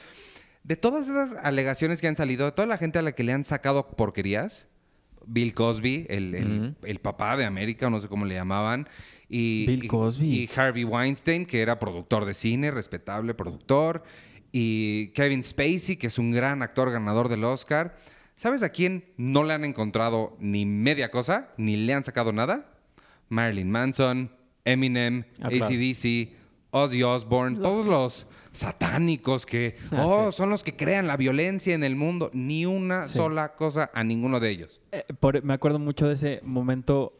[0.64, 3.33] de todas esas alegaciones que han salido, de toda la gente a la que le
[3.33, 4.66] han sacado porquerías,
[5.26, 8.89] Bill Cosby, el, el- papá de América, o no sé cómo le llamaban,
[9.28, 10.26] y, Bill y- Cosby.
[10.45, 14.03] y Harvey Weinstein, que era productor de cine, respetable productor,
[14.53, 17.97] y Kevin Spacey, que es un gran actor ganador del Oscar.
[18.35, 22.72] ¿Sabes a quién no le han encontrado ni media cosa, ni le han sacado nada?
[23.28, 24.33] Marilyn Manson,
[24.73, 25.64] Eminem, Ah, claro.
[25.66, 26.33] ACDC,
[26.71, 30.37] Ozzy Osbourne, Los todos los satánicos que, Ah, oh, sí.
[30.39, 32.31] son los que crean la violencia en el mundo.
[32.33, 33.14] Ni una Sí.
[33.14, 34.81] sola cosa a ninguno de ellos.
[34.93, 37.12] Eh, por- me acuerdo mucho de ese momento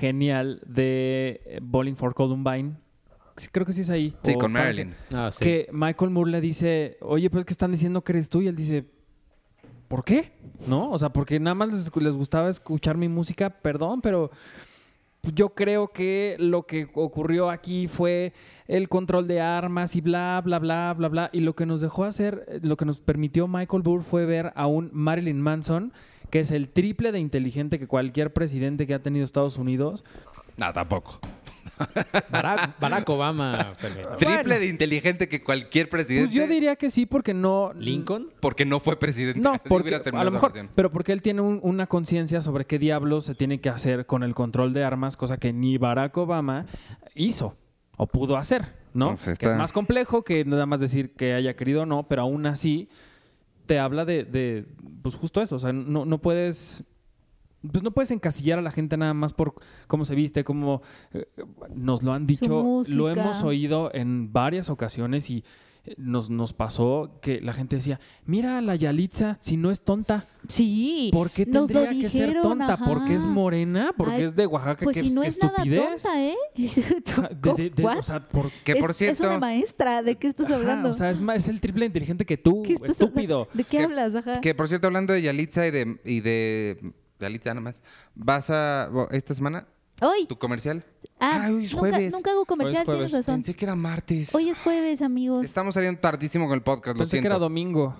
[0.00, 2.76] genial de eh, Bowling for Columbine.
[3.50, 4.14] Creo que sí es ahí.
[4.22, 4.94] Sí, O con Marilyn.
[5.10, 5.42] Ah, sí.
[5.44, 8.40] Que Michael Moore le dice, oye, pues es que están diciendo que eres tú.
[8.42, 8.84] Y él dice,
[9.88, 10.32] ¿por qué?
[10.68, 10.90] ¿No?
[10.92, 14.30] O sea, porque nada más les, les gustaba escuchar mi música, perdón, pero
[15.32, 18.32] yo creo que lo que ocurrió aquí fue
[18.66, 21.30] el control de armas y bla, bla, bla, bla, bla.
[21.32, 24.52] Y lo que nos dejó hacer, eh, lo que nos permitió Michael Moore fue ver
[24.54, 25.92] a un Marilyn Manson
[26.30, 30.04] que es el triple de inteligente que cualquier presidente que ha tenido Estados Unidos.
[30.56, 31.20] No, tampoco.
[32.30, 33.72] Barack, Barack Obama.
[34.18, 36.26] Triple de inteligente que cualquier presidente.
[36.28, 37.72] Pues yo diría que sí, porque no...
[37.76, 38.30] Lincoln.
[38.40, 39.40] Porque no fue presidente.
[39.40, 43.24] No, porque a lo mejor, pero porque él tiene un- una conciencia sobre qué diablos
[43.24, 46.66] se tiene que hacer con el control de armas, cosa que ni Barack Obama
[47.14, 47.56] hizo
[47.96, 49.10] o pudo hacer, ¿no?
[49.10, 52.08] Pues está- Que es más complejo que nada más decir que haya querido o no,
[52.08, 52.88] pero aún así
[53.66, 54.66] te habla de, de,
[55.02, 56.84] pues justo eso, o sea, no, no puedes
[57.70, 59.54] pues no puedes encasillar a la gente nada más por
[59.86, 61.26] cómo se viste, cómo eh,
[61.74, 65.44] nos lo han dicho, lo hemos oído en varias ocasiones y
[65.86, 69.82] eh, nos, nos pasó que la gente decía, mira a la Yalitza, si no es
[69.82, 71.10] tonta, Sí.
[71.12, 72.74] ¿por qué nos lo tendría que ser tonta?
[72.74, 72.84] ajá.
[72.86, 73.92] ¿Porque es morena?
[73.96, 74.84] ¿Porque Ay, es de Oaxaca?
[74.84, 76.02] Pues ¿Qué, si no qué es nada estupidez?
[76.02, 76.34] tonta, ¿eh?
[76.54, 77.98] De- de- de- ¿What?
[77.98, 79.22] o sea, por- Que por es, cierto.
[79.24, 80.02] es una maestra.
[80.02, 80.90] ¿De qué estás ajá, hablando?
[80.90, 83.48] o sea, es, más, es el triple inteligente que tú, ¿Qué estás- estúpido.
[83.54, 84.14] ¿De qué Que- hablas?
[84.14, 84.40] Ajá.
[84.40, 87.82] Que por cierto, hablando de Yalitza y de, y de Yalitza nada más,
[88.14, 89.66] vas a esta semana
[90.00, 90.26] Hoy.
[90.26, 90.84] tu comercial.
[91.20, 92.12] Ah, Ay, hoy es nunca, jueves.
[92.12, 93.36] nunca hago comercial, tienes razón.
[93.36, 94.34] Pensé que era martes.
[94.34, 95.44] Hoy es jueves, amigos.
[95.44, 97.40] Estamos saliendo tardísimo con el podcast, lo Pensé que era siento.
[97.44, 97.94] domingo.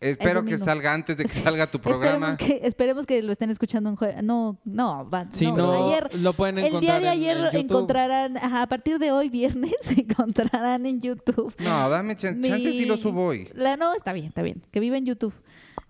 [0.00, 2.30] Espero que salga antes de que salga tu programa.
[2.30, 4.20] Esperemos que, esperemos que lo estén escuchando en jueves.
[4.24, 6.10] No, no, va, Si no, no, ayer.
[6.18, 9.72] lo pueden El encontrar día de ayer en encontrarán, ajá, a partir de hoy, viernes,
[9.96, 11.54] encontrarán en YouTube.
[11.60, 13.48] No, dame chan- mi- chance si lo subo hoy.
[13.54, 14.62] La, no, está bien, está bien.
[14.72, 15.34] Que vive en YouTube.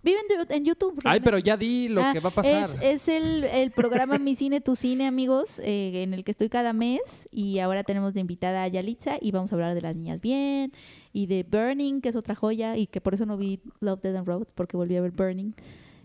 [0.03, 0.99] Vive en, YouTube.
[1.05, 2.65] Ay, pero ya di lo Ah, que va a pasar.
[2.65, 6.49] Es, es el, el programa Mi Cine, Tu Cine, amigos, eh, en el que estoy
[6.49, 7.29] cada mes.
[7.31, 10.73] Y ahora tenemos de invitada a Yalitza y vamos a hablar de las niñas bien
[11.13, 14.17] y de Burning, que es otra joya y que por eso no vi Love, Dead
[14.17, 15.53] and Robots, porque volví a ver Burning.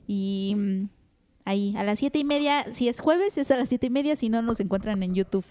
[0.06, 0.90] Y mm,
[1.46, 4.16] ahí, a las siete y media, si es jueves, es a las siete y media,
[4.16, 5.46] si no, nos encuentran en YouTube.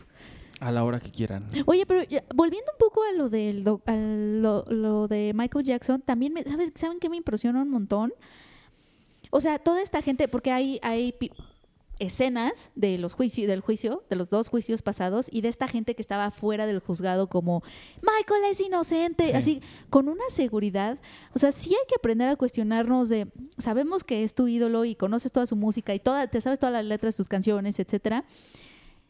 [0.60, 1.46] A la hora que quieran.
[1.66, 6.00] Oye, pero ya, volviendo un poco a lo, del, a lo, lo de Michael Jackson,
[6.00, 8.12] también, me, ¿sabes, ¿saben qué me impresiona un montón?
[9.30, 11.14] O sea, toda esta gente, porque hay, hay
[11.98, 15.94] escenas de los juicios, del juicio, de los dos juicios pasados, y de esta gente
[15.94, 17.62] que estaba fuera del juzgado como,
[18.02, 19.32] Michael es inocente, Sí.
[19.32, 20.98] así, con una seguridad.
[21.34, 23.28] O sea, sí hay que aprender a cuestionarnos de,
[23.58, 26.72] sabemos que es tu ídolo y conoces toda su música y toda, te sabes todas
[26.72, 28.24] las letras de sus canciones, etcétera,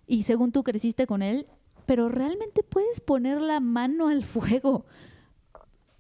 [0.06, 1.46] y según tú creciste con él,
[1.86, 4.86] pero realmente puedes poner la mano al fuego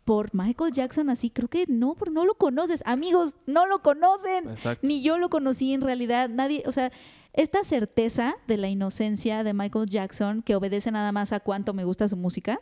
[0.04, 2.80] por Michael Jackson así, creo que no, no lo conoces.
[2.86, 4.48] Amigos, no lo conocen.
[4.48, 4.86] Exacto.
[4.86, 6.28] Ni yo lo conocí en realidad.
[6.28, 6.92] Nadie, o sea,
[7.32, 11.82] esta certeza de la inocencia de Michael Jackson, que obedece nada más a cuánto me
[11.82, 12.60] gusta su música,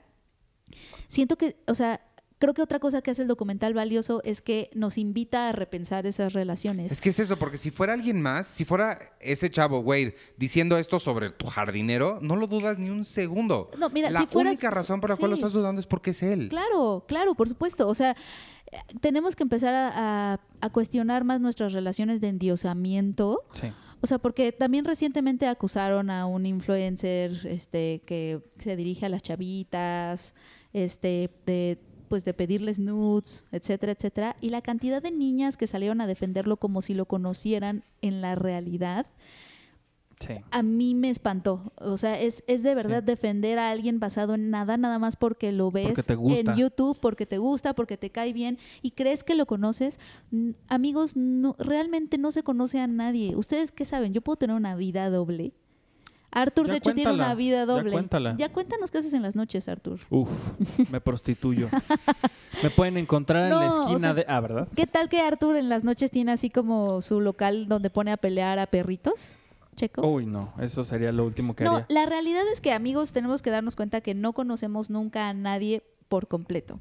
[1.06, 2.00] siento que, o sea,
[2.44, 6.06] creo que otra cosa que hace el documental valioso es que nos invita a repensar
[6.06, 6.92] esas relaciones.
[6.92, 10.78] Es que es eso, porque si fuera alguien más, si fuera ese chavo, Wade, diciendo
[10.78, 13.70] esto sobre tu jardinero, no lo dudas ni un segundo.
[13.78, 16.10] No, mira, la si fueras- única razón por la cual lo estás dudando es porque
[16.10, 16.48] es él.
[16.50, 17.88] Claro, claro, por supuesto.
[17.88, 18.12] O sea,
[18.70, 23.42] eh, tenemos que empezar a, a- a cuestionar más nuestras relaciones de endiosamiento.
[23.52, 23.68] Sí.
[24.00, 29.22] O sea, porque también recientemente acusaron a un influencer este, que se dirige a las
[29.22, 30.34] chavitas,
[30.74, 31.78] este, de
[32.08, 34.36] pues de pedirles nudes, etcétera, etcétera.
[34.40, 38.34] Y la cantidad de niñas que salieron a defenderlo como si lo conocieran en la
[38.34, 39.06] realidad,
[40.20, 40.34] Sí.
[40.52, 41.72] a mí me espantó.
[41.76, 43.06] O sea, es, es de verdad Sí.
[43.06, 47.26] defender a alguien basado en nada, nada más porque lo ves Porque en YouTube, porque
[47.26, 49.98] te gusta, porque te cae bien y crees que lo conoces.
[50.68, 53.34] Amigos, no, realmente no se conoce a nadie.
[53.34, 54.14] ¿Ustedes qué saben?
[54.14, 55.52] Yo puedo tener una vida doble.
[56.34, 57.92] Arthur, Ya de hecho, tiene una vida ya doble.
[57.92, 58.34] cuéntala.
[58.36, 60.00] Ya cuéntanos qué haces en las noches, Arthur.
[60.10, 60.50] Uf,
[60.90, 61.68] me prostituyo.
[62.62, 64.24] me pueden encontrar en la No, o esquina sea, de...
[64.28, 64.68] Ah, ¿verdad?
[64.74, 68.16] ¿Qué tal que Arthur en las noches tiene así como su local donde pone a
[68.16, 69.36] pelear a perritos?
[69.76, 70.06] Checo.
[70.06, 71.86] Uy, no, eso sería lo último que No, haría.
[71.88, 75.82] la realidad es que amigos tenemos que darnos cuenta que no conocemos nunca a nadie
[76.08, 76.78] por completo.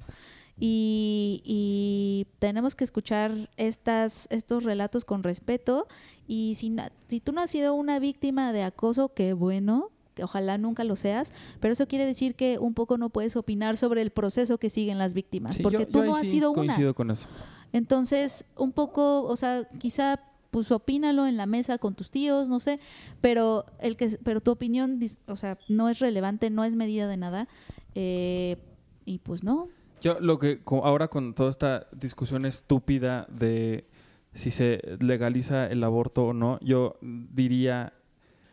[0.59, 5.87] Y, y tenemos que escuchar estas, estos relatos con respeto.
[6.27, 6.75] Y si,
[7.07, 10.95] si tú no has sido una víctima de acoso, qué bueno, que ojalá nunca lo
[10.95, 14.69] seas, pero eso quiere decir que un poco no puedes opinar sobre el proceso que
[14.69, 16.55] siguen las víctimas, Sí, porque yo- tú yo no has sí sido una.
[16.57, 17.27] coincido con eso.
[17.71, 20.19] Entonces, un poco, o sea, quizá
[20.51, 22.79] pues opínalo en la mesa con tus tíos, no sé,
[23.21, 27.17] pero el que pero tu opinión, o sea, no es relevante, no es medida de
[27.17, 27.47] nada.
[27.95, 28.57] eh,
[29.05, 29.67] y pues no.
[30.03, 33.85] Yo lo que ahora con toda esta discusión estúpida de
[34.33, 37.93] si se legaliza el aborto o no, yo diría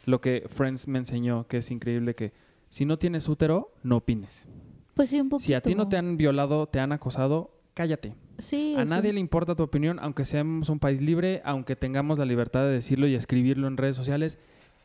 [0.07, 2.33] lo que Friends me enseñó, que es increíble que
[2.69, 4.47] si no tienes útero, no opines.
[4.95, 5.47] Pues sí, un poquito.
[5.47, 8.15] Si a ti no te han violado, te han acosado, cállate.
[8.39, 12.27] Sí, A nadie le importa tu opinión, aunque seamos un país libre, aunque tengamos la
[12.27, 14.39] libertad de decirlo y escribirlo en redes sociales.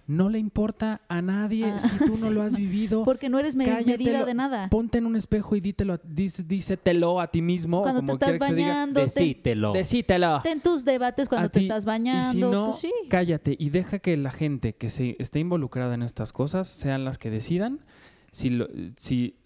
[0.08, 2.30] No le importa a nadie Ah, si tú no sí.
[2.30, 3.04] lo has vivido.
[3.06, 3.86] Porque no eres Cállatelo.
[3.98, 4.70] medida de nada.
[4.70, 7.80] Ponte en un espejo y dítelo, dice- dísetelo a ti mismo.
[7.80, 8.68] o Cuando te como estás se diga.
[8.68, 9.74] bañando, ten, Decítelo.
[9.74, 10.42] Decítelo.
[10.44, 11.66] ten tus debates cuando A te ti.
[11.66, 12.32] estás Y bañando.
[12.32, 12.92] si no, pues sí.
[13.10, 17.18] cállate y deja que la gente que se esté involucrada en estas cosas sean las
[17.18, 17.80] que decidan
[18.32, 18.68] si, lo-
[18.98, 19.38] si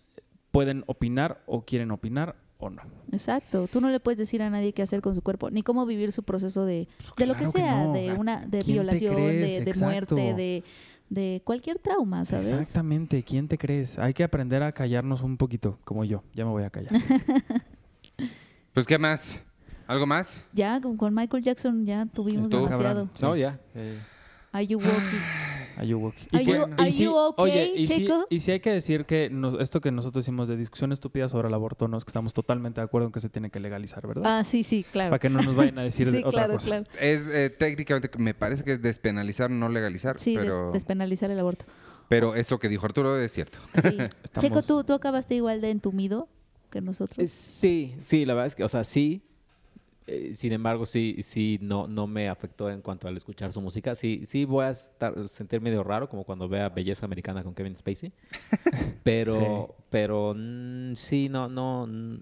[0.52, 2.82] pueden opinar o quieren opinar o no.
[3.12, 3.68] Exacto.
[3.72, 6.12] Tú no le puedes decir a nadie qué hacer con su cuerpo, ni cómo vivir
[6.12, 6.88] su proceso de,
[7.18, 7.94] de lo que sea, no.
[7.94, 10.64] de ¿A una de violación, de, muerte, de,
[11.10, 12.52] de cualquier trauma, ¿sabes?
[12.52, 13.98] Exactamente, ¿quién te crees?
[13.98, 16.24] Hay que aprender a callarnos un poquito, como yo.
[16.34, 16.92] Ya me voy a callar.
[18.74, 19.40] Pues, ¿qué más?
[19.88, 20.44] ¿Algo más?
[20.54, 23.08] Ya con, con Michael Jackson ya tuvimos Estuvo demasiado.
[23.08, 23.12] cabrón.
[23.22, 23.60] No, ya.
[23.74, 24.00] eh,
[24.52, 25.49] Are you walking?
[25.80, 26.28] Are you okay?
[26.34, 29.06] Are que- you- are sí- you okay, oye, y sí, y sí hay que decir
[29.06, 32.10] que nos- esto que nosotros hicimos de discusión estúpida sobre el aborto no es que
[32.10, 34.24] estamos totalmente de acuerdo en que se tiene que legalizar, ¿verdad?
[34.26, 35.10] Ah, sí, sí, claro.
[35.12, 36.68] Para que no nos vayan a decir sí, otra claro, cosa.
[36.68, 36.86] claro.
[37.00, 40.20] Es eh, técnicamente, me parece que es despenalizar, no legalizar.
[40.20, 41.66] Sí, des- pero, despenalizar el aborto.
[42.10, 43.60] pero eso que dijo Arturo es cierto.
[43.76, 43.80] Sí.
[44.24, 46.28] Estamos- Checo, ¿tú, tú acabaste igual de entumido
[46.70, 47.18] que nosotros.
[47.24, 49.24] Eh, Sí, sí, la verdad es que, o sea, sí.
[50.10, 53.96] Eh, sin embargo, sí, sí, no, no me afectó en cuanto al escuchar su música.
[53.96, 57.76] Sí, sí voy a estar, sentir medio raro, como cuando vea Belleza Americana con Kevin
[57.76, 58.12] Spacey.
[59.04, 62.18] Pero, pero mm, sí, no, no, mm,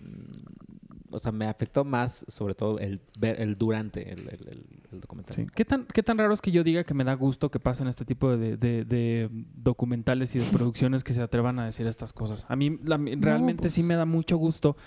[1.12, 5.02] o sea, me afectó más, sobre todo el ver el durante el, el- el- el
[5.02, 5.36] documental.
[5.36, 5.46] Sí.
[5.54, 7.88] ¿Qué, tan, ¿Qué tan raro es que yo diga que me da gusto que pasen
[7.88, 12.14] este tipo de, de- de documentales y de producciones que se atrevan a decir estas
[12.14, 12.46] cosas?
[12.50, 13.74] A mí la- realmente pues.
[13.74, 14.78] sí me da mucho gusto.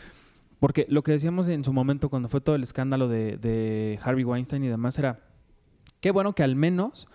[0.61, 4.25] Porque lo que decíamos en su momento cuando fue todo el escándalo de, de Harvey
[4.25, 5.21] Weinstein y demás era,
[6.01, 7.09] qué bueno que al menos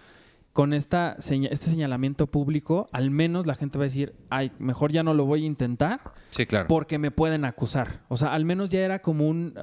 [0.52, 5.04] con esta este señalamiento público, al menos la gente va a decir, ay, mejor ya
[5.04, 6.00] no lo voy a intentar
[6.32, 6.68] Sí, claro.
[6.68, 8.04] porque me pueden acusar.
[8.08, 9.54] O sea, al menos ya era como un,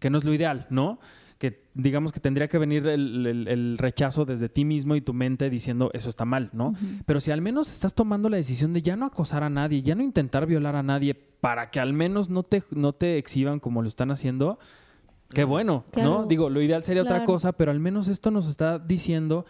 [0.00, 1.00] que no es lo ideal, ¿no?
[1.44, 5.12] Que digamos que tendría que venir el, el- el rechazo desde ti mismo y tu
[5.12, 6.74] mente diciendo eso está mal, ¿no?
[7.04, 9.94] Pero si al menos estás tomando la decisión de ya no acosar a nadie, ya
[9.94, 13.82] no intentar violar a nadie para que al menos no te, no te exhiban como
[13.82, 14.58] lo están haciendo,
[15.28, 16.20] qué bueno, Claro.
[16.22, 16.26] ¿no?
[16.26, 19.44] Digo, lo ideal sería otra cosa, pero al menos esto nos está diciendo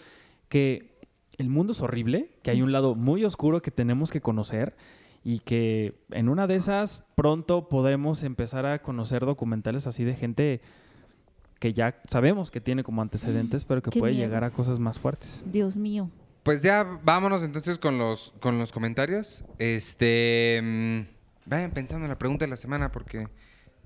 [0.48, 0.98] que
[1.38, 4.74] el mundo es horrible, que hay un lado muy oscuro que tenemos que conocer
[5.22, 10.60] y que en una de esas pronto podemos empezar a conocer documentales así de gente
[11.64, 14.26] que ya sabemos que tiene como antecedentes, pero que Qué puede miedo.
[14.26, 15.42] llegar a cosas más fuertes.
[15.46, 16.10] Dios mío.
[16.42, 19.42] Pues ya vámonos entonces con los, con los comentarios.
[19.58, 20.60] Este.
[20.62, 21.00] mm,
[21.46, 23.28] vayan pensando en la pregunta de la semana porque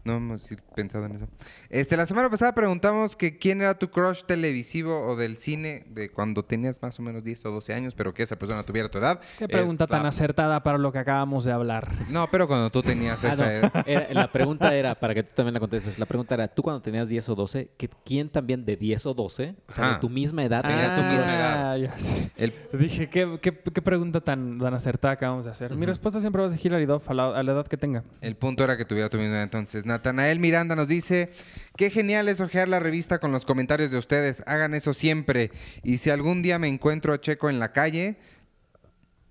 [0.05, 1.29] no hemos pensado en eso.
[1.69, 6.11] Este, la semana pasada preguntamos que quién era tu crush televisivo o del cine de
[6.11, 8.99] cuando tenías más o menos 10 o 12 años, pero que esa persona tuviera tu
[8.99, 9.21] edad.
[9.39, 11.89] Qué pregunta Esta- tan acertada para lo que acabamos de hablar.
[12.09, 13.51] No, pero cuando tú tenías Ah, esa no.
[13.51, 13.73] edad.
[13.87, 16.81] Era- la pregunta era, para que tú también la contestes, la pregunta era, tú cuando
[16.81, 19.95] tenías 10 o 12, ¿que- ¿quién también de 10 o 12, o sea, Ajá.
[19.95, 21.73] de tu misma edad, Tenías tu misma edad.
[21.73, 22.31] Ah, ya sé.
[22.37, 25.75] El- Dije, ¿qué, qué, qué pregunta tan, tan acertada acabamos de hacer?
[25.75, 28.05] Mi respuesta siempre va a ser Hilary Duff a la, a la edad que tenga.
[28.21, 29.43] El punto era que tuviera tu misma edad.
[29.45, 31.33] Entonces, Natanael Miranda nos dice,
[31.77, 34.43] qué genial es ojear la revista con los comentarios de ustedes.
[34.47, 35.51] Hagan eso siempre.
[35.83, 38.17] Y si algún día me encuentro a Checo en la calle,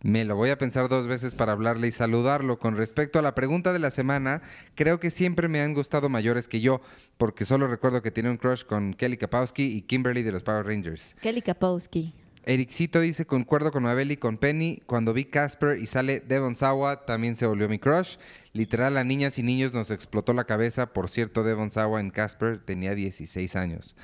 [0.02, 2.60] me lo voy a pensar dos veces para hablarle y saludarlo.
[2.60, 4.42] Con respecto a la pregunta de la semana,
[4.76, 6.82] creo que siempre me han gustado mayores que yo,
[7.18, 10.66] porque solo recuerdo que tiene un crush con Kelly Kapowski y Kimberly de los Power
[10.66, 11.16] Rangers.
[11.22, 12.14] Kelly Kapowski.
[12.48, 14.82] Ericito dice, concuerdo con Mabel y con Penny.
[14.86, 18.16] Cuando vi Casper y sale Devon Sawa, también se volvió mi crush.
[18.54, 20.94] Literal, a niñas y niños nos explotó la cabeza.
[20.94, 23.98] Por cierto, Devon Sawa en Casper tenía 16 años.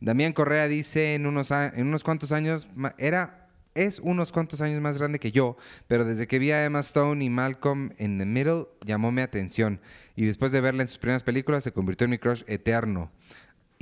[0.00, 4.96] Damián Correa dice, en unos, en unos cuantos años, era, es unos cuantos años más
[4.96, 8.64] grande que yo, pero desde que vi a Emma Stone y Malcolm in the Middle,
[8.86, 9.78] llamó mi atención.
[10.16, 13.12] Y después de verla en sus primeras películas, se convirtió en mi crush eterno.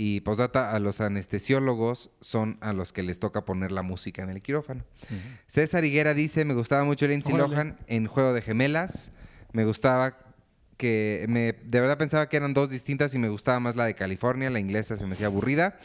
[0.00, 4.30] Y postdata, a los anestesiólogos son a los que les toca poner la música en
[4.30, 4.84] el quirófano.
[5.48, 7.52] César Higuera dice, me gustaba mucho Lindsay Órale.
[7.52, 9.10] Lohan en Juego de Gemelas.
[9.52, 10.16] Me gustaba
[10.76, 11.26] que...
[11.28, 14.50] Me, de verdad pensaba que eran dos distintas y me gustaba más la de California.
[14.50, 15.80] La inglesa se me hacía aburrida.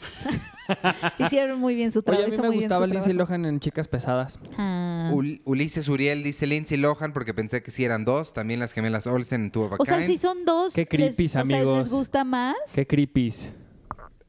[1.18, 2.24] Hicieron muy bien su Oye, trabajo.
[2.24, 3.32] a mí hizo me gustaba Lindsay trabajo.
[3.32, 4.38] Lohan en Chicas Pesadas.
[4.56, 5.10] Ah.
[5.12, 8.32] Ul- Ulises Uriel dice Lindsay Lohan porque pensé que sí eran dos.
[8.32, 11.44] También las gemelas Olsen en a O sea, si son dos, Qué les- creepies, o
[11.44, 11.78] sea, amigos.
[11.78, 12.54] ¿les gusta más?
[12.74, 13.50] Qué creepies.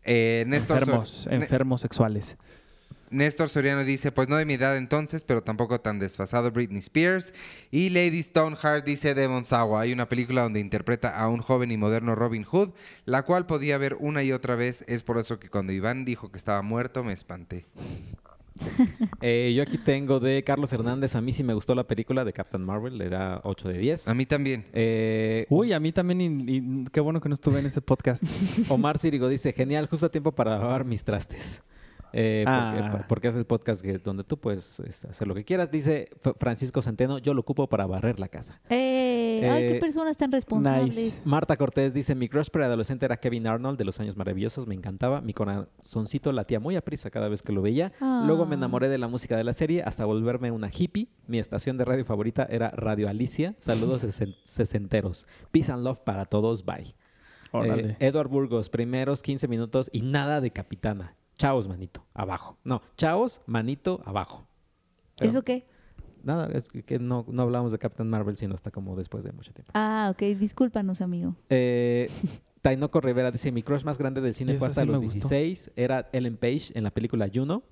[0.05, 2.37] Eh, Néstor, enfermos, Sor- enfermos sexuales.
[3.11, 7.33] Néstor Soriano dice, pues no de mi edad entonces, pero tampoco tan desfasado Britney Spears.
[7.71, 9.81] Y Lady Stoneheart dice Devon Sawa.
[9.81, 12.71] Hay una película donde interpreta a un joven y moderno Robin Hood,
[13.05, 14.83] la cual podía ver una y otra vez.
[14.87, 17.65] Es por eso que cuando Iván dijo que estaba muerto, me espanté.
[19.21, 21.15] Eh, yo aquí tengo de Carlos Hernández.
[21.15, 22.97] A mí sí me gustó la película de Captain Marvel.
[22.97, 24.07] Le da 8 de 10.
[24.07, 24.65] A mí también.
[24.73, 28.23] Eh, Uy, a mí también, y, y qué bueno que no estuve en ese podcast.
[28.69, 31.63] Omar Cirigo dice, genial, justo a tiempo para lavar mis trastes.
[32.13, 33.05] Eh, porque, Ah.
[33.09, 35.69] porque es el podcast que- donde tú puedes este, hacer lo que quieras.
[35.71, 38.61] Dice Francisco Centeno, yo lo ocupo para barrer la casa.
[38.69, 40.95] Eh, ay, qué Eh, personas tan responsables.
[40.95, 41.21] nice.
[41.25, 45.21] Marta Cortés dice, mi crush preadolescente era Kevin Arnold de los años maravillosos, me encantaba,
[45.21, 47.91] mi corazoncito latía muy a prisa cada vez que lo veía.
[47.99, 48.57] Luego me Ah.
[48.59, 51.09] enamoré de la música de la serie hasta volverme una hippie.
[51.27, 53.55] Mi estación de radio favorita era Radio Alicia.
[53.59, 55.27] Saludos sesen- sesenteros.
[55.51, 56.95] Peace and love para todos, bye.
[57.51, 57.91] Órale.
[57.91, 61.15] Eh, Edward Burgos, primeros 15 minutos y nada de capitana.
[61.37, 62.57] Chaos, manito, abajo.
[62.63, 64.47] No, chaos, manito, abajo.
[65.17, 65.67] Pero ¿Eso qué?
[66.25, 69.53] Nada, es que- no, no hablamos de Captain Marvel sino hasta como después de mucho
[69.53, 69.71] tiempo.
[69.75, 71.35] Ah, ok, discúlpanos, amigo.
[71.49, 72.09] Eh,
[72.61, 75.29] Tainoco Rivera dice, mi crush más grande del cine fue hasta sí los gustó.
[75.29, 75.71] 16.
[75.75, 77.63] Era Ellen Page en la película Juno.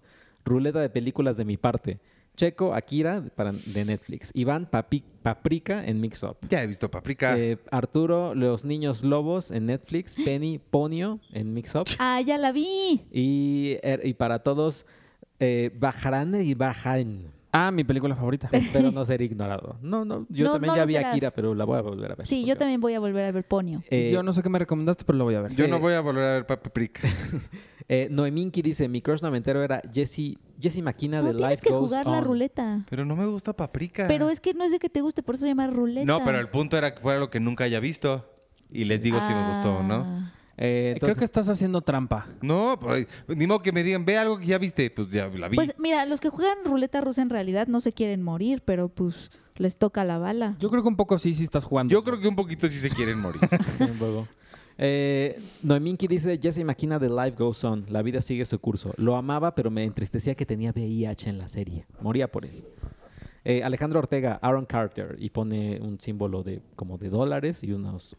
[0.46, 2.00] Ruleta de películas de mi parte.
[2.36, 4.32] Checo, Akira para, de Netflix.
[4.34, 6.38] Iván, Papi- Paprika en Mix Up.
[6.50, 7.38] Ya he visto Paprika.
[7.38, 10.16] Eh, Arturo, Los Niños Lobos en Netflix.
[10.16, 11.88] Penny, Ponio en Mix Up.
[12.00, 13.02] Ah, ya la vi.
[13.12, 14.86] Y, er- y para todos,
[15.40, 17.32] eh, Bajarán y Bajan.
[17.56, 18.50] Ah, mi película favorita.
[18.52, 19.78] Espero no ser ignorado.
[19.84, 21.12] No, no, yo No, también no ya vi serás.
[21.12, 22.26] Akira, pero la voy a volver a ver.
[22.26, 23.84] Sí, yo también voy a volver a ver Ponio.
[23.92, 25.56] Eh, Yo no sé qué me recomendaste, pero lo voy a ver.
[25.56, 27.08] Yo no eh, voy a volver a ver Paprika.
[27.90, 31.74] Eh, Noeminki dice, mi crush noventero era Jesse, Jesse Makina No de tienes Life que
[31.74, 32.86] Goes jugar la ruleta.
[32.90, 34.08] Pero no me gusta Paprika.
[34.08, 36.06] Pero es que no es de que te guste, por eso se llama ruleta.
[36.06, 38.26] No, pero el punto era que fuera lo que nunca haya visto.
[38.72, 40.32] Y les digo si me gustó o no.
[40.54, 40.62] Ah.
[40.66, 42.28] Eh, Creo que estás haciendo trampa.
[42.42, 44.90] No, pues, ni modo que me digan, ve algo que ya viste.
[44.92, 45.56] Pues ya la vi.
[45.56, 49.32] Pues mira, los que juegan ruleta rusa en realidad no se quieren morir, pero pues
[49.56, 50.56] les toca la bala.
[50.60, 51.92] Yo creo que un poco sí, sí estás jugando.
[51.92, 53.42] Yo creo que un poquito sí se quieren morir.
[54.78, 57.86] Eh, Noeminki dice, Jesse Makina de Life Goes On.
[57.90, 58.92] La vida sigue su curso.
[58.98, 61.86] Lo amaba, pero me entristecía que tenía VIH en la serie.
[62.02, 62.64] Moría por él.
[63.46, 65.16] Eh, Alejandro Ortega, Aaron Carter.
[65.20, 68.18] Y pone un símbolo de como de dólares y unos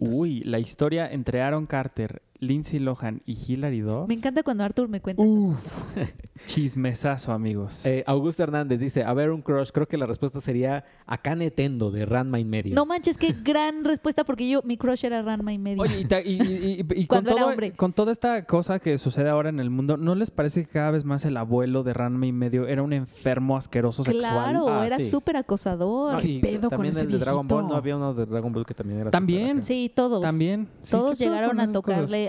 [0.00, 4.06] Uy, la historia entre Aaron Carter, Lindsay Lohan y Hilary Duff.
[4.08, 5.22] Me encanta cuando Arthur me cuenta.
[5.22, 5.86] Uf,
[6.46, 7.84] chismesazo, amigos.
[7.84, 9.70] Eh, Augusto Hernández dice, a ver un crush.
[9.70, 12.74] Creo que la respuesta sería Akane Tendo de Ranma y medio.
[12.74, 15.82] No manches, qué gran respuesta, porque yo, mi crush era Ranma y medio.
[15.82, 17.72] Oye, y, ta- y- y- y- y con, todo, hombre.
[17.72, 20.90] con toda esta cosa que sucede ahora en el mundo, ¿no les parece que cada
[20.92, 24.32] vez más el abuelo de Ranma y medio era un enfermo asqueroso sexual?
[24.52, 25.10] claro, Ah, era sí.
[25.10, 26.14] súper acosador.
[26.14, 27.68] No, ¿Qué pedo con también ese el de Dragon Ball?
[27.68, 29.62] ¿no había uno de Dragon Ball que también era También.
[29.62, 30.20] Sí, todos.
[30.22, 30.68] También.
[30.82, 31.72] Sí, Todos ¿qué pedo llegaron a esas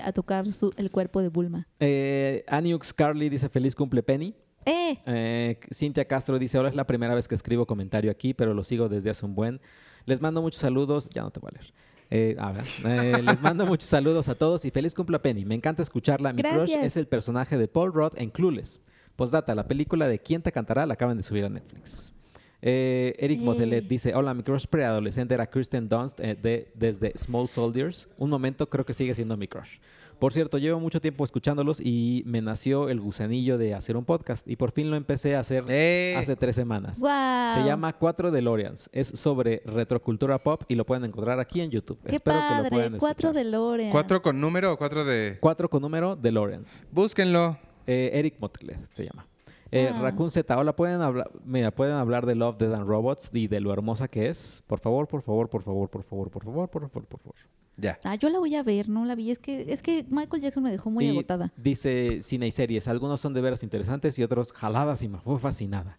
[0.04, 1.68] a tocar su- el cuerpo de Bulma.
[1.80, 4.36] Eh, Aniux Carly dice feliz cumple Penny.
[4.66, 5.00] ¡Eh!
[5.06, 8.64] Eh, Cintia Castro dice, ahora es la primera vez que escribo comentario aquí, pero lo
[8.64, 9.62] sigo desde hace un buen.
[10.06, 11.74] Les mando muchos saludos, ya no te voy a leer.
[12.12, 15.46] Eh, a ver, eh, les mando muchos saludos a todos y feliz cumple Penny.
[15.46, 16.34] Me encanta escucharla.
[16.34, 16.84] Mi crush Gracias.
[16.86, 18.82] es el personaje de Paul Rudd en Clueless.
[19.16, 20.86] Postdata, la película de ¿Quién te cantará?
[20.86, 22.14] la acaban de subir a Netflix.
[22.62, 23.40] Eh, Eric.
[23.40, 28.08] Modelet dice, hola, mi crush preadolescente era Kristen Dunst eh, de, desde Small Soldiers.
[28.18, 29.78] Un momento creo que sigue siendo mi crush.
[30.20, 34.46] Por cierto, llevo mucho tiempo escuchándolos y me nació el gusanillo de hacer un podcast
[34.46, 36.98] y por fin lo empecé a hacer Eh, hace tres semanas.
[36.98, 38.90] Se llama Cuatro DeLoreans.
[38.92, 42.00] Es sobre retrocultura pop y lo pueden encontrar aquí en YouTube.
[42.06, 42.70] ¡Qué Espero que lo padre!
[42.70, 43.46] puedan Cuatro escuchar.
[43.46, 43.90] de Lore.
[43.94, 45.38] ¿Cuatro con número o cuatro de...?
[45.40, 46.82] Cuatro con número DeLoreans.
[46.92, 47.58] Búsquenlo.
[47.88, 49.26] Eh, Eric Motelet se llama.
[49.72, 50.00] Eh, Ah.
[50.02, 53.60] Raccoon Z, hola, ¿pueden hablar, mira, pueden hablar de Love, Dead and Robots y de
[53.60, 54.64] lo hermosa que es.
[54.68, 57.36] Por favor, por favor, por favor, por favor, por favor, por favor, por favor.
[57.78, 57.98] Ya.
[58.04, 59.32] Ah, yo la voy a ver, no la vi.
[59.32, 61.54] Es que, es que Michael Jackson me dejó muy Y agotada.
[61.56, 62.88] Dice cine y series.
[62.90, 65.98] Algunos son de veras interesantes y otros jaladas y me fue fascinada.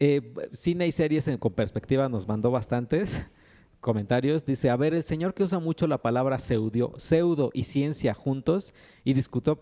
[0.00, 3.24] Eh, cine y series en- con perspectiva nos mandó bastantes
[3.80, 4.44] comentarios.
[4.46, 8.74] Dice, a ver, el señor que usa mucho la palabra pseudo, pseudo y ciencia juntos
[9.04, 9.60] y discutió,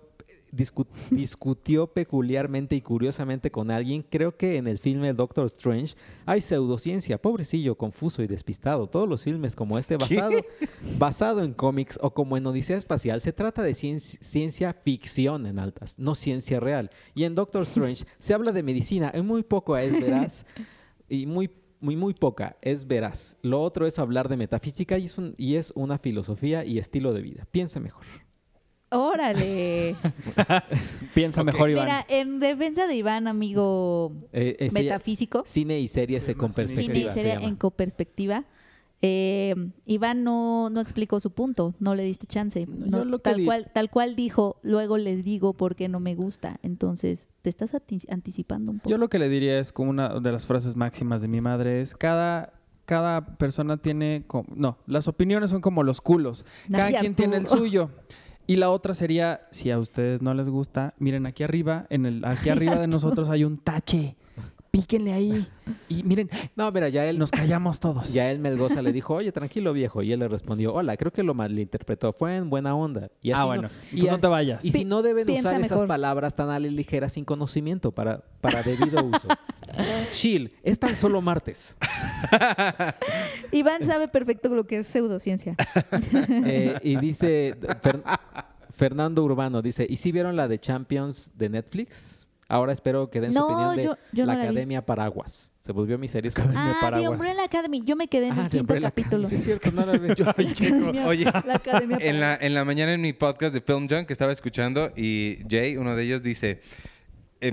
[0.54, 5.94] discu- discutió peculiarmente y curiosamente con alguien, creo que en el filme Doctor Strange
[6.26, 8.86] hay pseudociencia, pobrecillo, confuso y despistado.
[8.88, 10.32] Todos los filmes como este basado,
[10.98, 15.58] basado en cómics o como en Odisea Espacial, se trata de cien- ciencia ficción en
[15.58, 16.90] altas, no ciencia real.
[17.14, 20.46] Y en Doctor Strange se habla de medicina, en muy poco es veraz
[21.08, 21.50] y muy
[21.80, 23.36] muy muy poca es veraz.
[23.42, 27.12] Lo otro es hablar de metafísica y es, un- y es una filosofía y estilo
[27.12, 27.46] de vida.
[27.50, 28.04] Piensa mejor.
[28.94, 29.96] ¡Órale!
[31.14, 31.84] Piensa mejor, Iván.
[31.84, 36.76] Mira, en defensa de Iván, amigo Eh, eh, metafísico, cine y series con cine y
[36.76, 37.10] cine y perspectiva.
[37.12, 38.44] se serie en coperspectiva,
[39.06, 39.54] Eh,
[39.84, 42.66] Iván no, no explicó su punto, no le diste chance.
[42.66, 46.58] No, No, tal, cual, tal cual dijo, luego les digo por qué no me gusta.
[46.62, 47.74] Entonces, te estás
[48.08, 48.88] anticipando un poco.
[48.88, 51.82] Yo lo que le diría es como una de las frases máximas de mi madre
[51.82, 52.54] es cada
[52.86, 56.44] cada persona tiene no, las opiniones son como los culos.
[56.70, 57.90] Cada quien tiene el suyo.
[58.46, 62.24] Y la otra sería si a ustedes no les gusta, miren aquí arriba, en el
[62.24, 64.16] aquí arriba de nosotros hay un tache.
[64.70, 65.46] Píquenle ahí
[65.88, 68.12] y miren, No, mira, ya él, nos callamos todos.
[68.12, 70.02] ya él Melgoza le dijo, oye, tranquilo viejo.
[70.02, 72.12] Y él le respondió, hola, creo que lo malinterpretó.
[72.12, 73.08] Fue en buena onda.
[73.22, 74.64] Y ah, así bueno, no, y no te vayas.
[74.64, 78.24] Y si no deben piensa usar esas palabras tan a la ligera sin conocimiento para,
[78.40, 79.28] para debido uso.
[80.10, 81.76] Chill, es tan solo martes.
[83.52, 85.56] Iván sabe perfecto lo que es pseudociencia.
[86.46, 88.02] Eh, y dice Fer-
[88.74, 92.26] Fernando Urbano, dice, ¿y si vieron la de Champions de Netflix?
[92.48, 94.50] Ahora espero que den su opinión de yo- yo la no la vi.
[94.50, 95.52] Academia Paraguas.
[95.60, 96.30] Se volvió mi serie.
[96.54, 97.10] ah, The paraguas.
[97.12, 97.82] Umbrella Academy.
[97.84, 99.26] Yo me quedé en Ah, el de quinto Umbrella capítulo.
[99.26, 99.28] Academy.
[99.30, 100.10] Sí, es cierto, no la vi.
[100.22, 104.06] Academia- Oye, la Academia En la, en la mañana en mi podcast de Film Junk
[104.06, 106.60] que estaba escuchando y Jay, uno de ellos, dice,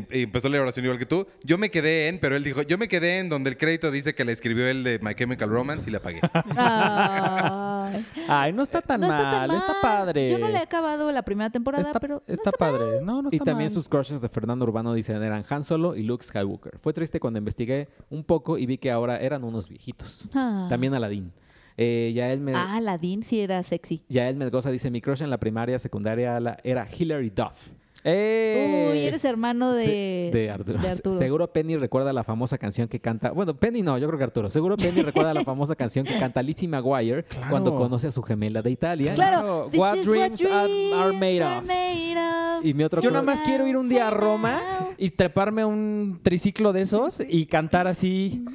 [0.09, 2.88] empezó la oración igual que tú, yo me quedé en, pero él dijo, yo me
[2.88, 5.93] quedé en donde el crédito dice que le escribió el de My Chemical Romance y
[5.93, 6.22] la pagué.
[6.85, 8.05] Ay.
[8.27, 9.81] Ay, no está tan No está mal, está mal.
[9.81, 10.30] padre.
[10.30, 13.01] Yo no le he acabado la primera temporada, está, pero no está está padre.
[13.01, 13.73] No, no está Y también mal.
[13.76, 16.77] sus crushes de Fernando Urbano dicen eran Han Solo y Luke Skywalker.
[16.80, 20.26] Fue triste cuando investigué un poco y vi que ahora eran unos viejitos.
[20.34, 20.68] Ah.
[20.69, 21.31] También Aladdin.
[21.77, 22.53] Eh, ya él me...
[22.53, 24.03] Ah, Aladdin sí era sexy.
[24.09, 27.72] Ya él Melgoza dice, mi crush en la primaria, secundaria la- era Hilary Duff.
[28.03, 28.90] ¡Eh!
[28.91, 30.80] Uy, eres hermano de, de Arturo.
[30.80, 31.18] de Arturo.
[31.18, 33.32] Seguro Penny recuerda la famosa canción que canta.
[33.32, 34.49] Bueno, Penny no, yo creo que Arturo.
[34.49, 37.48] Seguro Penny recuerda la famosa canción que canta Lizzie McGuire Claro.
[37.49, 39.14] cuando conoce a su gemela de Italia.
[39.14, 40.68] Claro, this What is dreams are-
[41.14, 41.65] made dreams are of.
[41.68, 42.65] made of.
[42.65, 44.61] Y mi otro Yo nada más quiero ir un día a Roma
[44.98, 48.45] y treparme a un triciclo de esos y cantar así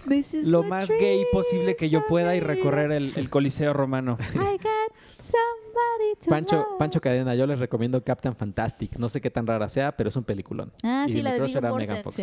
[0.45, 4.17] lo what más gay posible que yo dreams pueda y recorrer el, el Coliseo romano.
[4.35, 6.67] I got somebody to Pancho.
[6.79, 8.97] Pancho Cadena, yo les recomiendo Captain Fantastic.
[8.97, 10.73] No sé qué tan rara sea, pero es un peliculón.
[10.83, 11.41] Ah, Y sí, la de
[11.77, 12.17] Megan Fox.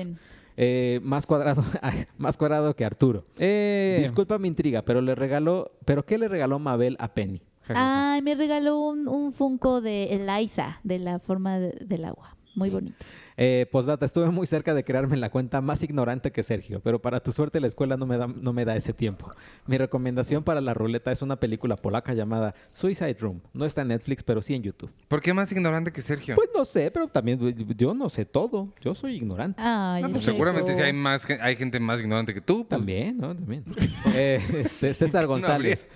[0.57, 1.63] Eh, más cuadrado,
[2.17, 3.25] más cuadrado que Arturo.
[3.37, 7.41] Eh, Disculpa mi intriga, pero le regaló, pero ¿qué le regaló Mabel a Penny?
[7.61, 8.13] Ja, ja, ja.
[8.13, 12.35] Ay, me regaló un, un Funko de Eliza, de la forma de- del agua.
[12.55, 12.95] Muy bonito.
[13.37, 17.19] Eh, postdata, estuve muy cerca de crearme la cuenta más ignorante que Sergio, pero para
[17.19, 19.31] tu suerte la escuela no me da, no me da ese tiempo.
[19.65, 23.41] Mi recomendación para la ruleta es una película polaca llamada Suicide Room.
[23.53, 24.91] No está en Netflix, pero sí en YouTube.
[25.07, 26.35] ¿Por qué más ignorante que Sergio?
[26.35, 27.39] Pues no sé, pero también
[27.75, 28.73] yo no sé todo.
[28.81, 29.61] Yo soy ignorante.
[29.61, 32.59] Ay, No, pues seguramente sí hay más hay gente más ignorante que tú.
[32.59, 32.69] pues.
[32.69, 33.35] También, ¿no?
[33.35, 33.63] También.
[34.15, 35.87] Eh, este, César González.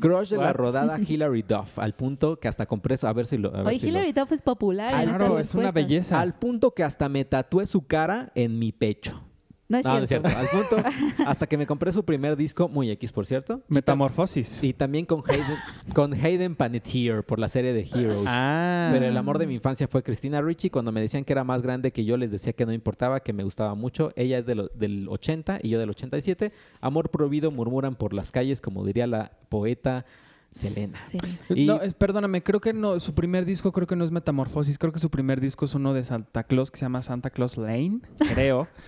[0.00, 3.08] Crush de la rodada Hilary Duff, al punto que hasta compré eso.
[3.08, 3.48] A ver si lo.
[3.54, 6.20] a ver Oye, si lo- Hilary Duff es popular en claro, es una belleza.
[6.20, 9.22] Al punto que hasta me tatué su cara en mi pecho.
[9.66, 10.28] No es no, no es cierto.
[10.28, 10.76] Al punto,
[11.26, 13.62] hasta que me compré su primer disco, muy X, por cierto.
[13.68, 14.62] Metamorfosis.
[14.62, 15.56] Y también con Hayden,
[15.94, 18.24] con Hayden Panettiere por la serie de Heroes.
[18.26, 18.90] Ah.
[18.92, 20.68] Pero el amor de mi infancia fue Christina Ricci.
[20.68, 23.32] Cuando me decían que era más grande que yo, les decía que no importaba, que
[23.32, 24.12] me gustaba mucho.
[24.16, 26.52] Ella es de lo- del 80 y yo del 87.
[26.82, 30.04] Amor prohibido murmuran por las calles, como diría la poeta
[30.50, 30.98] Selena.
[31.10, 31.18] Sí.
[31.54, 34.78] Y- No, es- perdóname, creo que no, su primer disco creo que no es Metamorfosis,
[34.78, 37.56] creo que su primer disco es uno de Santa Claus que se llama Santa Claus
[37.56, 38.00] Lane,
[38.34, 38.68] creo,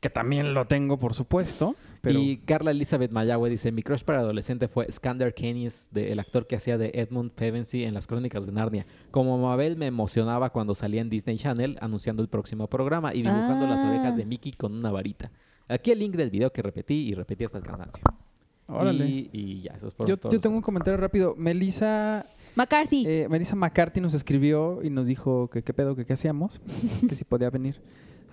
[0.00, 4.20] que también lo tengo, por supuesto, pero Y Carla Elizabeth Mayagüe dice, mi crush para
[4.20, 8.46] adolescente fue Skander Keynes, de- el actor que hacía de Edmund Pevensey en las crónicas
[8.46, 8.86] de Narnia.
[9.10, 13.66] Como Mabel me emocionaba cuando salía en Disney Channel anunciando el próximo programa y dibujando
[13.66, 13.88] las Ah.
[13.88, 15.32] orejas de Mickey con una varita.
[15.68, 18.04] Aquí el link del video que repetí y repetí hasta el cansancio.
[18.68, 19.06] órale.
[19.06, 21.34] Y, y ya, esos fueron Yo, todos yo los- tengo un comentario rápido.
[21.36, 22.24] Melissa,
[22.54, 23.04] McCarthy.
[23.06, 26.60] eh, Melissa McCarthy nos escribió y nos dijo que qué pedo, que qué hacíamos,
[27.08, 27.80] que si podía venir.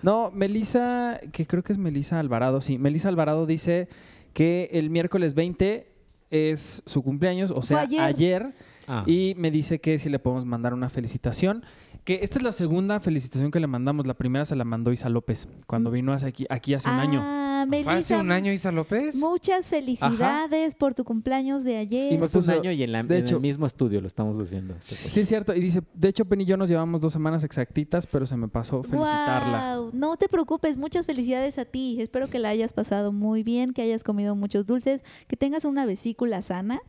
[0.02, 2.78] No, Melissa, que creo que es Melissa Alvarado, sí.
[2.78, 3.88] Melissa Alvarado dice
[4.32, 5.86] que el miércoles 20
[6.30, 8.00] es su cumpleaños, o sea, ayer.
[8.00, 8.54] ayer
[8.86, 9.04] Ah.
[9.06, 11.64] Y me dice que si le podemos mandar una felicitación.
[12.04, 14.06] Que esta es la segunda felicitación que le mandamos.
[14.06, 17.20] La primera se la mandó Isa López cuando vino hace aquí, aquí hace un año.
[17.24, 19.16] Ah, ¿Fue hace un año Isa López?
[19.16, 22.12] Muchas felicidades por tu cumpleaños de ayer.
[22.12, 24.74] Y un año y en, la- de en hecho- el mismo estudio lo estamos haciendo.
[24.80, 25.54] Sí, es cierto.
[25.54, 28.48] Y dice, de hecho, Penny y yo nos llevamos dos semanas exactitas, pero se me
[28.48, 29.76] pasó felicitarla.
[29.78, 31.96] Guau, No te preocupes, muchas felicidades a ti.
[32.00, 35.86] Espero que la hayas pasado muy bien, que hayas comido muchos dulces, que tengas una
[35.86, 36.80] vesícula sana,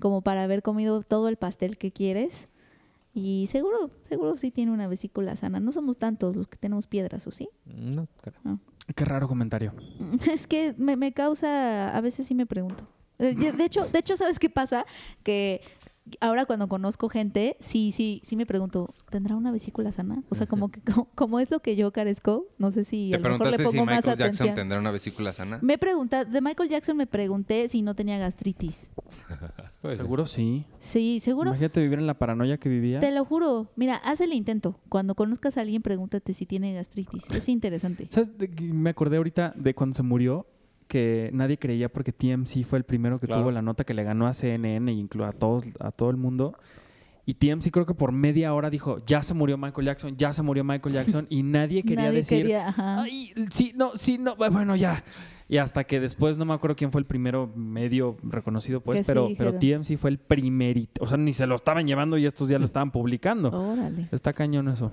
[0.00, 2.52] como para haber comido todo el pastel que quieres.
[3.14, 5.60] Y seguro, seguro sí tiene una vesícula sana.
[5.60, 7.48] No somos tantos los que tenemos piedras, ¿o sí?
[7.64, 8.60] No, claro.
[8.94, 9.74] Qué raro comentario.
[10.32, 12.86] Es que me, me causa, a veces sí me pregunto.
[13.18, 14.86] Eh, de hecho, de hecho, ¿sabes qué pasa?
[15.24, 15.60] Que
[16.20, 20.22] ahora cuando conozco gente, sí, sí, sí me pregunto, ¿tendrá una vesícula sana?
[20.28, 23.16] O sea, como que como, como es lo que yo carezco, no sé si ¿Te
[23.16, 24.54] a lo mejor le pongo si más Michael Jackson atención.
[24.54, 25.58] tendrá una vesícula sana?
[25.62, 28.90] Me pregunta, de Michael Jackson me pregunté si no tenía gastritis.
[29.80, 30.04] Puede ser.
[30.04, 30.64] Seguro sí.
[30.78, 31.50] Sí, seguro.
[31.50, 33.00] Imagínate vivir en la paranoia que vivía.
[33.00, 33.70] Te lo juro.
[33.76, 34.80] Mira, haz el intento.
[34.88, 37.30] Cuando conozcas a alguien, pregúntate si tiene gastritis.
[37.30, 38.08] Es interesante.
[38.10, 38.30] ¿Sabes?
[38.60, 40.46] me acordé ahorita de cuando se murió
[40.88, 43.42] que nadie creía porque TMC fue el primero que Claro.
[43.42, 46.16] tuvo la nota que le ganó a CNN e inclu a todos a todo el
[46.16, 46.54] mundo.
[47.26, 50.42] Y TMC creo que por media hora dijo, ya se murió Michael Jackson, ya se
[50.42, 53.02] murió Michael Jackson y nadie quería Nadie decir, quería, ajá.
[53.02, 55.04] ay, sí, no, sí, no, bueno, ya.
[55.46, 59.04] Y hasta que después no me acuerdo quién fue el primero medio reconocido, pues, Que
[59.04, 59.58] sí pero, pero.
[59.58, 61.04] TMC fue el primerito.
[61.04, 63.50] O sea, ni se lo estaban llevando y estos ya lo estaban publicando.
[63.50, 64.08] Órale.
[64.10, 64.90] Está cañón eso.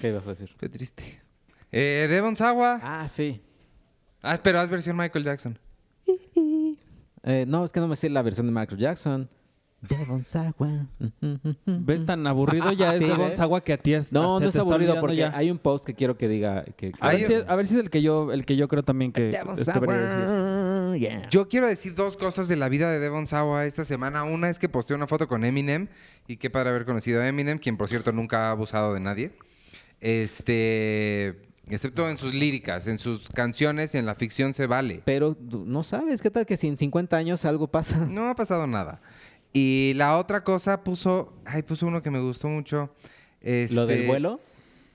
[0.00, 0.50] ¿Qué ibas a decir?
[0.58, 1.20] Qué triste.
[1.70, 2.80] Eh, Devon Sawa.
[2.82, 3.40] Ah, sí.
[4.22, 5.58] Ah, pero haz versión Michael Jackson.
[7.24, 9.28] Eh, no, es que no me sé la versión de Michael Jackson.
[9.88, 10.86] Devon Sawa.
[11.66, 13.18] ¿Ves tan aburrido ya es Sí, de ¿ves?
[13.18, 15.32] Gonzagua que a ti es, No, se no te es aburrido porque ya.
[15.36, 17.66] hay un post que quiero que diga que, que- A ver, si, es- a ver
[17.66, 20.02] si es el que yo el que yo creo también que Devon es que debería
[20.02, 20.18] decir.
[20.20, 20.96] Sawa.
[20.96, 21.28] Yeah.
[21.30, 24.22] Yo quiero decir dos cosas de la vida de Devon Sawa esta semana.
[24.22, 25.88] Una es que posteó una foto con Eminem
[26.28, 29.32] y qué padre haber conocido a Eminem, quien por cierto nunca ha abusado de nadie.
[30.00, 35.02] Este, excepto en sus líricas, en sus canciones y en la ficción se vale.
[35.04, 38.06] Pero no sabes, ¿qué tal que si en 50 años algo pasa?
[38.10, 39.00] No ha pasado nada.
[39.52, 42.90] Y la otra cosa puso, ay, puso uno que me gustó mucho.
[43.42, 44.40] ¿Lo del Este, vuelo?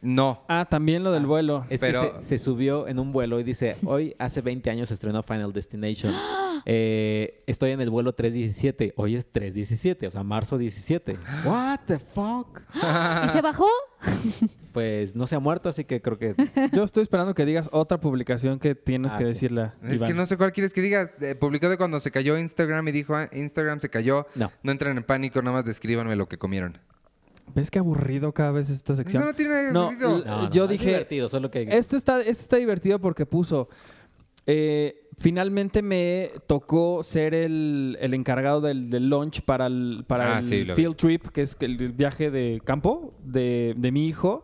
[0.02, 0.44] No.
[0.48, 1.66] Ah, también lo del vuelo.
[1.70, 4.88] Es Pero- que se, se subió en un vuelo y dice, hoy hace 20 años
[4.90, 6.14] se estrenó Final Destination.
[6.70, 8.94] Eh, estoy en el vuelo 317.
[8.98, 11.18] Hoy es 317, o sea, marzo 17.
[11.46, 12.60] What the fuck?
[13.26, 13.68] ¿Y se bajó?
[14.74, 16.36] Pues no se ha muerto, así que creo que...
[16.72, 19.30] Yo estoy esperando que digas otra publicación que tienes Ah, que sí.
[19.32, 20.10] decirle a Es Iván.
[20.10, 21.12] que no sé cuál quieres que diga.
[21.20, 24.28] Eh, publicó de cuando se cayó Instagram y dijo, "Ah, Instagram se cayó.
[24.36, 24.52] No.
[24.62, 26.78] No entren en pánico, nada más descríbanme lo que comieron.
[27.56, 29.26] ¿Ves qué aburrido cada vez esta Eso sección?
[29.26, 30.20] no tiene No, aburrido.
[30.20, 31.64] No, no, Yo es dije- divertido, solo que...
[31.72, 33.70] Este está, este está divertido porque puso.
[34.46, 40.38] eh, finalmente me tocó ser el, el encargado del, del launch para el, para Ah,
[40.40, 40.82] el sí, lo vi.
[40.84, 44.44] field trip, que es el viaje de campo de, de mi hijo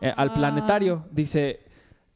[0.00, 0.34] eh, al Ah.
[0.34, 1.04] planetario.
[1.10, 1.60] Dice.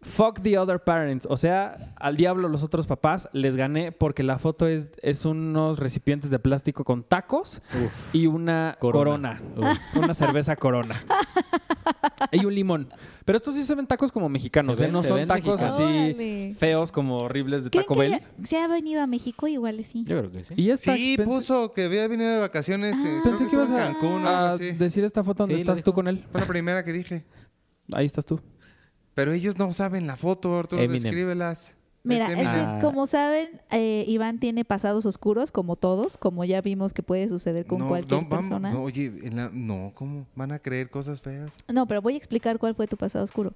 [0.02, 1.26] Fuck the other parents.
[1.30, 5.78] O sea, al diablo los otros papás les gané porque la foto es, es unos
[5.78, 7.62] recipientes de plástico con tacos
[8.12, 9.40] y una corona.
[9.54, 9.80] Corona.
[9.94, 10.96] Una cerveza corona.
[12.32, 12.88] y un limón.
[13.24, 14.88] Pero estos sí se ven tacos como mexicanos, Se ¿eh?
[14.90, 15.74] No se son ven tacos mexicanos.
[15.74, 16.54] así Órale.
[16.58, 18.20] feos como horribles de ¿Creen Taco Bell.
[18.42, 19.46] se ha venido a México?
[19.46, 20.02] Igual sí.
[20.04, 20.54] Yo creo que sí.
[20.56, 22.96] Y esta, Sí, pensé, puso que había venido de vacaciones.
[22.98, 25.80] eh, creo pensé que ibas en a, Cancún a decir esta foto donde Sí, estás
[25.82, 26.24] tú con él.
[26.32, 27.24] Fue la primera que dije.
[27.92, 28.40] Ahí estás tú.
[29.14, 31.02] Pero ellos no saben la foto, Arturo, Eminem.
[31.02, 31.74] descríbelas.
[32.04, 32.78] Mira, Es es que Ah.
[32.82, 37.64] como saben, eh, Iván tiene pasados oscuros, como todos, como ya vimos que puede suceder
[37.64, 38.70] con No, cualquier no, vamos- persona.
[38.72, 41.52] no, No, oye, en la- no, ¿cómo van a creer cosas feas?
[41.86, 43.54] pero voy a explicar cuál fue tu pasado oscuro.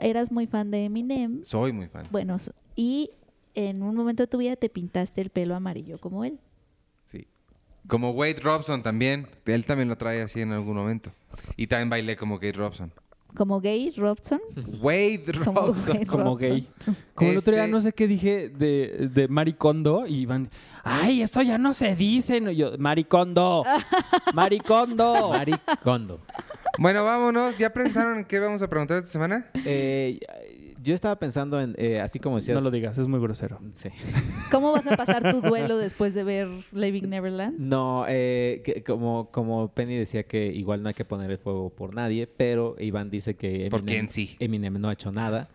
[0.00, 2.06] Eras muy fan de Eminem, Soy muy fan.
[2.10, 2.36] bueno,
[2.76, 3.10] y
[3.54, 6.38] en un momento de tu vida te pintaste el pelo amarillo como él.
[7.04, 7.28] Sí.
[7.86, 9.28] Como Wade Robson también.
[9.44, 11.12] Él también lo trae así en algún momento.
[11.56, 12.90] Y también bailé como Wade Robson.
[13.36, 14.40] Como gay, Robson.
[14.80, 16.04] Wade Como, Robson.
[16.04, 16.38] como Robson.
[16.38, 16.68] gay.
[17.14, 20.48] Como el otro día Este- no sé qué dije de, de Maricondo y van,
[20.84, 22.40] ay, eso ya no se dice.
[22.40, 23.64] No, yo, Maricondo,
[24.34, 25.30] Maricondo.
[25.32, 26.20] Maricondo.
[26.78, 27.56] Bueno, vámonos.
[27.58, 29.46] ¿Ya pensaron en qué vamos a preguntar esta semana?
[29.64, 30.18] Eh,
[30.84, 32.56] yo estaba pensando en, eh, así como decías...
[32.56, 33.58] no lo digas, es muy grosero.
[33.72, 33.88] Sí.
[34.52, 37.58] ¿Cómo vas a pasar tu duelo después de ver Living Neverland?
[37.58, 41.70] No, eh, que- como, como Penny decía que igual no hay que poner el fuego
[41.70, 44.36] por nadie, pero Iván dice que Eminem, ¿Por quién sí?
[44.38, 45.48] Eminem no ha hecho nada.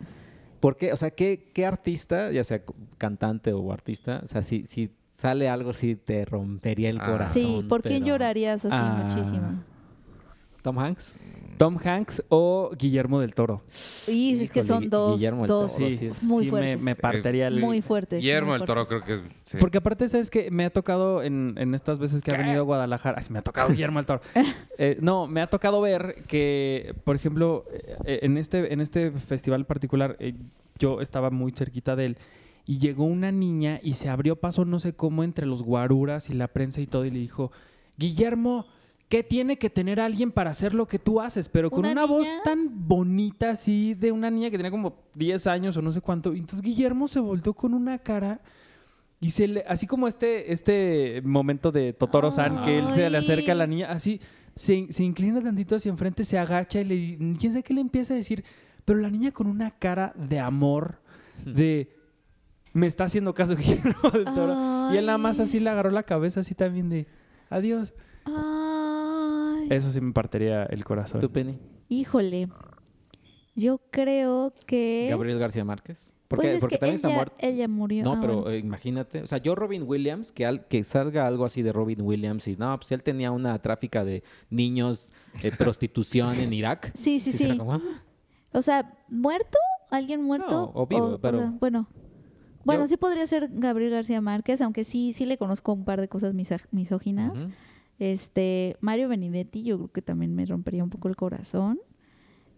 [0.60, 0.92] ¿Por qué?
[0.92, 2.62] O sea, ¿qué, qué artista, ya sea
[2.98, 7.06] cantante o artista, o sea, si, si sale algo así te rompería el Ah.
[7.06, 7.34] corazón?
[7.34, 9.04] Sí, ¿por pero- llorarías así Ah.
[9.08, 9.64] muchísimo?
[10.62, 11.16] ¿Tom Hanks?
[11.58, 13.62] Tom Hanks o Guillermo del Toro.
[14.08, 16.58] Y es que son dos, Guillermo del dos Toro, Sí, sí es- muy sí me,
[16.60, 16.84] fuertes.
[16.84, 17.60] me partiría el...
[17.60, 18.20] muy fuertes.
[18.22, 19.24] Guillermo del Toro creo que es...
[19.46, 19.58] sí.
[19.60, 22.64] Porque aparte, ¿sabes que Me ha tocado en, en estas veces que ha venido a
[22.64, 23.18] Guadalajara.
[23.20, 24.22] Ay, me ha tocado Guillermo del Toro.
[24.82, 27.66] Eh, no, me ha tocado ver que, por ejemplo,
[28.06, 30.34] eh, en, este, en este festival particular, eh,
[30.78, 32.18] yo estaba muy cerquita de él.
[32.66, 36.34] Y llegó una niña y se abrió paso, no sé cómo, entre los guaruras y
[36.34, 37.04] la prensa y todo.
[37.04, 37.52] Y le dijo:
[37.98, 38.68] Guillermo,
[39.10, 41.50] ¿qué tiene que tener alguien para hacer lo que tú haces?
[41.50, 45.48] Pero con ¿Una una, voz tan bonita, así, de una niña que tenía como 10
[45.48, 46.34] años o no sé cuánto.
[46.34, 48.40] Y entonces Guillermo se volteó con una cara.
[49.20, 53.18] Y se le, así como este, este momento de Totoro San, que él se le
[53.18, 54.22] acerca a la niña, así
[54.56, 58.14] se, se inclina tantito hacia enfrente, se agacha y le quién sabe qué le empieza
[58.14, 58.46] a decir,
[58.86, 61.02] pero la niña con una cara de amor,
[61.46, 61.94] de
[62.72, 64.94] me está haciendo caso Guillermo del Toro.
[64.94, 67.08] Y él nada más así le agarró la cabeza así también de
[67.50, 67.94] Adiós.
[68.26, 68.59] Ay,
[69.70, 71.22] Eso sí me partiría el corazón.
[71.22, 71.58] ¿Tú, Penny?
[71.90, 72.50] híjole.
[73.56, 75.08] Yo creo que...
[75.10, 76.14] Gabriel García Márquez.
[76.28, 77.36] Porque, Pues es porque que también está muerto.
[77.40, 78.04] Ella murió.
[78.04, 78.52] No, Ah, pero bueno.
[78.52, 79.22] eh, imagínate.
[79.24, 82.56] O sea, yo Robin Williams, que, al- que salga algo así de Robin Williams y
[82.56, 86.92] no, pues él tenía una tráfica de niños, eh, prostitución en Irak.
[86.94, 87.58] Sí, sí, sí.
[87.58, 87.82] como, ah,
[88.54, 89.58] O sea, ¿muerto?
[89.90, 90.52] ¿Alguien muerto?
[90.52, 91.90] No, o vivo, pero- sea, bueno.
[92.64, 96.00] Bueno, Yo- sí podría ser Gabriel García Márquez, aunque sí, sí le conozco un par
[96.00, 96.34] de cosas
[96.72, 97.42] misóginas.
[97.46, 97.52] ujú.
[98.00, 101.80] Este, Mario Benedetti, yo creo que también me rompería un poco el corazón.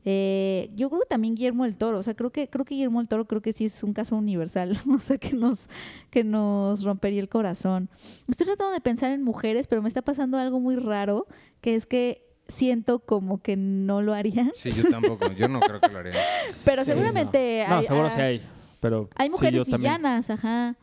[0.04, 3.00] Eh, yo creo que también Guillermo del Toro, o sea, creo que creo que Guillermo
[3.00, 5.70] del Toro creo que sí es un caso universal, o sea, que nos
[6.10, 7.88] que nos rompería el corazón.
[8.28, 11.28] Estoy tratando de pensar en mujeres, pero me está pasando algo muy raro,
[11.62, 15.32] que es que siento como que no lo harían, Sí, yo tampoco.
[15.34, 16.14] Yo no creo que lo haría.
[16.66, 18.42] pero Sí, seguramente No, hay, seguro ah, sí hay.
[18.80, 19.80] Pero hay sí, mujeres también.
[19.82, 20.76] villanas, ajá.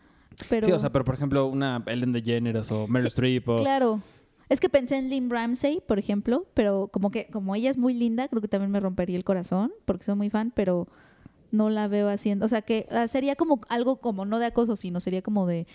[0.48, 3.56] Pero Sí, o sea, pero por ejemplo, una Ellen DeGeneres o Meryl Sí, Streep o...
[3.56, 4.00] Claro.
[4.48, 7.92] Es que pensé en Lynn Ramsey, por ejemplo, pero como que como ella es muy
[7.94, 10.88] linda, creo que también me rompería el corazón, porque soy muy fan, pero
[11.50, 14.76] no la veo haciendo, o sea, que ah, sería como algo como no de acoso,
[14.76, 15.66] sino sería como de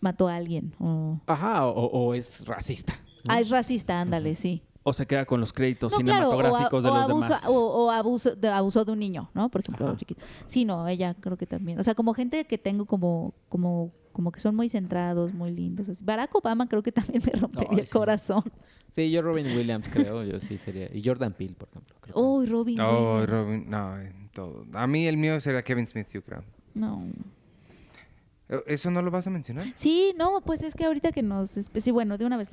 [0.00, 2.94] mató a alguien o Ajá, o, o es racista.
[3.24, 3.34] ¿no?
[3.34, 4.62] ah, es racista, ándale, sí.
[4.82, 7.22] o se queda con los créditos No, claro, o, a- cinematográficos o de los abuso,
[7.28, 7.46] demás.
[7.48, 9.48] o, o abuso de abuso de un niño, ¿no?
[9.48, 10.22] Por ejemplo, chiquito.
[10.46, 11.78] Sí, no, ella creo que también.
[11.78, 15.88] O sea, como gente que tengo como como como que son muy centrados, muy lindos.
[15.88, 16.04] así.
[16.04, 17.92] Barack Obama creo que también me rompería el sí.
[17.92, 18.44] corazón.
[18.90, 20.94] Sí, yo Robin Williams creo, yo sí sería.
[20.94, 21.96] Y Jordan Peele, por ejemplo.
[22.00, 22.78] creo Uy, Robin.
[22.80, 23.30] Oh, Williams.
[23.30, 23.70] Robin.
[23.70, 24.66] No, en todo.
[24.74, 26.44] A mí el mío sería Kevin Smith, yo creo.
[26.74, 27.02] No.
[28.52, 29.64] Eh, ¿Eso no lo vas a mencionar?
[29.74, 31.50] Sí, no, pues es que ahorita que nos...
[31.50, 32.50] Sí, bueno, de una vez.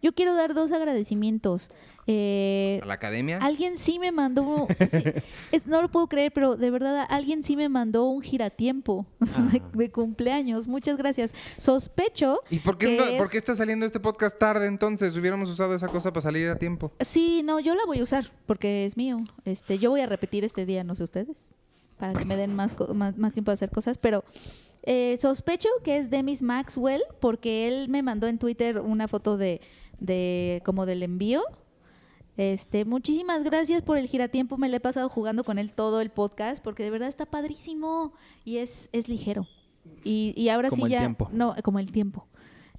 [0.00, 1.70] Yo quiero dar dos agradecimientos.
[2.06, 3.38] Eh, ¿A la academia?
[3.42, 4.66] alguien sí me mandó...
[4.90, 5.02] sí,
[5.52, 9.60] es- no lo puedo creer, pero de verdad alguien sí me mandó un giratiempo de,
[9.74, 10.68] de cumpleaños.
[10.68, 11.34] Muchas gracias.
[11.58, 12.40] Sospecho...
[12.48, 15.16] ¿Y por qué, que no- es- por qué está saliendo este podcast tarde entonces?
[15.16, 16.92] Hubiéramos usado esa cosa para salir a tiempo.
[17.00, 19.24] Sí, no, yo la voy a usar porque es mío.
[19.44, 21.48] Este, yo voy a repetir este día, no sé ustedes,
[22.00, 24.24] para que me den más, más, más tiempo de hacer cosas, pero
[24.82, 29.60] eh, sospecho que es Demis Maxwell porque él me mandó en Twitter una foto de,
[30.00, 31.42] de como del envío.
[32.36, 36.08] Este, muchísimas gracias por el giratiempo, me le he pasado jugando con él todo el
[36.10, 38.14] podcast porque de verdad está padrísimo
[38.44, 39.46] y es, es ligero.
[40.02, 41.28] Y, y ahora Como sí el ya tiempo.
[41.32, 42.26] no, como el tiempo.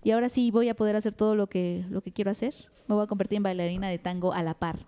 [0.04, 2.56] Y ahora sí voy a poder hacer todo lo que, lo que quiero hacer.
[2.88, 4.88] Me voy a convertir en bailarina de tango a la par.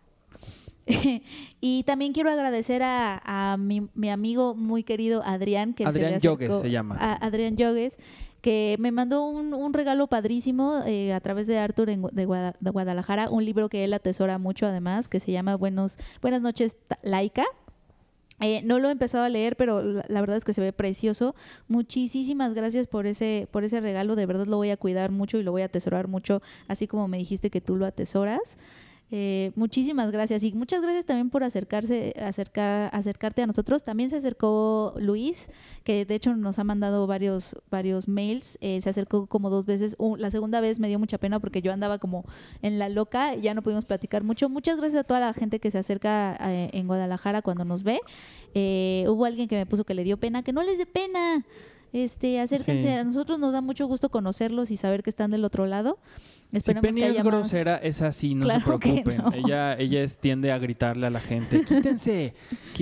[1.62, 6.20] y también quiero agradecer a, a mi, mi amigo muy querido Adrián, que se Adrián
[6.20, 6.98] Yogues se llama.
[7.00, 7.98] a- Adrián Yogues,
[8.42, 12.56] que me mandó un, un regalo padrísimo eh, a través de Arthur en de, Guada-
[12.60, 16.78] de Guadalajara, un libro que él atesora mucho además, que se llama Buenos, Buenas noches,
[17.04, 17.46] Laika.
[18.42, 20.74] Eh, no lo he empezado a leer, pero la, la verdad es que se ve
[20.74, 21.34] precioso.
[21.70, 24.16] Muchísimas gracias por ese, por ese regalo.
[24.18, 27.08] De verdad lo voy a cuidar mucho y lo voy a atesorar mucho, así como
[27.08, 28.58] me dijiste que tú lo atesoras.
[29.16, 33.84] Eh, muchísimas gracias y muchas gracias también por acercarse, acercar, acercarte a nosotros.
[33.84, 35.52] También se acercó Luis,
[35.84, 38.58] que de hecho nos ha mandado varios, varios mails.
[38.60, 39.96] Eh, se acercó como dos veces.
[40.00, 42.26] Uh, la segunda vez me dio mucha pena porque yo andaba como
[42.64, 44.50] en la loca, y ya no pudimos platicar mucho.
[44.50, 48.00] Muchas gracias a toda la gente que se acerca eh, en Guadalajara cuando nos ve.
[48.56, 51.46] Eh, hubo alguien que me puso que le dio pena, que no les dé pena.
[51.92, 52.94] Este, acérquense, Sí.
[52.94, 56.00] a nosotros nos da mucho gusto conocerlos y saber que están del otro lado.
[56.54, 59.18] Si Esperemos Penny que es más- grosera, es así, no Claro se preocupen.
[59.18, 59.32] no.
[59.34, 62.36] Ella, ella tiende a gritarle a la gente, quítense.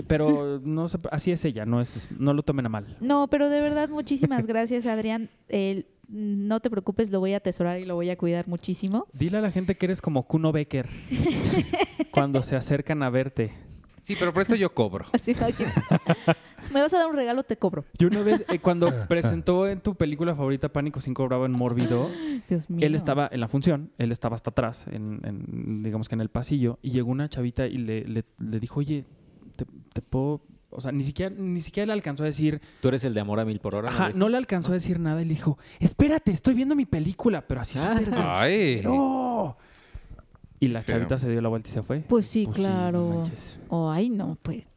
[0.07, 2.98] Pero no se- así es ella, no es, no lo tomen a mal.
[2.99, 5.30] No, pero de verdad, muchísimas gracias, Adrián.
[5.48, 9.07] El- no te preocupes, lo voy a atesorar y lo voy a cuidar muchísimo.
[9.14, 10.89] Dile a la gente que eres como Kuno Becker
[12.11, 13.52] cuando se acercan a verte.
[14.02, 15.06] Sí, pero por esto yo cobro.
[15.14, 15.34] Así
[16.73, 17.86] Me vas a dar un regalo, te cobro.
[17.98, 22.10] Yo una vez, eh, cuando presentó en tu película favorita Pánico sin cobraba en Mórbido,
[22.49, 22.86] Dios mío.
[22.86, 26.30] él estaba en la función, él estaba hasta atrás, en, en, digamos que en el
[26.30, 29.06] pasillo, y llegó una chavita y le, le, le dijo, oye,
[29.56, 30.40] te, te puedo...
[30.73, 33.41] O sea, ni siquiera, ni siquiera le alcanzó a decir, Tú eres el de amor
[33.41, 33.90] a mil por hora.
[33.90, 37.45] Ajá, no le alcanzó a decir nada y le dijo, espérate, estoy viendo mi película,
[37.45, 37.98] pero así Ah.
[37.99, 38.76] súper Ay.
[38.82, 39.57] grosero".
[40.61, 40.95] Y la Feo.
[40.95, 41.99] chavita se dio la vuelta y se fue.
[42.07, 43.09] Pues sí, Pues sí, no claro.
[43.09, 43.59] manches.
[43.69, 44.67] Ay, no, pues.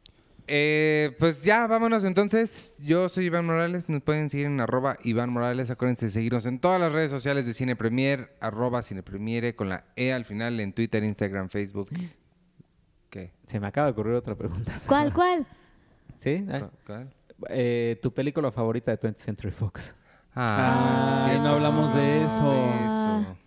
[0.47, 2.73] Eh, pues ya, vámonos entonces.
[2.79, 3.87] Yo soy Iván Morales.
[3.87, 5.69] Nos pueden seguir en arroba Iván Morales.
[5.69, 9.69] Acuérdense de seguirnos en todas las redes sociales de Cine Premier, arroba Cine Premiere, con
[9.69, 11.89] la E al final en Twitter, Instagram, Facebook.
[13.09, 13.31] ¿Qué?
[13.45, 14.71] Se me acaba de ocurrir otra pregunta.
[14.87, 15.45] ¿Cuál, cuál?
[16.15, 16.45] ¿Sí?
[16.85, 17.09] ¿Cuál?
[17.49, 19.93] eh, ¿Tu película favorita de 20th Century Fox?
[20.35, 22.51] Ah, Ay, no hablamos de eso.
[22.53, 23.21] Ah.
[23.23, 23.37] Eso.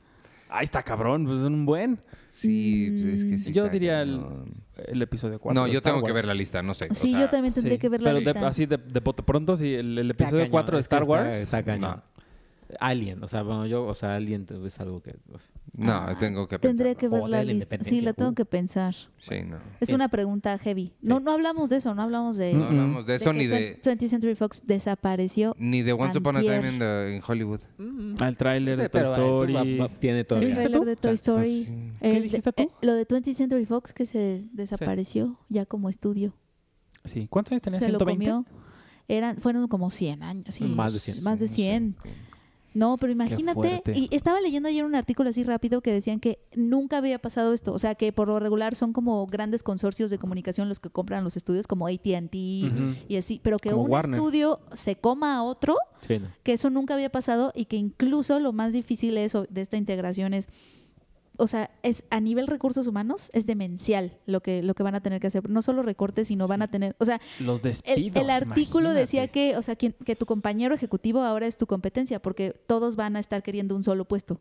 [0.50, 1.98] Ahí está cabrón, pues es un buen.
[2.30, 4.20] Sí, pues es que sí Yo está diría el,
[4.86, 5.60] el episodio 4.
[5.60, 6.88] No, yo tengo que ver la lista, no sé.
[6.90, 8.48] o Sí, sea, yo también tendré Sí, que ver la pero lista.
[8.48, 11.38] así de, de pronto, sí, el, el Está episodio cañón, 4 de Star está- Wars.
[11.38, 11.90] Está cañón.
[11.90, 12.02] no.
[12.80, 15.16] Alien, o sea, bueno, yo, o sea, Alien es algo que...
[15.32, 15.42] uf.
[15.76, 16.98] No, Ah, tengo que Tendría pensarlo.
[16.98, 17.76] que ver O la de lista.
[17.82, 18.34] Sí, la tengo Uh.
[18.34, 18.94] que pensar.
[19.18, 19.58] Sí, no.
[19.80, 20.92] Es una pregunta heavy.
[21.02, 23.80] No, no hablamos de eso, no hablamos de, No hablamos de eso que ni de
[23.82, 25.54] 20th Century Fox desapareció.
[25.58, 26.40] ni de Once Upon a.
[26.40, 27.60] Time in, the- in Hollywood.
[28.20, 29.52] Al tráiler de Toy Story.
[29.52, 30.48] va- va- tiene El todavía.
[30.48, 30.86] dijiste trailer tú?
[30.86, 31.14] de Toy Chance.
[31.30, 31.64] Story.
[31.64, 31.92] Sí.
[32.00, 32.62] ¿Qué el de- dijiste tú?
[32.62, 36.32] eh, lo de 20th Century Fox que se desapareció ya como estudio.
[37.04, 37.26] Sí.
[37.30, 37.78] ¿Cuántos años tenía?
[37.78, 38.04] Se lo ¿120?
[38.30, 38.44] comió.
[39.10, 40.46] Eran, fueron como 100 años.
[40.54, 41.22] sí, Más de 100.
[41.22, 41.96] Más de No sé, 100.
[42.74, 46.98] No, pero imagínate, y estaba leyendo ayer un artículo así rápido que decían que nunca
[46.98, 50.68] había pasado esto, o sea, que por lo regular son como grandes consorcios de comunicación
[50.68, 54.18] los que compran los estudios como AT&T y así, pero que Como un Warner.
[54.18, 55.76] estudio se coma a otro,
[56.06, 56.28] Sí, no.
[56.42, 60.34] que eso nunca había pasado y que incluso lo más difícil eso de esta integración
[60.34, 60.48] es
[61.38, 65.00] o sea, es a nivel recursos humanos es demencial lo que lo que van a
[65.00, 68.22] tener que hacer, no solo recortes, sino van a tener, o sea, Los despidos.
[68.22, 69.00] el artículo imagínate.
[69.00, 72.96] decía que, o sea, que, que tu compañero ejecutivo ahora es tu competencia, porque todos
[72.96, 74.34] van a estar queriendo un solo puesto.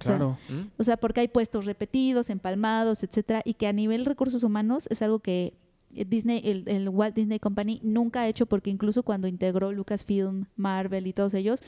[0.00, 0.38] O sea, Claro.
[0.48, 0.68] ¿Mm?
[0.80, 5.02] o sea, porque hay puestos repetidos, empalmados, etcétera, y que a nivel recursos humanos es
[5.02, 5.54] algo que
[5.90, 11.06] Disney, el, el Walt Disney Company nunca ha hecho, porque incluso cuando integró Lucasfilm, Marvel
[11.06, 11.62] y todos ellos,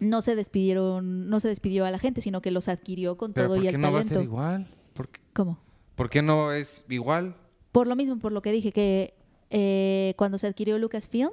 [0.00, 3.46] no se despidieron, no se despidió a la gente, sino que los adquirió con Pero
[3.48, 4.14] todo ¿por y qué el no va a talento.
[4.14, 4.66] ser igual?
[4.94, 5.58] ¿Por qué, ¿Cómo?
[5.94, 7.36] por qué no es igual?
[7.72, 9.14] Por lo mismo, por lo que dije, que
[9.50, 11.30] eh, cuando se adquirió Lucasfilm,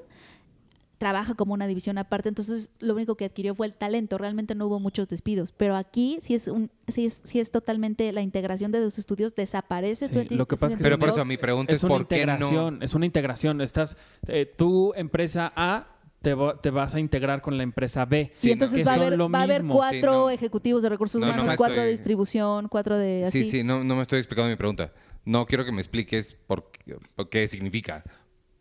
[0.98, 4.66] trabaja como una división aparte, entonces lo único que adquirió fue el talento, realmente no
[4.66, 8.72] hubo muchos despidos, pero aquí sí es un sí es, sí es totalmente la integración
[8.72, 11.38] de los estudios, desaparece Sí, 20 lo que pasa es que Pero por eso mi
[11.38, 12.70] pregunta es, Es una ¿por qué no?
[12.82, 13.62] es una integración.
[13.62, 13.96] Estás,
[14.28, 15.97] eh, tu empresa A
[16.36, 18.32] te, te vas a integrar con la empresa B.
[18.36, 20.30] Sí, y no, entonces que va haber, lo va a haber cuatro Sí, no.
[20.30, 23.44] ejecutivos de recursos No, no humanos, cuatro de estoy- distribución, cuatro de así.
[23.46, 24.92] Sí, sí, no, no me estoy explicando mi pregunta.
[25.26, 28.04] No quiero que me expliques por qué, por qué significa.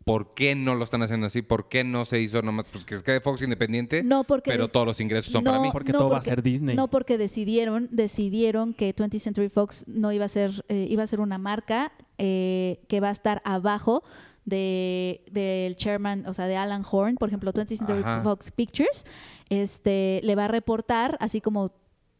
[0.05, 1.41] ¿Por qué no lo están haciendo así?
[1.41, 2.65] ¿Por qué no se hizo nomás?
[2.71, 5.57] Pues que es que de Fox independiente, No, porque pero todos los ingresos son para
[5.57, 5.69] No, mí.
[5.73, 6.77] Porque todo va a ser Disney.
[6.77, 11.07] No, porque decidieron, decidieron que 20th Century Fox no iba a ser, eh, iba a
[11.07, 14.01] ser una marca eh, que va a estar abajo
[14.47, 18.23] de del chairman, o sea, de Alan Horn, por ejemplo, 20th Century Ajá.
[18.23, 19.05] Fox Pictures,
[19.49, 21.73] este, le va a reportar, así como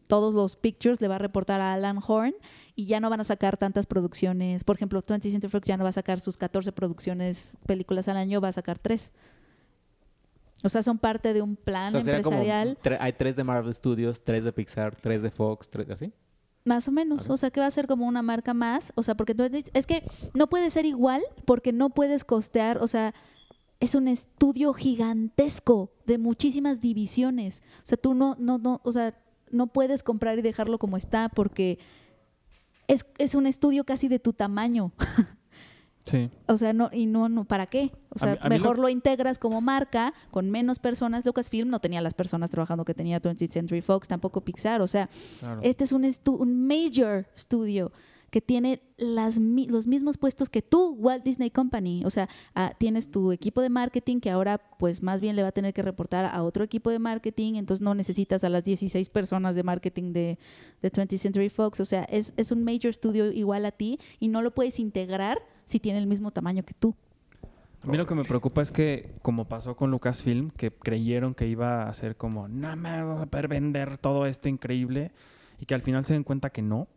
[0.07, 2.33] todos los pictures le va a reportar a Alan Horn
[2.75, 4.63] y ya no van a sacar tantas producciones.
[4.63, 8.15] Por ejemplo, 20th Century Fox ya no va a sacar sus 14 producciones, películas al
[8.17, 9.13] año, va a sacar tres.
[10.63, 12.77] O sea, son parte de un plan O sea, empresarial.
[12.83, 16.11] tre- hay tres de Marvel Studios, tres de Pixar, tres de Fox, tres así.
[16.67, 19.15] Más o menos, o sea que va a ser como una marca más, o sea,
[19.15, 20.03] porque entonces es que
[20.33, 23.13] no puede ser igual porque no puedes costear, o sea,
[23.79, 27.63] es un estudio gigantesco de muchísimas divisiones.
[27.77, 29.17] O sea, tú no no no, o sea,
[29.49, 31.79] no puedes comprar y dejarlo como está porque
[32.87, 34.91] es, es un estudio casi de tu tamaño.
[36.09, 36.29] Sí.
[36.47, 37.91] O sea, no, y no, no, ¿para qué?
[38.09, 38.89] O sea, mí- a mí mejor lo- lo...
[38.89, 41.25] integras como marca, con menos personas.
[41.25, 44.81] Lucasfilm no tenía las personas trabajando que tenía 20th Century Fox, tampoco Pixar.
[44.81, 45.09] O sea,
[45.39, 45.59] Claro.
[45.63, 47.91] este es un, estu- un major studio
[48.29, 52.03] que tiene las, mi- los mismos puestos que tú, Walt Disney Company.
[52.05, 55.47] O sea, ah, tienes tu equipo de marketing que ahora pues más bien le va
[55.47, 59.09] a tener que reportar a otro equipo de marketing, entonces no necesitas a las 16
[59.09, 60.37] personas de marketing de,
[60.81, 61.79] de 20th Century Fox.
[61.79, 65.39] O sea, es, es un major studio igual a ti y no lo puedes integrar
[65.67, 66.95] si tiene el mismo tamaño que tú.
[67.83, 71.45] A mí lo que me preocupa es que, como pasó con Lucasfilm, que creyeron que
[71.45, 75.11] iba a ser como, no me vamos a poder vender todo esto increíble,
[75.59, 76.87] y que al final se den cuenta que no.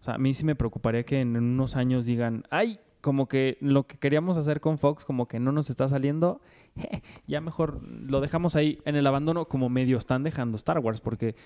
[0.00, 3.58] O sea, a mí sí me preocuparía que en unos años digan, ay, como que
[3.60, 6.40] lo que queríamos hacer con Fox, como que no nos está saliendo,
[7.26, 11.36] ya mejor lo dejamos ahí en el abandono, como medio están dejando Star Wars, porque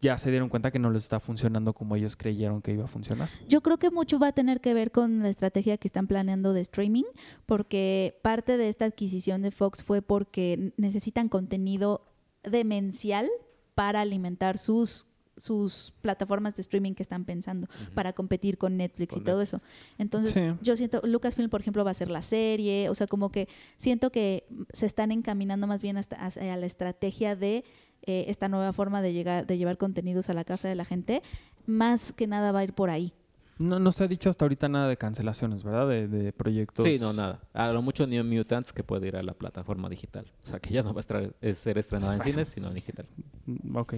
[0.00, 2.88] ya se dieron cuenta que no les está funcionando como ellos creyeron que iba a
[2.88, 3.28] funcionar.
[3.48, 6.52] Yo creo que mucho va a tener que ver con la estrategia que están planeando
[6.52, 7.04] de streaming,
[7.46, 12.06] porque parte de esta adquisición de Fox fue porque necesitan contenido
[12.42, 13.28] demencial
[13.74, 15.06] para alimentar sus
[15.36, 19.58] sus plataformas de streaming que están pensando para competir con Netflix Con y todo eso.
[19.96, 20.44] Entonces, Sí.
[20.60, 23.48] yo siento, Lucasfilm, por ejemplo, va a ser la serie, o sea, como que
[23.78, 24.44] siento que
[24.74, 27.64] se están encaminando más bien hasta hacia la estrategia de
[28.06, 31.22] eh, esta nueva forma de llegar, de llevar contenidos a la casa de la gente,
[31.66, 33.12] más que nada va a ir por ahí.
[33.58, 35.86] No, no se ha dicho hasta ahorita nada de cancelaciones, ¿verdad?
[35.86, 36.86] De, de proyectos.
[36.86, 37.42] Sí, no, nada.
[37.52, 40.32] A lo mucho New Mutants que puede ir a la plataforma digital.
[40.44, 42.74] O sea, que ya no va a estar, es- ser estrenada en cines, sino en
[42.74, 43.06] digital.
[43.44, 43.94] Mm, Ok.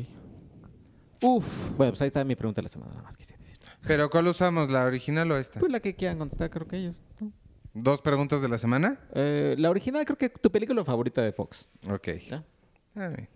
[1.20, 1.70] Uf.
[1.76, 3.56] Bueno, pues ahí está mi pregunta de la semana, nada más quise decir.
[3.86, 5.60] ¿Pero cuál usamos, la original o esta?
[5.60, 7.00] Pues la que quieran contestar, creo que ellos.
[7.20, 7.32] ¿no?
[7.74, 8.98] ¿Dos preguntas de la semana?
[9.14, 11.68] Eh, la original, creo que tu película favorita de Fox.
[11.88, 12.08] Ok.
[12.28, 12.44] ¿ya?
[12.96, 13.28] Ah, bien.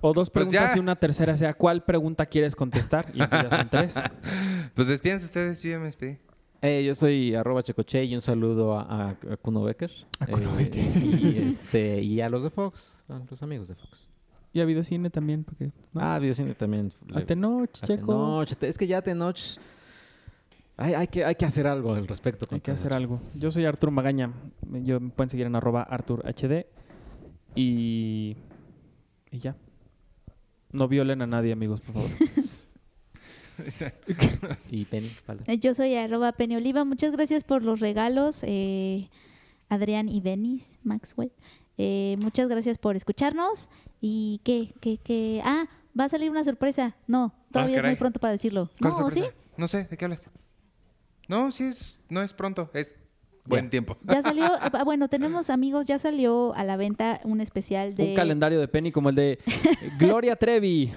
[0.00, 3.06] O dos Pues preguntas y una tercera sea ¿cuál pregunta quieres contestar?
[3.14, 3.94] Y entonces ya son tres.
[4.74, 6.18] Pues despídense ustedes, yo ya me despedí.
[6.62, 9.90] Eh, yo soy arroba checoche y un saludo a, a- a Kuno Becker.
[10.18, 10.70] A Kuno Eh,
[11.04, 14.08] y, este, y a los de Fox, a los amigos de Fox.
[14.52, 15.66] Y a videocine también, porque...
[15.92, 16.00] ¿no?
[16.00, 16.90] Ah, videocine también.
[17.14, 18.06] a Tenoch, A Checo.
[18.46, 19.38] Tenoch, te- Es que ya Tenoch...
[20.76, 22.46] Hay, hay, que, hay que hacer algo al respecto.
[22.50, 23.20] Hay que hacer algo.
[23.34, 24.32] Yo soy Artur Magaña.
[24.82, 26.66] Yo, me pueden seguir en arroba ArturHD.
[27.54, 28.36] Y...
[29.34, 29.56] Y ya.
[30.70, 32.10] No violen a nadie, amigos, por favor.
[34.70, 35.42] Y Penny, vale.
[35.46, 36.84] Eh, Yo soy arroba Penny Oliva.
[36.84, 39.10] Muchas gracias por los regalos, eh,
[39.68, 41.32] Adrián y Denis Maxwell.
[41.78, 43.70] Eh, muchas gracias por escucharnos.
[44.00, 44.72] ¿Y qué?
[44.80, 44.98] ¿Qué?
[44.98, 45.42] ¿Qué?
[45.44, 45.66] Ah,
[45.98, 46.96] va a salir una sorpresa.
[47.08, 47.92] No, todavía es caray.
[47.92, 48.70] muy pronto para decirlo.
[48.80, 49.24] ¿Cuál No, ¿sí?
[49.56, 50.28] No sé, ¿de qué hablas?
[51.28, 52.96] No, sí es, no es pronto, es
[53.46, 53.70] buen Ya.
[53.70, 53.96] tiempo.
[54.04, 58.04] Ya salió, ah, bueno, tenemos amigos, ya salió a la venta un especial de...
[58.10, 59.38] Un calendario de Penny como el de
[59.98, 60.92] Gloria Trevi.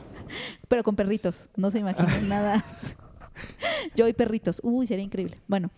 [0.68, 2.64] Pero con perritos, no se imaginen nada.
[3.96, 4.60] Yo y perritos.
[4.64, 5.40] Uy, sería increíble.
[5.48, 5.72] Bueno,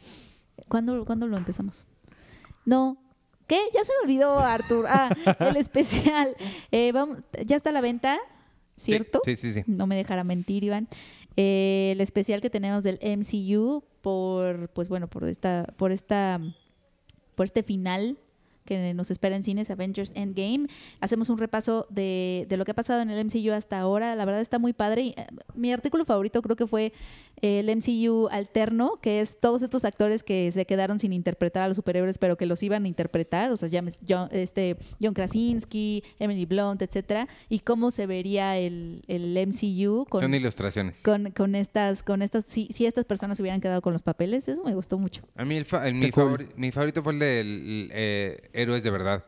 [0.68, 1.86] ¿cuándo, ¿cuándo lo empezamos?
[2.66, 2.98] No.
[3.48, 3.60] ¿Qué?
[3.74, 4.86] Ya se me olvidó, Artur.
[4.88, 5.10] Ah,
[5.40, 6.36] el especial.
[6.72, 8.20] Eh, vamos, ya está a la venta,
[8.76, 9.22] ¿cierto?
[9.26, 9.64] Sí, sí, sí.
[9.66, 10.88] No me dejará mentir, Iván.
[11.36, 16.40] Eh, el especial que tenemos del MCU por, pues bueno, por esta, por esta,
[17.36, 18.18] por este final
[18.70, 20.68] que nos espera en cines, Avengers Endgame.
[21.02, 24.16] Hacemos un repaso de, de lo que ha pasado en el MCU hasta ahora.
[24.16, 25.02] La verdad está muy padre.
[25.02, 25.26] Y, eh,
[25.56, 26.94] mi artículo favorito creo que fue
[27.42, 31.68] eh, el MCU alterno, que es todos estos actores que se quedaron sin interpretar a
[31.68, 33.52] los superhéroes, pero que los iban a interpretar.
[33.52, 37.28] O sea, llames John, este, John Krasinski, Emily Blunt, etcétera.
[37.50, 41.00] Y cómo se vería el, el MCU con, Son ilustraciones.
[41.02, 44.64] con, con estas, con estas, si, si estas personas hubieran quedado con los papeles, eso
[44.64, 45.22] me gustó mucho.
[45.36, 46.12] A mí el fa- el- mi,
[46.72, 49.26] favorito fue el de Héroes de Verdad.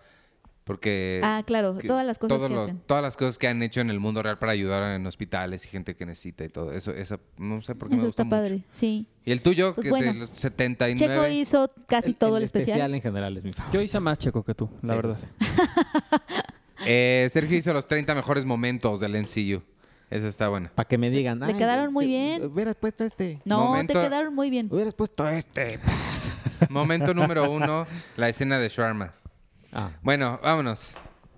[0.63, 2.79] Porque ah, claro, que todas las cosas que los- hacen.
[2.85, 5.69] todas las cosas que han hecho en el mundo real para ayudar en hospitales y
[5.69, 8.29] gente que necesita y todo eso, eso no sé por qué me Eso gustó está
[8.29, 8.67] padre, mucho.
[8.69, 9.07] sí.
[9.25, 11.15] Y el tuyo, Pues que bueno, de los 79.
[11.15, 12.93] Checo hizo casi todo el, especial.
[12.93, 13.75] en general es mi favorito.
[13.77, 15.17] Yo hice más checo que tú, la Sí, verdad.
[15.19, 15.61] sí, sí.
[16.85, 19.61] Eh, Sergio hizo los 30 mejores momentos del MCU.
[20.09, 20.69] Eso está bueno.
[20.73, 21.39] Para que me digan.
[21.39, 22.45] Le "Ay, quedaron muy te- bien".
[22.45, 23.39] Hubieras puesto este.
[23.45, 24.67] No, Momento- te quedaron muy bien.
[24.71, 25.79] Hubieras puesto este.
[26.69, 27.85] Momento número uno,
[28.17, 29.13] la escena de Sharma.
[29.73, 30.95] Ah, Bueno, vámonos.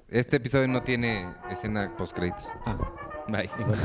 [0.09, 2.45] Este episodio no tiene escena post créditos.
[2.65, 2.77] ah,
[3.27, 3.49] Bye.
[3.59, 3.79] igual.